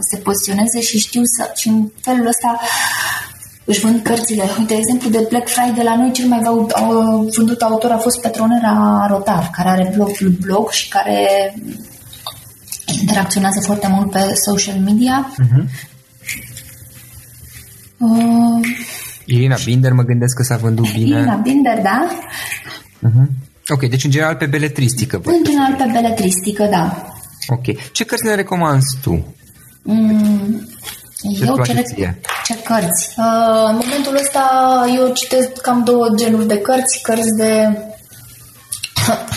se 0.00 0.16
poziționeze 0.16 0.80
și 0.80 0.98
știu 0.98 1.22
să, 1.24 1.50
și 1.54 1.68
în 1.68 1.88
felul 2.00 2.26
ăsta 2.26 2.60
își 3.64 3.80
vând 3.80 4.02
cărțile. 4.02 4.44
Uite, 4.58 4.74
exemplu 4.74 5.10
de 5.10 5.26
Black 5.28 5.48
Friday 5.48 5.84
la 5.84 5.96
noi, 5.96 6.12
cel 6.12 6.28
mai 6.28 6.40
vândut 7.36 7.60
autor 7.60 7.90
a 7.90 7.96
fost 7.96 8.20
Petronera 8.20 9.06
Rotar, 9.10 9.50
care 9.52 9.68
are 9.68 9.92
blogul 9.94 10.36
blog 10.40 10.70
și 10.70 10.88
care 10.88 11.54
interacționează 13.00 13.60
foarte 13.64 13.88
mult 13.90 14.10
pe 14.10 14.32
social 14.48 14.78
media. 14.78 15.32
Uh-huh. 15.32 15.64
Uh, 17.98 18.66
Irina 19.24 19.56
Binder, 19.64 19.92
mă 19.92 20.02
gândesc 20.02 20.36
că 20.36 20.42
s-a 20.42 20.56
vândut 20.56 20.92
bine. 20.92 21.18
Irina 21.18 21.34
Binder, 21.34 21.80
da. 21.82 22.08
Uh-huh. 23.02 23.26
Ok, 23.68 23.88
deci 23.88 24.04
în 24.04 24.10
general 24.10 24.36
pe 24.36 24.46
beletristică. 24.46 25.20
În 25.24 25.44
general 25.44 25.74
pe 25.74 25.90
beletristică, 25.92 26.64
da. 26.70 27.06
Ok. 27.48 27.92
Ce 27.92 28.04
cărți 28.04 28.24
ne 28.24 28.34
recomanzi 28.34 28.98
tu? 29.02 29.34
Mm, 29.82 30.68
eu 31.22 31.62
ce, 31.62 31.84
ce 32.44 32.54
cărți? 32.64 33.14
Uh, 33.16 33.68
în 33.68 33.80
momentul 33.82 34.16
ăsta 34.20 34.44
eu 34.96 35.12
citesc 35.12 35.60
cam 35.60 35.84
două 35.84 36.08
genuri 36.16 36.46
de 36.46 36.58
cărți, 36.58 37.02
cărți 37.02 37.36
de 37.36 37.78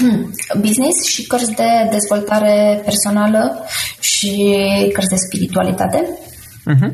business 0.66 1.06
și 1.06 1.28
cărți 1.28 1.52
de 1.52 1.88
dezvoltare 1.92 2.82
personală 2.84 3.66
și 4.00 4.56
cărți 4.94 5.10
de 5.10 5.16
spiritualitate. 5.16 6.08
Uh-huh. 6.74 6.92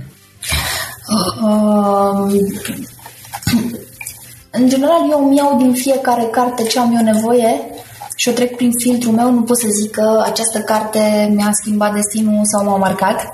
Uh, 1.42 2.42
în 4.58 4.70
general, 4.70 5.10
eu 5.12 5.26
îmi 5.26 5.38
iau 5.38 5.58
din 5.58 5.74
fiecare 5.74 6.28
carte 6.32 6.64
ce 6.64 6.80
am 6.80 6.96
eu 6.96 7.14
nevoie 7.14 7.62
și 8.16 8.30
o 8.30 8.32
trec 8.32 8.56
prin 8.56 8.72
filtrul 8.78 9.14
meu. 9.14 9.32
Nu 9.32 9.42
pot 9.42 9.60
să 9.60 9.68
zic 9.82 9.92
că 9.92 10.24
această 10.26 10.60
carte 10.60 11.32
mi-a 11.36 11.50
schimbat 11.52 11.94
destinul 11.94 12.46
sau 12.46 12.64
m-a 12.64 12.78
marcat, 12.78 13.30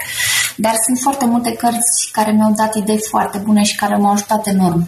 dar 0.56 0.74
sunt 0.86 1.00
foarte 1.00 1.26
multe 1.26 1.52
cărți 1.52 2.10
care 2.12 2.32
mi-au 2.32 2.54
dat 2.56 2.76
idei 2.76 3.00
foarte 3.10 3.38
bune 3.38 3.64
și 3.64 3.76
care 3.76 3.96
m-au 3.96 4.12
ajutat 4.12 4.48
enorm. 4.48 4.88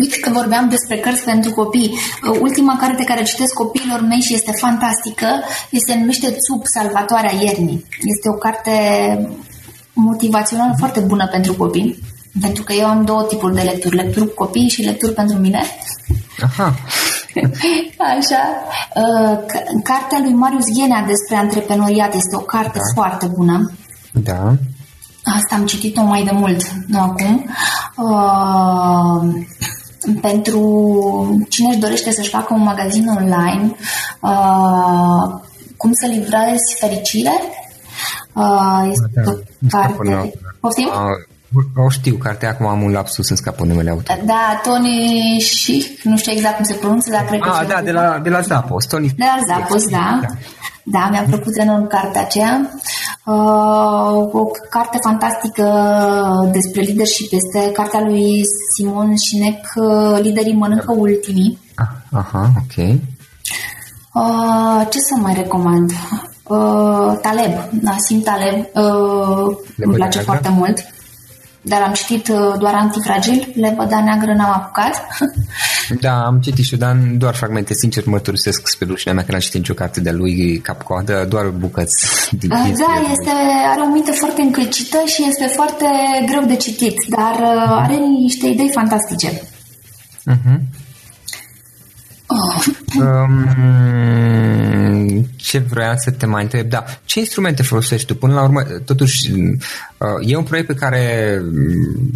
Uite 0.00 0.18
că 0.20 0.30
vorbeam 0.30 0.68
despre 0.68 0.96
cărți 0.96 1.24
pentru 1.24 1.50
copii. 1.52 1.90
Uh, 1.90 2.38
ultima 2.40 2.76
carte 2.76 3.04
care 3.04 3.22
citesc 3.22 3.52
copiilor 3.52 4.00
mei 4.00 4.20
și 4.20 4.34
este 4.34 4.52
fantastică 4.52 5.26
se 5.86 5.98
numește 5.98 6.26
Țup, 6.26 6.66
Salvatoarea 6.66 7.32
Iernii. 7.40 7.84
Este 8.14 8.28
o 8.28 8.32
carte 8.32 8.72
motivațională 9.92 10.74
foarte 10.78 11.00
bună 11.00 11.26
pentru 11.26 11.54
copii, 11.54 11.98
pentru 12.40 12.62
că 12.62 12.72
eu 12.72 12.86
am 12.86 13.04
două 13.04 13.22
tipuri 13.22 13.54
de 13.54 13.60
lecturi, 13.60 13.96
lecturi 13.96 14.28
cu 14.28 14.44
copii 14.44 14.68
și 14.68 14.82
lecturi 14.82 15.12
pentru 15.12 15.38
mine. 15.38 15.62
Aha. 16.42 16.74
Așa. 18.18 18.42
Uh, 18.94 19.38
cartea 19.82 20.18
lui 20.22 20.32
Marius 20.32 20.64
Ghenea 20.74 21.04
despre 21.06 21.36
antreprenoriat 21.36 22.14
este 22.14 22.36
o 22.36 22.40
carte 22.40 22.78
da. 22.78 22.92
foarte 22.94 23.26
bună. 23.26 23.72
Da. 24.12 24.52
Asta 25.24 25.54
am 25.54 25.66
citit-o 25.66 26.02
mai 26.02 26.24
de 26.24 26.30
mult, 26.32 26.72
nu 26.86 27.00
acum. 27.00 27.50
Uh, 27.96 29.44
pentru 30.20 31.44
cine 31.48 31.68
își 31.68 31.78
dorește 31.78 32.12
să-și 32.12 32.28
facă 32.28 32.54
un 32.54 32.62
magazin 32.62 33.08
online, 33.08 33.74
uh, 34.20 35.40
cum 35.76 35.92
să 35.92 36.06
livrezi 36.06 36.74
fericire, 36.78 37.32
uh, 38.32 38.88
este 38.90 39.10
da, 39.14 39.30
o 39.30 39.34
carte... 39.68 40.32
Poftim? 40.60 40.88
O 41.76 41.88
știu, 41.88 42.16
cartea 42.16 42.48
acum 42.48 42.66
am 42.66 42.82
un 42.82 42.92
lapsus 42.92 43.28
în 43.28 43.36
scapă 43.36 43.64
numele 43.64 43.90
autor. 43.90 44.20
Da, 44.24 44.60
Tony 44.62 45.38
și 45.38 45.98
nu 46.02 46.16
știu 46.16 46.32
exact 46.32 46.56
cum 46.56 46.64
se 46.64 46.74
pronunță, 46.74 47.10
dar 47.10 47.24
cred 47.24 47.40
că... 47.40 47.48
Ah, 47.48 47.66
da, 47.66 47.80
de 47.82 47.90
la, 47.90 48.18
de 48.22 48.28
la 48.28 48.40
Zappos, 48.40 48.84
Tony. 48.84 49.08
De 49.08 49.24
la 49.24 49.54
Zappos, 49.54 49.86
da. 49.86 50.18
da. 50.22 50.28
Da, 50.84 51.08
mi-a 51.10 51.22
plăcut 51.22 51.56
enorm 51.56 51.86
cartea 51.86 52.20
aceea. 52.20 52.70
Uh, 53.24 54.28
o 54.32 54.44
carte 54.70 54.98
fantastică 55.02 55.64
despre 56.52 56.80
leadership 56.80 57.32
este 57.32 57.72
cartea 57.72 58.00
lui 58.00 58.42
Simon 58.74 59.16
Sinek, 59.16 59.72
uh, 59.74 60.18
Liderii 60.20 60.54
mănâncă 60.54 60.92
ultimii. 60.96 61.58
Ah, 61.74 61.86
aha, 62.10 62.50
ok. 62.56 62.86
Uh, 64.12 64.86
ce 64.90 64.98
să 64.98 65.14
mai 65.16 65.34
recomand? 65.34 65.90
Uh, 66.42 67.18
Taleb, 67.22 67.52
Nassim 67.80 68.20
Taleb, 68.20 68.66
uh, 68.74 69.56
îmi 69.76 69.94
place 69.94 70.18
foarte 70.18 70.48
mult 70.48 70.84
dar 71.62 71.82
am 71.82 71.92
citit 71.92 72.28
uh, 72.28 72.54
doar 72.58 72.74
Antifragil, 72.74 73.52
Lepăda 73.54 74.02
Neagră 74.04 74.34
n-am 74.34 74.52
apucat. 74.52 75.06
Da, 76.00 76.24
am 76.24 76.40
citit 76.40 76.64
și 76.64 76.76
dar 76.76 76.96
doar 77.16 77.34
fragmente, 77.34 77.74
sincer 77.74 78.06
mărturisesc 78.06 78.68
spre 78.68 78.86
rușinea 78.86 79.14
mea 79.14 79.24
că 79.24 79.30
n-am 79.30 79.40
citit 79.40 79.58
nicio 79.58 79.74
carte 79.74 80.00
de 80.00 80.10
lui 80.10 80.58
cap-coadă, 80.58 81.26
doar 81.28 81.46
bucăți 81.46 82.28
din 82.36 82.50
uh, 82.50 82.58
Da, 82.58 83.10
este, 83.10 83.30
are 83.70 83.80
o 83.80 83.92
minte 83.92 84.10
foarte 84.10 84.42
încălcită 84.42 84.98
și 85.06 85.24
este 85.28 85.46
foarte 85.46 85.86
greu 86.26 86.44
de 86.44 86.56
citit, 86.56 86.94
dar 87.08 87.34
uh, 87.40 87.80
are 87.82 87.96
niște 88.20 88.46
idei 88.46 88.70
fantastice. 88.72 89.30
Uh-huh. 90.30 90.58
Oh. 92.26 92.64
Um, 92.98 93.44
ce 95.50 95.58
vreau 95.58 95.94
să 95.96 96.10
te 96.10 96.26
mai 96.26 96.42
întreb, 96.42 96.68
da, 96.68 96.84
ce 97.04 97.18
instrumente 97.18 97.62
folosești 97.62 98.06
tu? 98.06 98.14
Până 98.14 98.34
la 98.34 98.42
urmă, 98.42 98.62
totuși, 98.62 99.32
uh, 99.32 100.30
e 100.30 100.36
un 100.36 100.42
proiect 100.42 100.66
pe 100.66 100.74
care 100.74 101.42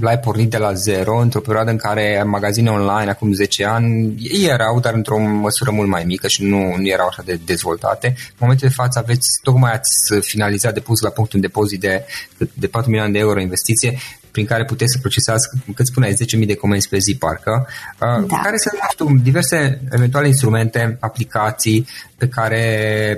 l-ai 0.00 0.18
pornit 0.18 0.50
de 0.50 0.56
la 0.56 0.72
zero, 0.72 1.16
într-o 1.16 1.40
perioadă 1.40 1.70
în 1.70 1.76
care 1.76 2.22
magazine 2.26 2.70
online, 2.70 3.10
acum 3.10 3.32
10 3.32 3.64
ani, 3.64 4.14
ei 4.18 4.44
erau, 4.44 4.80
dar 4.80 4.94
într-o 4.94 5.18
măsură 5.18 5.70
mult 5.70 5.88
mai 5.88 6.04
mică 6.04 6.28
și 6.28 6.44
nu, 6.44 6.76
nu 6.76 6.88
erau 6.88 7.06
așa 7.06 7.22
de 7.24 7.40
dezvoltate. 7.44 8.06
În 8.16 8.36
momentul 8.38 8.68
de 8.68 8.74
față 8.74 8.98
aveți, 8.98 9.28
tocmai 9.42 9.72
ați 9.72 10.20
finalizat 10.20 10.74
de 10.74 10.80
pus 10.80 11.00
la 11.00 11.10
punct 11.10 11.32
un 11.32 11.40
depozit 11.40 11.80
de, 11.80 12.04
de 12.52 12.66
4 12.66 12.90
milioane 12.90 13.12
de 13.12 13.18
euro 13.18 13.40
investiție 13.40 13.98
prin 14.34 14.46
care 14.46 14.64
puteți 14.64 14.92
să 14.92 14.98
procesați, 14.98 15.48
cât 15.74 15.86
spuneai, 15.86 16.16
10.000 16.38 16.46
de 16.46 16.54
comenzi 16.54 16.88
pe 16.88 16.98
zi, 16.98 17.16
parcă, 17.16 17.66
uh, 17.66 18.26
da. 18.28 18.40
care 18.42 18.56
sunt, 18.56 18.74
nu 18.74 18.88
știu, 18.90 19.22
diverse 19.22 19.80
eventuale 19.90 20.26
instrumente, 20.26 20.96
aplicații 21.00 21.86
pe 22.16 22.28
care, 22.28 22.64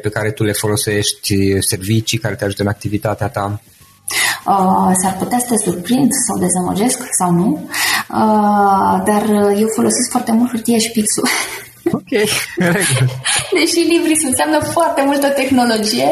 pe 0.03 0.09
care 0.09 0.31
tu 0.31 0.45
le 0.45 0.53
folosești, 0.53 1.61
servicii 1.61 2.19
care 2.19 2.35
te 2.35 2.45
ajută 2.45 2.63
în 2.63 2.69
activitatea 2.69 3.29
ta? 3.29 3.61
Uh, 4.47 4.93
s-ar 5.03 5.17
putea 5.19 5.39
să 5.39 5.47
te 5.49 5.71
surprind 5.71 6.11
sau 6.27 6.39
dezamăgesc 6.39 6.99
sau 7.19 7.31
nu, 7.31 7.69
uh, 8.09 9.03
dar 9.05 9.25
eu 9.59 9.69
folosesc 9.75 10.11
foarte 10.11 10.33
mult 10.33 10.51
hârtie 10.51 10.79
și 10.79 10.91
pixul. 10.91 11.29
Ok, 11.93 12.09
Deși 13.57 13.81
Libris 13.93 14.23
înseamnă 14.25 14.59
foarte 14.59 15.03
multă 15.05 15.29
tehnologie, 15.29 16.09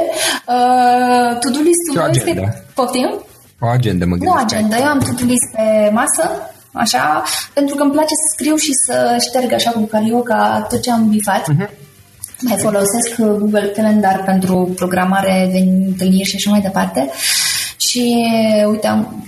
uh, 0.46 1.38
to-do 1.40 1.60
list-ul 1.68 1.94
meu 1.96 2.10
este... 2.10 2.64
Poftim? 2.74 3.24
O 3.64 3.68
agendă, 3.68 4.04
mă 4.04 4.16
gândesc. 4.16 4.34
Nu 4.34 4.42
agenda, 4.44 4.76
eu 4.76 4.86
am 4.86 4.98
to 4.98 5.24
list 5.24 5.48
pe 5.56 5.90
masă, 5.92 6.24
așa, 6.72 7.22
pentru 7.52 7.74
că 7.76 7.82
îmi 7.82 7.92
place 7.92 8.14
să 8.22 8.26
scriu 8.34 8.56
și 8.56 8.72
să 8.86 9.16
șterg 9.20 9.52
așa 9.52 9.70
cu 9.70 9.80
carioca 9.80 10.66
tot 10.68 10.80
ce 10.82 10.90
am 10.90 11.08
bifat. 11.08 11.42
Uh-huh. 11.42 11.70
Mai 12.40 12.56
folosesc 12.58 13.16
Google 13.16 13.72
Calendar 13.76 14.22
pentru 14.24 14.72
programare 14.76 15.48
de 15.52 15.58
întâlniri 15.58 16.28
și 16.28 16.36
așa 16.36 16.50
mai 16.50 16.60
departe. 16.60 17.10
Și 17.76 18.26
uite, 18.70 18.86
am, 18.86 19.24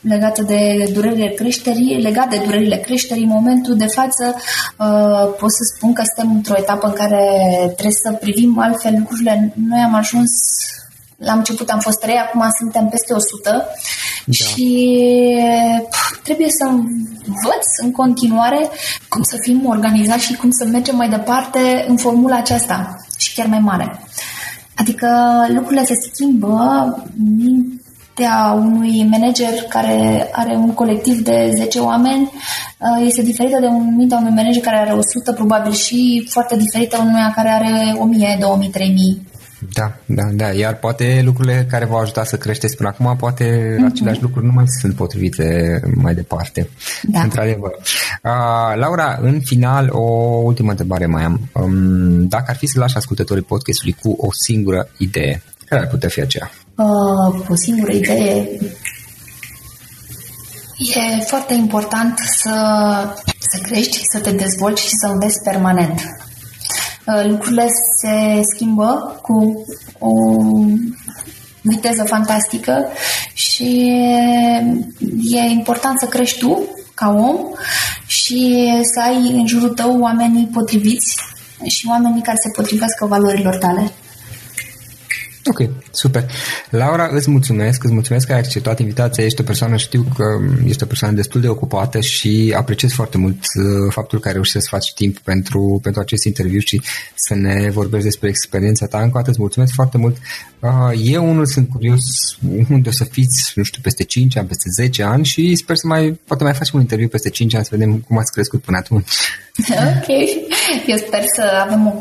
legată 0.00 0.42
de 0.42 0.90
durerile 0.92 1.28
creșterii, 1.28 2.00
legat 2.00 2.28
de 2.28 2.40
durerile 2.44 2.76
creșterii, 2.76 3.22
în 3.22 3.28
momentul 3.28 3.76
de 3.76 3.86
față 3.86 4.34
uh, 4.78 5.34
pot 5.38 5.52
să 5.52 5.62
spun 5.74 5.92
că 5.92 6.02
suntem 6.14 6.36
într-o 6.36 6.56
etapă 6.56 6.86
în 6.86 6.92
care 6.92 7.24
trebuie 7.64 8.00
să 8.04 8.12
privim 8.12 8.58
altfel 8.58 8.94
lucrurile. 8.98 9.52
Noi 9.68 9.80
am 9.80 9.94
ajuns 9.94 10.30
la 11.16 11.32
început 11.32 11.68
am 11.68 11.78
fost 11.78 12.00
3, 12.00 12.16
acum 12.16 12.44
suntem 12.58 12.88
peste 12.88 13.12
100 13.12 13.50
da. 14.26 14.32
și 14.32 14.98
pf, 15.90 16.22
trebuie 16.22 16.48
să 16.50 16.64
învăț 16.64 17.66
în 17.82 17.90
continuare 17.90 18.68
cum 19.08 19.22
să 19.22 19.36
fim 19.40 19.66
organizați 19.66 20.24
și 20.24 20.36
cum 20.36 20.50
să 20.50 20.64
mergem 20.64 20.96
mai 20.96 21.08
departe 21.08 21.84
în 21.88 21.96
formula 21.96 22.36
aceasta 22.36 22.96
și 23.18 23.34
chiar 23.34 23.46
mai 23.46 23.58
mare. 23.58 24.00
Adică 24.76 25.08
lucrurile 25.48 25.84
se 25.84 25.94
schimbă 26.12 26.50
mintea 27.38 28.52
unui 28.58 29.06
manager 29.10 29.62
care 29.68 30.28
are 30.32 30.54
un 30.54 30.74
colectiv 30.74 31.18
de 31.18 31.52
10 31.54 31.78
oameni 31.78 32.30
uh, 32.78 33.06
este 33.06 33.22
diferită 33.22 33.60
de 33.60 33.66
un 33.66 33.96
mintea 33.96 34.18
unui 34.18 34.32
manager 34.34 34.62
care 34.62 34.78
are 34.78 34.92
100 34.92 35.32
probabil 35.32 35.72
și 35.72 36.26
foarte 36.30 36.56
diferită 36.56 36.98
unuia 37.00 37.32
care 37.34 37.48
are 37.48 37.94
1000, 37.98 38.36
2000, 38.40 38.68
3000 38.68 39.26
da, 39.58 39.96
da, 40.06 40.22
da. 40.32 40.52
Iar 40.52 40.74
poate 40.74 41.20
lucrurile 41.24 41.66
care 41.70 41.84
v-au 41.84 42.00
ajutat 42.00 42.26
să 42.26 42.36
creșteți 42.36 42.76
până 42.76 42.88
acum, 42.88 43.16
poate 43.16 43.76
mm-hmm. 43.76 43.90
aceleași 43.90 44.22
lucruri 44.22 44.46
nu 44.46 44.52
mai 44.52 44.64
sunt 44.80 44.94
potrivite 44.94 45.80
mai 45.94 46.14
departe. 46.14 46.68
Da. 47.02 47.20
Într-adevăr. 47.20 47.70
Uh, 48.22 48.76
Laura, 48.76 49.18
în 49.20 49.40
final, 49.40 49.88
o 49.90 50.02
ultimă 50.44 50.70
întrebare 50.70 51.06
mai 51.06 51.24
am. 51.24 51.48
Um, 51.52 52.26
dacă 52.28 52.44
ar 52.48 52.56
fi 52.56 52.66
să 52.66 52.78
lași 52.78 52.96
ascultătorii 52.96 53.42
podcastului 53.42 53.96
cu 54.02 54.16
o 54.18 54.32
singură 54.32 54.88
idee, 54.98 55.42
care 55.64 55.80
ar 55.80 55.88
putea 55.88 56.08
fi 56.08 56.20
aceea? 56.20 56.50
Uh, 56.74 57.44
o 57.48 57.54
singură 57.54 57.92
idee 57.92 58.48
E 60.78 61.24
foarte 61.24 61.54
important 61.54 62.18
să, 62.18 62.54
să 63.38 63.58
crești, 63.62 64.00
să 64.10 64.20
te 64.20 64.30
dezvolți 64.30 64.82
și 64.82 64.88
să 64.88 65.06
înveți 65.06 65.42
permanent. 65.42 66.00
Uh, 67.06 67.24
lucrurile 67.26 67.66
se 68.00 68.40
schimbă 68.54 69.20
cu 69.22 69.64
o 69.98 70.10
viteză 71.60 72.04
fantastică 72.04 72.86
și 73.34 73.88
e 75.30 75.38
important 75.38 75.98
să 75.98 76.06
crești 76.06 76.38
tu 76.38 76.62
ca 76.94 77.08
om 77.08 77.36
și 78.06 78.72
să 78.82 79.00
ai 79.00 79.30
în 79.32 79.46
jurul 79.46 79.68
tău 79.68 80.00
oamenii 80.00 80.46
potriviți 80.52 81.16
și 81.66 81.86
oamenii 81.88 82.22
care 82.22 82.38
se 82.42 82.50
potrivească 82.50 83.06
valorilor 83.06 83.56
tale. 83.56 83.92
Ok, 85.48 85.68
super. 85.90 86.30
Laura, 86.70 87.08
îți 87.12 87.30
mulțumesc, 87.30 87.84
îți 87.84 87.92
mulțumesc 87.92 88.26
că 88.26 88.32
ai 88.32 88.38
acceptat 88.38 88.78
invitația. 88.78 89.24
Ești 89.24 89.40
o 89.40 89.44
persoană, 89.44 89.76
știu 89.76 90.06
că 90.16 90.24
ești 90.66 90.82
o 90.82 90.86
persoană 90.86 91.14
destul 91.14 91.40
de 91.40 91.48
ocupată 91.48 92.00
și 92.00 92.54
apreciez 92.56 92.92
foarte 92.92 93.18
mult 93.18 93.38
uh, 93.38 93.92
faptul 93.92 94.20
că 94.20 94.28
ai 94.28 94.34
reușit 94.34 94.60
să 94.60 94.68
faci 94.70 94.92
timp 94.94 95.18
pentru, 95.18 95.78
pentru 95.82 96.00
acest 96.00 96.24
interviu 96.24 96.58
și 96.58 96.82
să 97.14 97.34
ne 97.34 97.70
vorbești 97.70 98.04
despre 98.04 98.28
experiența 98.28 98.86
ta. 98.86 98.98
Încă 98.98 99.12
o 99.12 99.18
dată 99.18 99.30
îți 99.30 99.40
mulțumesc 99.40 99.72
foarte 99.72 99.98
mult. 99.98 100.16
Uh, 100.60 101.00
eu 101.02 101.28
unul 101.28 101.46
sunt 101.46 101.68
curios 101.68 102.02
unde 102.68 102.88
o 102.88 102.92
să 102.92 103.04
fiți, 103.04 103.52
nu 103.54 103.62
știu, 103.62 103.82
peste 103.82 104.04
5 104.04 104.36
ani, 104.36 104.48
peste 104.48 104.68
10 104.74 105.02
ani 105.02 105.24
și 105.24 105.54
sper 105.54 105.76
să 105.76 105.86
mai, 105.86 106.20
poate 106.26 106.42
mai 106.42 106.54
facem 106.54 106.72
un 106.74 106.80
interviu 106.80 107.08
peste 107.08 107.30
5 107.30 107.54
ani 107.54 107.64
să 107.64 107.70
vedem 107.72 107.98
cum 107.98 108.18
ați 108.18 108.32
crescut 108.32 108.62
până 108.62 108.76
atunci. 108.76 109.08
Ok. 109.96 110.08
Eu 110.86 110.96
sper 110.96 111.22
să 111.34 111.42
avem 111.64 111.86
o, 111.86 111.92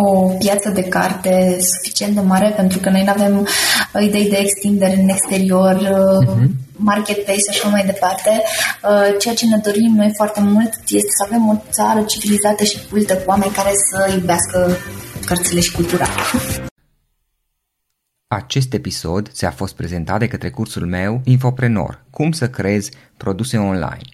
o 0.00 0.28
piață 0.28 0.70
de 0.70 0.82
carte 0.82 1.58
suficient 1.60 2.14
de 2.14 2.20
mare 2.20 2.52
pentru 2.56 2.78
că 2.78 2.90
noi 2.90 3.04
nu 3.04 3.10
avem 3.10 3.48
idei 4.00 4.28
de 4.28 4.36
extindere 4.36 4.96
în 5.02 5.08
exterior. 5.08 5.74
Uh-huh 5.74 6.62
marketplace 6.76 7.40
și 7.40 7.48
așa 7.48 7.68
mai 7.68 7.84
departe. 7.84 8.30
Uh, 8.82 9.18
ceea 9.18 9.34
ce 9.34 9.46
ne 9.46 9.58
dorim 9.62 9.94
noi 9.94 10.10
foarte 10.16 10.40
mult 10.40 10.72
este 10.88 11.12
să 11.18 11.24
avem 11.26 11.48
o 11.48 11.62
țară 11.70 12.02
civilizată 12.02 12.64
și 12.64 12.86
cultă 12.90 13.16
cu 13.16 13.22
oameni 13.26 13.52
care 13.52 13.70
să 13.90 14.12
iubească 14.14 14.76
cărțile 15.26 15.60
și 15.60 15.72
cultura. 15.72 16.06
Acest 18.26 18.72
episod 18.72 19.28
ți-a 19.28 19.50
fost 19.50 19.74
prezentat 19.74 20.18
de 20.18 20.28
către 20.28 20.50
cursul 20.50 20.86
meu 20.86 21.20
Infoprenor, 21.24 22.04
cum 22.10 22.32
să 22.32 22.48
creezi 22.48 22.90
produse 23.16 23.56
online. 23.56 24.13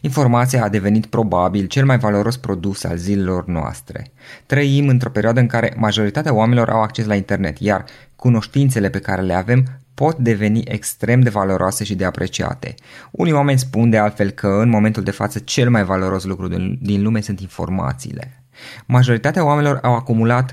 Informația 0.00 0.64
a 0.64 0.68
devenit 0.68 1.06
probabil 1.06 1.66
cel 1.66 1.84
mai 1.84 1.98
valoros 1.98 2.36
produs 2.36 2.84
al 2.84 2.96
zilelor 2.96 3.46
noastre. 3.46 4.12
Trăim 4.46 4.88
într-o 4.88 5.10
perioadă 5.10 5.40
în 5.40 5.46
care 5.46 5.74
majoritatea 5.76 6.34
oamenilor 6.34 6.68
au 6.68 6.82
acces 6.82 7.06
la 7.06 7.14
internet, 7.14 7.58
iar 7.58 7.84
cunoștințele 8.16 8.90
pe 8.90 8.98
care 8.98 9.22
le 9.22 9.34
avem 9.34 9.64
pot 9.94 10.16
deveni 10.16 10.62
extrem 10.64 11.20
de 11.20 11.30
valoroase 11.30 11.84
și 11.84 11.94
de 11.94 12.04
apreciate. 12.04 12.74
Unii 13.10 13.32
oameni 13.32 13.58
spun 13.58 13.90
de 13.90 13.98
altfel 13.98 14.30
că 14.30 14.48
în 14.48 14.68
momentul 14.68 15.02
de 15.02 15.10
față 15.10 15.38
cel 15.38 15.70
mai 15.70 15.84
valoros 15.84 16.24
lucru 16.24 16.48
din 16.80 17.02
lume 17.02 17.20
sunt 17.20 17.40
informațiile. 17.40 18.44
Majoritatea 18.86 19.44
oamenilor 19.44 19.78
au 19.82 19.94
acumulat 19.94 20.52